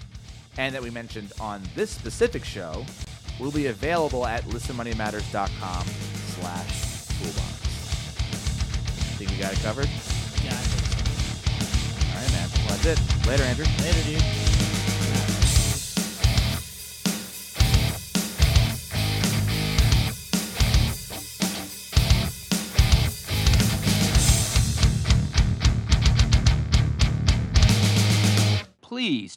and 0.57 0.76
that 0.76 0.82
we 0.84 0.89
mentioned 0.89 1.32
on 1.39 1.61
this 1.73 1.89
specific 1.89 2.43
show, 2.43 2.86
will 3.39 3.51
be 3.51 3.67
available 3.67 4.26
at 4.26 4.43
listenmoneymatters.com 4.43 5.86
slash 5.86 7.07
toolbox. 7.17 7.51
Think 9.17 9.32
we 9.32 9.38
got 9.38 9.53
it 9.53 9.59
covered? 9.59 9.88
Yeah, 10.43 10.51
I 10.51 10.63
think 10.67 12.13
All 12.13 12.21
right, 12.21 12.32
man. 12.34 12.49
Well, 12.67 12.78
that's 12.84 12.99
it. 12.99 13.28
Later, 13.28 13.43
Andrew. 13.43 13.65
Later, 13.82 14.03
dude. 14.03 14.55